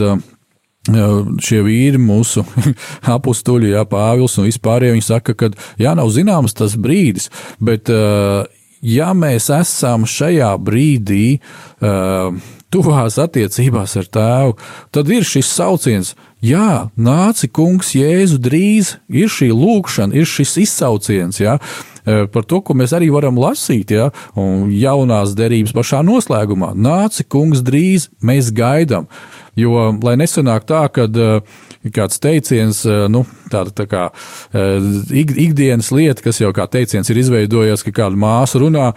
šie 0.87 1.63
vīri, 1.67 2.01
mūsu 2.01 2.45
apstuļi, 3.17 3.73
Jā, 3.75 3.87
Pāvils 3.91 4.37
un 4.41 4.49
vispārējie, 4.49 4.97
viņi 4.97 5.07
saka, 5.07 5.35
ka 5.39 5.51
jā, 5.81 5.97
nav 5.99 6.13
zināms 6.15 6.57
tas 6.57 6.77
brīdis, 6.79 7.31
bet 7.63 7.91
ja 8.87 9.11
mēs 9.17 9.51
esam 9.55 10.07
šajā 10.09 10.53
brīdī 10.63 11.39
tuvās 12.73 13.19
attiecībās 13.23 13.97
ar 14.01 14.09
tēvu, 14.13 14.57
tad 14.95 15.11
ir 15.15 15.27
šis 15.27 15.51
sauciens, 15.55 16.15
jā, 16.45 16.87
nāci 16.99 17.49
kungs 17.49 17.95
Jēzu 17.97 18.41
drīz, 18.43 18.97
ir 19.09 19.31
šī 19.33 19.53
lūkšana, 19.55 20.17
ir 20.17 20.29
šis 20.29 20.57
izsauciens, 20.67 21.41
jā, 21.41 21.59
par 22.07 22.47
to, 22.47 22.61
ko 22.63 22.77
mēs 22.79 22.95
arī 22.97 23.11
varam 23.15 23.39
lasīt, 23.41 23.95
ja, 23.97 24.11
un 24.39 24.71
jaunās 24.71 25.35
derības 25.39 25.75
pašā 25.77 26.03
noslēgumā. 26.07 26.73
Nāci 26.79 27.27
kungs 27.29 27.65
drīz, 27.67 28.11
mēs 28.23 28.53
gaidām. 28.55 29.11
Jo, 29.57 29.89
lai 30.05 30.19
nesanāk 30.21 30.67
tā, 30.69 30.83
ka 30.93 31.07
kāds 31.97 32.21
teiciens, 32.21 32.83
nu, 33.09 33.23
tāda 33.49 33.73
tā 33.73 33.87
kā 33.89 34.03
ik, 34.53 35.33
ikdienas 35.47 35.89
lieta, 35.97 36.21
kas 36.27 36.43
jau 36.43 36.51
kā 36.53 36.67
teiciens 36.69 37.09
ir 37.09 37.23
izveidojies, 37.23 37.85
ka 37.87 37.95
kāda 38.03 38.21
māsa 38.21 38.61
runā, 38.61 38.91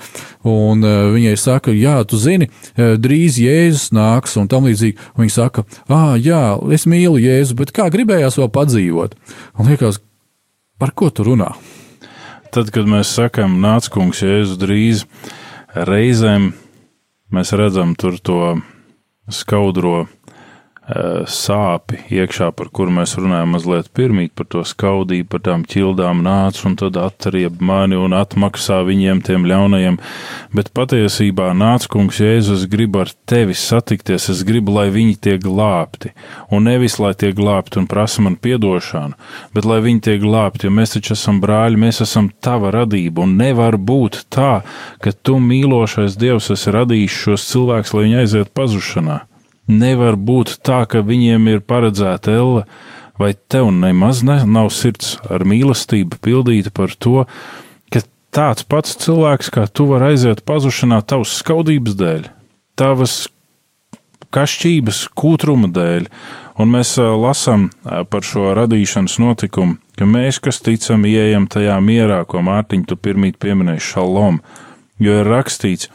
un 0.44 0.84
viņai 1.16 1.38
saka, 1.40 1.72
jā, 1.72 1.96
tu 2.04 2.20
zini, 2.20 2.50
drīz 2.76 3.40
Jēzus 3.40 3.94
nāks, 3.96 4.36
un 4.42 4.52
tam 4.52 4.68
līdzīgi. 4.68 5.00
Viņa 5.22 5.38
saka, 5.38 5.64
ah, 5.88 6.18
jā, 6.20 6.44
es 6.76 6.90
mīlu 6.92 7.24
Jēzu, 7.24 7.56
bet 7.62 7.72
kā 7.76 7.88
gribējās 7.94 8.42
vēl 8.42 8.52
padzīvot? 8.60 9.16
Un 9.56 9.72
liekas, 9.72 10.04
par 10.76 10.92
ko 10.92 11.08
tu 11.08 11.24
runā? 11.32 11.54
Tad, 12.50 12.72
kad 12.74 12.88
mēs 12.90 13.12
sakām, 13.14 13.60
nāc 13.62 13.86
kungs, 13.94 14.24
Jēzus 14.26 14.58
drīz, 14.58 15.04
reizēm 15.86 16.48
mēs 17.30 17.52
redzam 17.54 17.92
tur 17.94 18.18
to 18.18 18.40
skaudro 19.30 20.08
sāpi 21.30 22.00
iekšā, 22.10 22.50
par 22.58 22.72
kuru 22.74 22.94
mēs 22.94 23.14
runājam 23.20 23.54
mazliet 23.54 23.90
pirmīt, 23.94 24.32
par 24.38 24.48
to 24.50 24.64
skaudību, 24.66 25.28
par 25.30 25.44
tām 25.46 25.66
ķildām 25.70 26.24
nāc 26.26 26.58
un 26.66 26.76
tad 26.80 26.98
atrieb 26.98 27.60
mani 27.62 27.98
un 28.00 28.16
atmaksā 28.18 28.80
viņiem 28.88 29.22
tiem 29.26 29.46
ļaunajiem, 29.50 30.00
bet 30.56 30.72
patiesībā 30.74 31.52
nāc, 31.58 31.86
kungs, 31.92 32.22
Jēzus, 32.24 32.64
es 32.64 32.72
gribu 32.72 33.04
ar 33.04 33.14
tevi 33.30 33.54
satikties, 33.54 34.30
es 34.34 34.44
gribu, 34.48 34.74
lai 34.80 34.88
viņi 34.94 35.16
tiek 35.30 35.44
glābti, 35.44 36.14
un 36.50 36.66
nevis, 36.66 36.98
lai 37.02 37.14
tiek 37.14 37.38
glābti 37.38 37.82
un 37.84 37.88
prasa 37.90 38.26
man 38.26 38.40
piedošanu, 38.42 39.18
bet 39.54 39.70
lai 39.70 39.82
viņi 39.86 40.06
tiek 40.10 40.22
glābti, 40.26 40.66
jo 40.68 40.74
mēs 40.74 40.98
taču 40.98 41.14
esam 41.14 41.38
brāļi, 41.44 41.80
mēs 41.86 42.02
esam 42.06 42.32
tava 42.42 42.74
radība, 42.74 43.28
un 43.28 43.38
nevar 43.38 43.78
būt 43.78 44.24
tā, 44.34 44.64
ka 45.06 45.14
tu 45.14 45.38
mīlošais 45.38 46.18
Dievs 46.20 46.50
esi 46.56 46.74
radījis 46.74 47.24
šos 47.28 47.50
cilvēkus, 47.54 47.94
lai 47.94 48.08
viņi 48.10 48.24
aiziet 48.26 48.56
pazušanā. 48.58 49.29
Nevar 49.70 50.18
būt 50.18 50.58
tā, 50.66 50.82
ka 50.90 51.04
viņiem 51.06 51.48
ir 51.52 51.60
paredzēta 51.62 52.34
elle, 52.34 52.64
vai 53.22 53.36
tev 53.52 53.70
nemaz 53.76 54.24
ne, 54.26 54.40
nav 54.48 54.72
sirds 54.74 55.18
ar 55.30 55.46
mīlestību 55.46 56.18
pildīta 56.24 56.74
par 56.74 56.96
to, 56.98 57.26
ka 57.94 58.02
tāds 58.34 58.66
pats 58.66 58.96
cilvēks 59.04 59.52
kā 59.54 59.68
tu 59.70 59.86
var 59.92 60.08
aiziet 60.10 60.42
pazušanā 60.48 61.04
tavas 61.06 61.36
skaudības 61.44 62.00
dēļ, 62.00 62.30
tavas 62.80 63.28
kašķības, 64.34 65.04
kūtruma 65.18 65.70
dēļ. 65.74 66.10
Un 66.60 66.74
mēs 66.74 66.98
lasām 67.00 67.70
par 67.84 68.26
šo 68.26 68.50
radīšanas 68.58 69.16
notikumu, 69.22 69.78
ka 69.96 70.08
mēs, 70.10 70.42
kas 70.44 70.60
ticam, 70.64 71.06
ieejam 71.08 71.48
tajā 71.52 71.78
mierā, 71.84 72.24
ko 72.28 72.42
Mārtiņš 72.44 72.90
tu 72.90 72.98
pirmīt 73.00 73.40
pieminēji, 73.40 73.86
šalom, 73.94 74.42
jo 75.00 75.22
ir 75.22 75.30
rakstīts, 75.30 75.88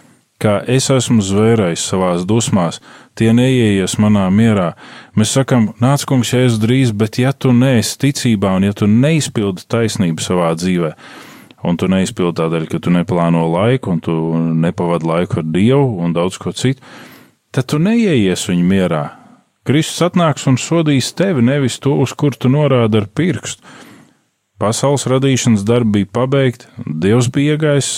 kā 0.43 0.59
es 0.70 0.89
esmu 0.93 1.22
zvērējis 1.24 1.85
savās 1.91 2.24
dusmās, 2.28 2.80
tie 3.18 3.30
neieies 3.37 3.97
manā 4.03 4.26
mierā. 4.35 4.72
Mēs 5.18 5.35
sakam, 5.37 5.70
nāc, 5.82 6.05
kungs, 6.09 6.32
jēzus 6.35 6.61
drīz, 6.62 6.93
bet 6.97 7.20
ja 7.22 7.32
tu 7.32 7.55
neesi 7.55 7.97
ticībā 8.07 8.57
un 8.59 8.68
ja 8.68 8.74
tu 8.76 8.89
neizpildi 8.91 9.66
taisnību 9.70 10.24
savā 10.24 10.53
dzīvē, 10.59 10.93
un 11.64 11.80
tu 11.80 11.89
neizpildi 11.91 12.39
tādēļ, 12.43 12.68
ka 12.70 12.82
tu 12.82 12.93
neplāno 12.95 13.47
laiku, 13.53 13.95
un 13.95 14.03
tu 14.05 14.16
nepavadi 14.66 15.11
laiku 15.11 15.41
ar 15.41 15.51
Dievu 15.55 16.01
un 16.05 16.16
daudz 16.16 16.41
ko 16.43 16.53
citu, 16.53 16.82
tad 17.55 17.70
tu 17.70 17.80
neieies 17.82 18.49
viņu 18.51 18.66
mierā. 18.68 19.05
Kristus 19.64 20.03
atnāks 20.05 20.45
un 20.51 20.59
sodīs 20.61 21.14
tevi, 21.16 21.41
nevis 21.41 21.78
to, 21.80 21.95
uz 21.97 22.12
kur 22.12 22.35
tu 22.37 22.51
norādi 22.53 23.01
ar 23.01 23.07
pirkstu. 23.09 23.64
Pasaules 24.61 25.07
radīšanas 25.09 25.64
darbi 25.66 26.03
bija 26.03 26.11
pabeigti, 26.20 26.68
Dievs 26.85 27.30
bija 27.32 27.57
iegājis 27.57 27.89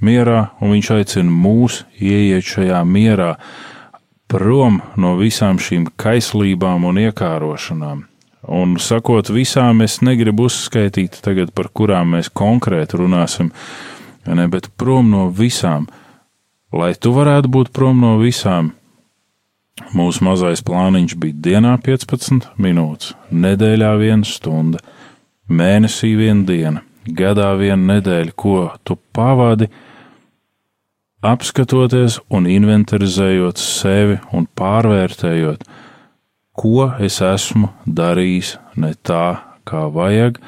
mierā, 0.00 0.50
un 0.60 0.74
Viņš 0.76 0.90
aicina 0.98 1.32
mūs 1.32 1.84
ieiet 2.00 2.44
šajā 2.44 2.82
mierā, 2.84 3.34
prom 4.26 4.80
no 4.98 5.14
visām 5.20 5.60
šīm 5.62 5.88
kaislībām 5.98 6.84
un 6.88 7.00
iekārošanām. 7.06 8.04
Un 8.46 8.76
sakot 8.78 9.30
visām, 9.34 9.82
es 9.82 9.98
negribu 10.06 10.46
uzskaitīt 10.46 11.18
tagad, 11.22 11.50
par 11.54 11.70
kurām 11.74 12.14
mēs 12.14 12.30
konkrēti 12.30 13.00
runāsim, 13.00 13.50
ne, 14.26 14.46
bet 14.50 14.68
prom 14.78 15.10
no 15.10 15.26
visām. 15.34 15.88
Lai 16.70 16.92
tu 16.94 17.10
varētu 17.14 17.50
būt 17.50 17.72
prom 17.74 17.98
no 18.02 18.14
visām, 18.20 18.70
mūsu 19.96 20.26
mazais 20.26 20.62
plāniņš 20.66 21.16
bija 21.18 21.40
dienā 21.48 21.74
15 21.82 22.52
minūtes, 22.62 23.16
nedēļā 23.30 23.92
1 24.12 24.26
stunda, 24.30 24.82
mēnesī 25.50 26.14
1 26.14 26.46
diena, 26.46 26.85
gadā 27.06 27.52
1 27.58 27.86
nedēļa, 27.90 28.34
ko 28.36 28.70
tu 28.84 28.96
pavadi, 29.16 29.68
apskatoties 31.26 32.20
un 32.30 32.46
inventarizējot 32.50 33.60
sevi 33.60 34.20
un 34.36 34.46
pārvērtējot, 34.58 35.66
ko 36.56 36.88
es 37.02 37.20
esmu 37.24 37.72
darījis 37.86 38.56
ne 38.80 38.94
tā, 39.06 39.42
kā 39.66 39.86
vajag, 39.92 40.38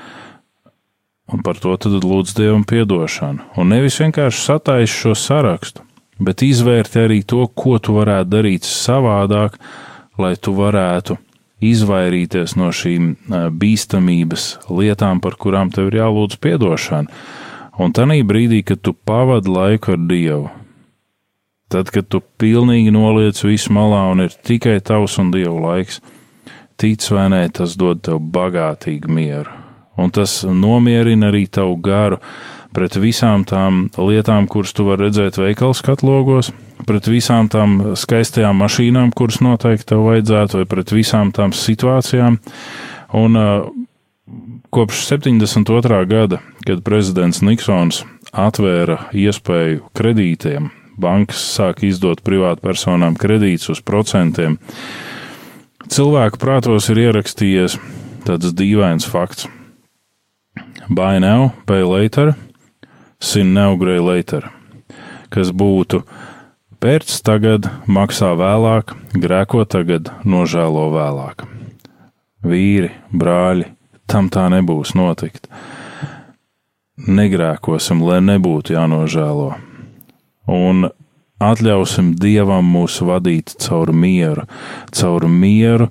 un 1.33 1.45
par 1.45 1.59
to 1.61 1.75
tad 1.77 1.99
lūdz 2.01 2.35
Dievam 2.39 2.65
piedošanu. 2.69 3.51
Un 3.61 3.75
nevis 3.75 3.99
vienkārši 4.01 4.45
sataisi 4.45 4.95
šo 5.03 5.15
sarakstu, 5.19 5.85
bet 6.23 6.45
izvērti 6.47 7.03
arī 7.05 7.23
to, 7.27 7.45
ko 7.53 7.77
tu 7.83 7.99
varētu 7.99 8.33
darīt 8.33 8.69
savādāk, 8.69 9.59
lai 10.19 10.35
tu 10.41 10.55
varētu 10.57 11.19
izvairīties 11.65 12.55
no 12.59 12.71
šīm 12.75 13.15
bīstamības 13.59 14.47
lietām, 14.71 15.23
par 15.25 15.39
kurām 15.41 15.73
tev 15.75 15.91
ir 15.91 16.01
jālūdz 16.03 16.39
piedošana. 16.43 17.11
Un 17.79 17.95
tajā 17.95 18.25
brīdī, 18.27 18.65
kad 18.67 18.83
tu 18.83 18.93
pavadi 18.93 19.51
laiku 19.55 19.95
ar 19.95 20.01
Dievu, 20.11 20.49
tad, 21.71 21.93
kad 21.95 22.09
tu 22.11 22.21
pilnīgi 22.41 22.91
noliec 22.95 23.39
visu 23.45 23.73
malā 23.75 24.09
un 24.13 24.25
ir 24.27 24.35
tikai 24.35 24.81
tavs 24.83 25.19
un 25.23 25.31
Dieva 25.35 25.55
laiks, 25.69 26.01
tic 26.79 27.07
vai 27.15 27.29
nē, 27.31 27.45
tas 27.55 27.77
dod 27.79 28.03
tev 28.07 28.21
bagātīgu 28.35 29.11
mieru. 29.11 29.55
Un 29.99 30.13
tas 30.15 30.45
nomierina 30.47 31.33
arī 31.33 31.47
tavu 31.51 31.75
garu 31.83 32.21
pret 32.79 32.95
visām 33.03 33.43
tām 33.49 33.89
lietām, 33.99 34.47
kuras 34.47 34.71
tu 34.77 34.87
vari 34.87 35.09
redzēt 35.09 35.41
veikals 35.41 35.83
katlogos, 35.83 36.53
pret 36.87 37.09
visām 37.11 37.51
tām 37.51 37.97
skaistajām 37.99 38.63
mašīnām, 38.63 39.11
kuras 39.19 39.41
noteikti 39.43 39.91
tev 39.91 40.05
vajadzētu, 40.07 40.61
vai 40.61 40.69
pret 40.71 40.95
visām 40.95 41.33
tām 41.35 41.55
situācijām. 41.57 42.39
Un 43.19 43.41
uh, 43.41 43.67
kopš 44.71 45.03
72. 45.11 46.01
gada, 46.07 46.41
kad 46.69 46.85
prezidents 46.87 47.43
Niksons 47.43 48.05
atvēra 48.31 49.09
iespēju 49.17 49.89
kredītiem, 49.99 50.71
bankas 51.01 51.43
sāk 51.57 51.83
izdot 51.89 52.23
privātpersonām 52.27 53.19
kredītus 53.19 53.73
uz 53.75 53.83
procentiem. 53.83 54.61
Cilvēku 55.89 56.39
prātos 56.39 56.91
ir 56.93 57.09
ierakstījies 57.09 57.79
tāds 58.29 58.53
dīvains 58.55 59.09
fakts. 59.09 59.49
Buy 60.89 61.19
now, 61.21 61.51
pay 61.67 61.83
later, 61.85 62.37
sin 63.21 63.55
now, 63.55 63.77
grey 63.77 64.01
later, 64.01 64.49
kas 65.35 65.51
būtu 65.51 66.03
pērts 66.83 67.21
tagad, 67.27 67.69
maksā 67.87 68.35
vēlāk, 68.39 68.95
grēko 69.15 69.65
tagad, 69.69 70.13
nožēlo 70.25 70.89
vēlāk. 70.95 71.47
Vīri, 72.47 72.93
brāļi, 73.11 73.73
tam 74.07 74.31
tā 74.31 74.47
nebūs 74.53 74.95
notikt. 74.99 75.49
Negrēkosim, 76.99 78.03
lai 78.03 78.21
nebūtu 78.23 78.75
jānožēlo 78.75 79.53
un 80.49 80.89
atļausim 81.43 82.15
Dievam 82.19 82.67
mūs 82.73 82.99
vadīt 83.05 83.55
caur 83.63 83.93
mieru, 83.93 84.47
caur 84.95 85.29
mieru, 85.31 85.89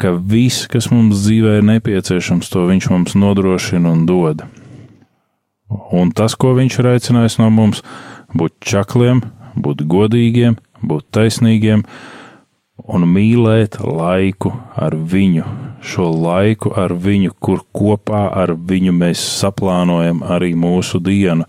ka 0.00 0.14
viss, 0.14 0.68
kas 0.70 0.88
mums 0.92 1.20
dzīvē 1.26 1.58
ir 1.58 1.66
nepieciešams, 1.74 2.48
to 2.48 2.64
Viņš 2.70 2.88
mums 2.92 3.16
nodrošina 3.18 3.92
un 3.92 4.06
dod. 4.08 4.46
Un 5.70 6.10
tas, 6.10 6.34
ko 6.34 6.54
Viņš 6.58 6.78
ir 6.82 6.88
aicinājis 6.94 7.38
no 7.38 7.50
mums, 7.54 7.84
būt 8.34 8.56
čakliem, 8.66 9.22
būt 9.54 9.84
godīgiem, 9.90 10.56
būt 10.82 11.06
taisnīgiem 11.14 11.84
un 12.90 13.04
mīlēt 13.06 13.78
laiku 13.84 14.52
ar 14.74 14.96
viņu, 14.96 15.44
šo 15.84 16.08
laiku 16.10 16.72
ar 16.76 16.94
viņu, 16.96 17.34
kur 17.38 17.62
kopā 17.76 18.26
ar 18.34 18.54
viņu 18.56 18.94
mēs 18.96 19.22
saplānojam 19.40 20.24
arī 20.26 20.54
mūsu 20.58 21.00
dienu. 21.02 21.46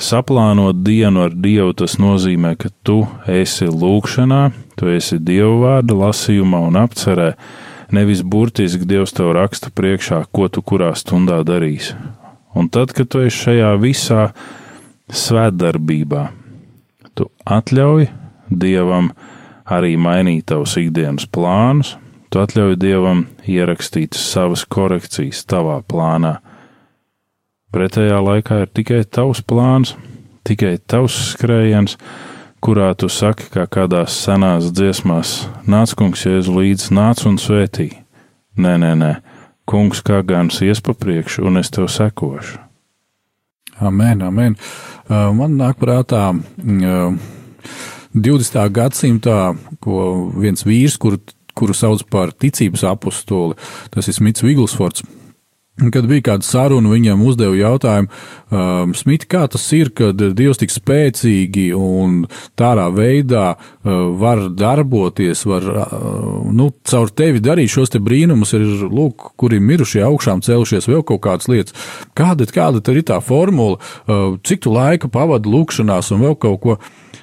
Saplānot 0.00 0.78
dienu 0.80 1.26
ar 1.26 1.34
Dievu, 1.36 1.74
tas 1.76 1.98
nozīmē, 2.00 2.54
ka 2.56 2.70
tu 2.82 3.02
esi 3.28 3.68
lūkšanā, 3.68 4.46
tu 4.80 4.88
esi 4.88 5.18
Dieva 5.20 5.58
vārda 5.60 5.98
lasījumā 6.06 6.62
un 6.70 6.78
apcerē, 6.80 7.34
nevis 7.92 8.24
burtiski 8.24 8.88
Dievs 8.88 9.12
tev 9.12 9.34
raksta 9.36 9.68
priekšā, 9.68 10.22
ko 10.32 10.48
tu 10.48 10.64
kurā 10.64 10.94
stundā 10.96 11.42
darīsi. 11.44 11.98
Un 12.54 12.68
tad, 12.72 12.94
kad 12.96 13.08
tu 13.10 13.22
esi 13.22 13.46
šajā 13.46 13.72
visā 13.82 14.28
svētdarbībā, 15.10 16.28
tu 17.14 17.30
atļauj 17.46 18.08
Dievam 18.50 19.12
arī 19.70 19.94
mainīt 19.94 20.48
tavus 20.50 20.74
ikdienas 20.80 21.28
plānus, 21.30 21.94
tu 22.30 22.42
atļauj 22.42 22.78
Dievam 22.82 23.26
ierakstīt 23.46 24.18
savas 24.18 24.64
korekcijas 24.66 25.44
tavā 25.46 25.78
plānā 25.86 26.40
Pretējā 27.70 28.16
laikā 28.18 28.64
ir 28.64 28.70
tikai 28.74 29.04
tavs 29.06 29.44
plāns, 29.46 29.92
tikai 30.42 30.72
tavs 30.90 31.14
skrējiens, 31.36 31.94
kurā 32.58 32.88
tu 32.98 33.06
saki, 33.06 33.46
kā 33.54 33.68
kādās 33.70 34.16
senās 34.24 34.72
dziesmās, 34.74 35.44
nāc, 35.70 35.92
kungs, 35.94 36.24
jēzu 36.26 36.56
līdzi, 36.56 36.88
nāc 36.98 37.22
un 37.30 37.38
svētī. 37.38 37.92
Nē, 38.58 38.74
nē, 38.82 38.90
nē, 38.98 39.12
kungs 39.70 40.02
kā 40.06 40.20
gans 40.26 40.58
ies 40.66 40.82
pa 40.82 40.94
priekšu, 40.96 41.46
un 41.46 41.60
es 41.62 41.70
tev 41.70 41.86
sekošu. 41.92 42.58
Amen, 43.80 44.20
amen. 44.26 44.56
Man 45.08 45.56
nāk 45.56 45.78
prātā 45.80 46.34
20. 46.60 47.14
Uh, 48.12 48.66
gadsimtā, 48.74 49.38
ko 49.80 50.02
viens 50.36 50.66
vīrs, 50.66 50.98
kuru, 51.00 51.22
kuru 51.56 51.76
sauc 51.76 52.04
par 52.12 52.34
ticības 52.36 52.84
apustuli, 52.90 53.56
tas 53.94 54.10
ir 54.10 54.18
Smits 54.18 54.44
Viglsfords 54.44 55.06
Kad 55.80 56.06
bija 56.10 56.24
kāda 56.32 56.44
saruna, 56.44 56.90
viņam 56.92 57.22
uzdeva 57.24 57.56
jautājumu, 57.56 58.10
um, 58.52 58.92
Smita, 58.96 59.28
kā 59.30 59.44
tas 59.48 59.64
ir, 59.72 59.88
kad 59.96 60.20
Dievs 60.36 60.60
tik 60.60 60.72
spēcīgi 60.74 61.70
un 61.76 62.26
tādā 62.58 62.88
veidā 62.92 63.54
uh, 63.54 64.10
var 64.20 64.44
darboties, 64.52 65.46
var 65.48 65.64
uh, 65.72 65.86
nu, 66.52 66.70
caur 66.84 67.12
tevi 67.16 67.40
darīt 67.40 67.72
šos 67.72 67.94
te 67.94 68.02
brīnumus, 68.02 68.52
ir, 68.58 68.66
lūk, 68.84 69.30
kuri 69.40 69.62
mirušie 69.64 70.04
augšām 70.04 70.44
cēlušies, 70.44 70.90
vēl 70.90 71.04
kaut 71.08 71.22
kādas 71.24 71.48
lietas. 71.48 71.76
Kāda, 72.18 72.48
kāda 72.52 72.84
ir 72.92 73.04
tā 73.08 73.20
formula, 73.24 73.80
uh, 73.80 74.36
cik 74.44 74.66
tu 74.66 74.74
laika 74.74 75.08
pavadi 75.08 75.48
lūkšanās 75.48 76.12
un 76.12 76.26
vēl 76.26 76.36
kaut 76.44 76.60
ko? 76.66 76.78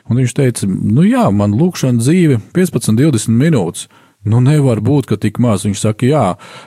Un 0.07 0.21
viņš 0.21 0.33
teica, 0.33 0.67
nu 0.67 1.03
jā, 1.05 1.27
man 1.35 1.53
lūkšana 1.59 2.01
dzīve 2.01 2.39
15-20 2.55 3.33
minūtes. 3.37 3.87
Nu, 4.27 4.41
nevar 4.43 4.81
būt, 4.83 5.07
ka 5.11 5.17
tik 5.21 5.39
maz. 5.43 5.63
Viņš 5.67 5.83
saka, 5.85 6.07
jā, 6.09 6.25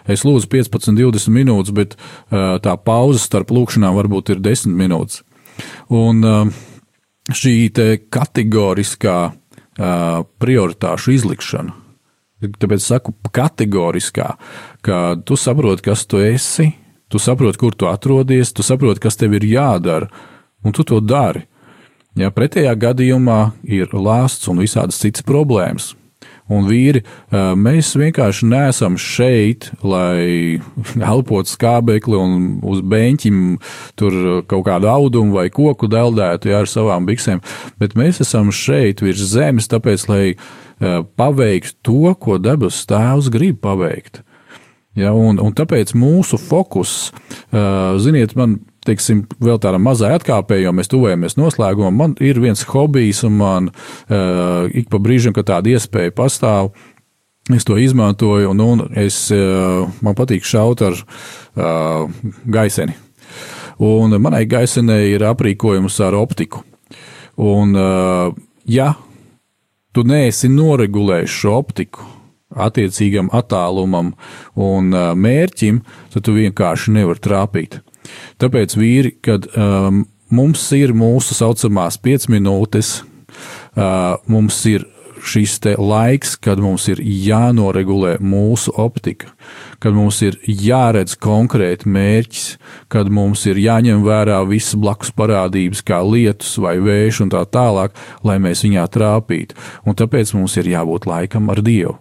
es 0.09 0.25
lūdzu 0.25 0.49
15, 0.53 0.97
20 0.97 1.35
minūtes, 1.35 1.75
bet 1.77 1.97
uh, 1.99 2.57
tā 2.63 2.77
pauze 2.81 3.21
starp 3.23 3.53
lūkšanām 3.53 3.99
varbūt 3.99 4.33
ir 4.35 4.43
10 4.45 4.73
minūtes. 4.79 5.21
Un 5.93 6.25
uh, 6.25 6.49
šī 7.37 7.55
kategoriskā 8.13 9.19
uh, 9.31 10.25
prioritāšu 10.41 11.15
izlikšana, 11.19 11.77
tāpēc 12.41 12.85
saku 12.85 13.15
kategoriskā, 13.29 14.33
ka 14.81 15.03
tu 15.27 15.37
saproti, 15.37 15.85
kas 15.91 16.07
tu 16.09 16.23
esi, 16.25 16.71
tu 17.13 17.21
saproti, 17.21 17.61
kur 17.61 17.77
tu 17.77 17.91
atrodies, 17.91 18.55
tu 18.57 18.65
saproti, 18.65 19.03
kas 19.05 19.21
tev 19.21 19.37
ir 19.37 19.45
jādara, 19.51 20.09
un 20.65 20.73
tu 20.77 20.87
to 20.87 21.01
dari. 21.05 21.45
Ja 22.19 22.33
pretējā 22.35 22.73
gadījumā 22.75 23.41
ir 23.71 23.93
lāsts 23.95 24.49
un 24.51 24.59
visādas 24.59 24.99
citas 24.99 25.23
problēmas, 25.27 25.93
un 26.51 26.67
vīri, 26.69 27.03
mēs 27.31 27.93
vienkārši 27.99 28.49
neesam 28.51 28.99
šeit, 29.01 29.71
lai 29.87 30.59
elpotu 31.13 31.55
skābekli 31.55 32.19
un 32.19 32.49
uz 32.67 32.83
beņķim 32.83 33.45
tur 34.01 34.19
kaut 34.51 34.67
kādu 34.69 34.91
audumu 34.91 35.39
vai 35.39 35.49
koku 35.55 35.91
deldētu 35.91 36.53
jā, 36.53 36.63
ar 36.65 36.71
savām 36.71 37.07
biksēm, 37.09 37.43
bet 37.81 37.97
mēs 37.99 38.23
esam 38.25 38.53
šeit 38.55 39.05
virs 39.05 39.23
zemes, 39.35 39.71
tāpēc, 39.71 40.09
lai 40.11 40.25
paveiktu 41.21 41.77
to, 41.85 42.15
ko 42.17 42.39
debes 42.41 42.83
tēvs 42.89 43.29
grib 43.33 43.61
paveikt. 43.63 44.23
Ja, 44.99 45.13
un, 45.15 45.39
un 45.39 45.55
tāpēc 45.55 45.93
mūsu 45.95 46.39
fokus, 46.41 47.13
ziniet, 48.03 48.35
man 48.39 48.59
teiksim, 48.87 49.25
vēl 49.43 49.59
tādā 49.61 49.81
mazā 49.83 50.13
atkāpē, 50.17 50.61
jo 50.63 50.73
mēs 50.77 50.91
tuvojamies 50.93 51.37
noslēgumam. 51.39 51.97
Man 51.97 52.15
ir 52.25 52.41
viens 52.41 52.63
hobijs, 52.71 53.23
un 53.29 53.37
man 53.41 53.69
uh, 53.73 54.71
ik 54.73 54.89
pa 54.93 55.01
brīžam, 55.03 55.35
kad 55.37 55.51
tāda 55.51 55.75
iespēja 55.75 56.15
pastāv, 56.17 56.73
es 57.53 57.67
to 57.67 57.77
izmantoju, 57.81 58.53
un, 58.55 58.65
un 58.65 58.85
es, 59.01 59.27
uh, 59.35 59.85
man 60.05 60.17
patīk 60.19 60.47
šaut 60.49 60.85
ar 60.87 60.97
uh, 60.97 62.09
gaiseni. 62.49 62.97
Un 63.81 64.17
manai 64.21 64.45
gaisenei 64.49 65.15
ir 65.15 65.25
aprīkojums 65.25 66.01
ar 66.05 66.17
optiku. 66.19 66.65
Un, 67.41 67.77
uh, 67.77 68.33
ja 68.69 68.95
tu 69.97 70.05
neesi 70.07 70.51
noregulējis 70.53 71.37
šo 71.43 71.55
optiku, 71.61 72.05
attiecīgam 72.51 73.29
attālumam 73.33 74.11
un 74.59 74.91
mērķim, 74.91 75.85
tad 76.11 76.25
tu 76.27 76.35
vienkārši 76.35 76.97
nevari 76.97 77.23
trāpīt. 77.23 77.79
Tāpēc, 78.41 78.77
vīri, 78.79 79.15
kad 79.25 79.47
um, 79.55 80.05
mums 80.33 80.65
ir 80.77 80.95
mūsu 80.97 81.37
saucamās 81.37 81.99
5 82.01 82.31
minūtes, 82.33 83.01
uh, 83.77 84.17
mums 84.31 84.63
ir 84.71 84.87
šis 85.25 85.59
laiks, 85.79 86.35
kad 86.41 86.61
mums 86.61 86.87
ir 86.89 87.01
jānoregulē 87.01 88.17
mūsu 88.25 88.73
optika, 88.81 89.33
kad 89.79 89.95
mums 89.95 90.21
ir 90.25 90.39
jāredz 90.47 91.17
konkrēti 91.21 91.89
mērķis, 91.89 92.47
kad 92.93 93.11
mums 93.13 93.45
ir 93.51 93.61
jāņem 93.61 94.05
vērā 94.07 94.41
visas 94.49 94.79
blakus 94.81 95.13
parādības, 95.13 95.83
kā 95.85 96.01
lietus 96.05 96.57
vai 96.59 96.79
vējš 96.81 97.25
un 97.27 97.35
tā 97.35 97.45
tālāk, 97.45 97.97
lai 98.25 98.39
mēs 98.43 98.65
viņā 98.67 98.87
trāpītu. 98.93 99.59
Un 99.85 99.99
tāpēc 99.99 100.35
mums 100.37 100.57
ir 100.61 100.73
jābūt 100.73 101.09
laikam 101.11 101.51
ar 101.53 101.63
Dievu. 101.65 101.99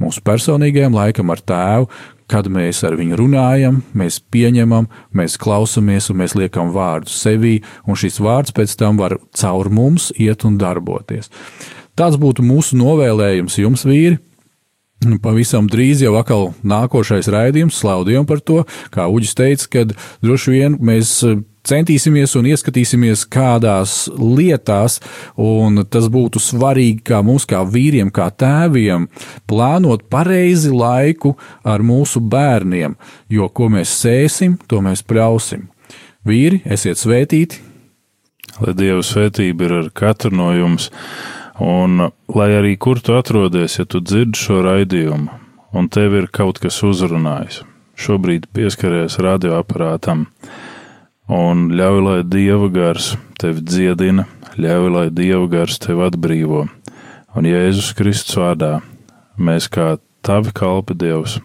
Mūsu 0.00 0.22
personīgajam 0.24 0.94
laikam 0.96 1.30
ar 1.30 1.42
tēvu, 1.44 1.90
kad 2.30 2.48
mēs 2.52 2.82
ar 2.86 2.96
viņu 2.98 3.18
runājam, 3.20 3.82
mēs 3.98 4.20
pieņemam, 4.32 4.88
mēs 5.16 5.38
klausamies 5.40 6.10
un 6.12 6.20
mēs 6.22 6.36
liekam 6.38 6.72
vārdu 6.74 7.12
sevī, 7.12 7.58
un 7.86 7.98
šis 7.98 8.20
vārds 8.22 8.54
pēc 8.56 8.76
tam 8.80 9.00
var 9.00 9.18
caur 9.38 9.70
mums 9.72 10.10
iet 10.20 10.46
un 10.48 10.58
darboties. 10.60 11.30
Tāds 11.98 12.16
būtu 12.20 12.44
mūsu 12.44 12.78
novēlējums 12.80 13.58
jums, 13.60 13.86
vīri. 13.88 14.18
Pavisam 15.22 15.66
drīz 15.66 16.04
jau 16.04 16.12
atkal 16.14 16.52
nākošais 16.62 17.26
raidījums, 17.32 17.80
slaudījām 17.82 18.26
par 18.28 18.38
to, 18.38 18.60
kā 18.94 19.08
Uģis 19.10 19.34
teica, 19.34 19.66
kad 19.72 19.96
droši 20.22 20.54
vien 20.54 20.76
mēs 20.78 21.16
centīsimies 21.68 22.34
un 22.38 22.48
ieskatīsimies 22.50 23.24
kādās 23.32 24.06
lietās, 24.18 24.98
un 25.38 25.84
tas 25.90 26.08
būtu 26.12 26.42
svarīgi 26.42 27.02
kā 27.06 27.22
mums, 27.26 27.46
kā 27.48 27.62
vīriem, 27.66 28.10
kā 28.14 28.30
tēviem, 28.30 29.08
plānot 29.50 30.06
pareizi 30.12 30.72
laiku 30.74 31.36
ar 31.64 31.84
mūsu 31.86 32.22
bērniem, 32.22 32.96
jo 33.30 33.48
ko 33.48 33.70
mēs 33.72 33.94
sēsim, 34.02 34.58
to 34.66 34.82
mēs 34.84 35.04
pļausim. 35.06 35.68
Vīri, 36.26 36.62
esiet 36.64 37.00
svētīti! 37.00 37.62
Lai 38.62 38.74
Dieva 38.76 39.00
svētība 39.02 39.64
ir 39.64 39.78
ar 39.78 39.86
katru 39.96 40.34
no 40.36 40.50
jums! 40.54 40.90
Un, 41.62 42.08
lai 42.32 42.48
arī 42.56 42.76
kur 42.80 42.98
tu 43.04 43.14
atrodies, 43.14 43.76
ja 43.78 43.84
tu 43.86 44.00
dzirdi 44.00 44.38
šo 44.38 44.62
raidījumu, 44.64 45.28
un 45.76 45.88
tev 45.92 46.16
ir 46.18 46.28
kaut 46.32 46.58
kas 46.62 46.80
uzrunājis, 46.86 47.60
šobrīd 48.00 48.48
pieskaries 48.56 49.18
radioaparātam, 49.22 50.24
un 51.28 51.68
ļauj, 51.76 52.00
lai 52.06 52.18
dieva 52.24 52.68
gars 52.72 53.12
tevi 53.38 53.62
dziedina, 53.62 54.26
ļauj, 54.56 54.90
lai 54.96 55.06
dieva 55.10 55.46
gars 55.50 55.78
tevi 55.82 56.06
atbrīvo. 56.08 56.66
Un 57.36 57.48
Jēzus 57.48 57.94
Kristus 57.96 58.36
vārdā 58.36 58.80
mēs 59.38 59.70
kā 59.72 59.96
tavi 60.22 60.52
kalpi 60.54 60.94
Dievs 60.98 61.40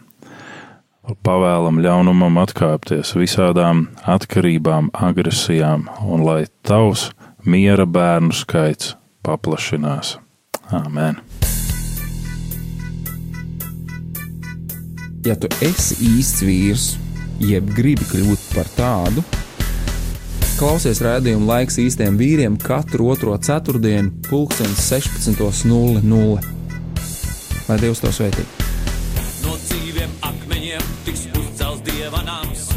pavēlam 1.23 1.79
ļaunumam 1.83 2.39
atkāpties, 2.41 3.13
visādām 3.15 3.87
atkarībām, 4.03 4.89
agresijām, 4.93 5.87
un 6.03 6.25
lai 6.27 6.45
tavs 6.67 7.11
miera 7.47 7.85
bērnu 7.87 8.35
skaits 8.35 8.95
paplašinās. 9.23 10.17
Amen! 10.75 11.21
Ja 15.25 15.35
tu 15.35 15.49
esi 15.63 15.97
īsts 16.07 16.43
vīrs, 16.43 16.85
jeb 17.43 17.71
gribi 17.75 18.05
kļūt 18.07 18.47
par 18.55 18.69
tādu, 18.77 19.23
klausies 20.57 20.97
rādījumu 21.05 21.45
laiks 21.45 21.75
īstiem 21.77 22.15
vīriem 22.17 22.55
katru 22.57 23.11
otro 23.13 23.35
ceturtdienu, 23.37 24.09
pulksten 24.25 24.71
16.00. 24.73 26.39
Lai 27.67 27.77
Dievs 27.81 28.01
to 28.01 28.09
svētī! 28.15 28.45
No 29.43 29.53
dzīviem 29.61 30.15
akmeņiem 30.25 30.87
tiks 31.05 31.27
uzcelts 31.37 31.83
dieva 31.85 32.23
nams. 32.25 32.71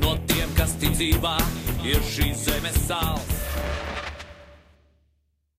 No 0.00 0.16
tiem, 0.30 0.48
kas 0.56 0.72
ticībā 0.80 1.36
ir 1.84 2.00
šīs 2.14 2.46
zemes 2.48 2.80
sāls. 2.88 3.39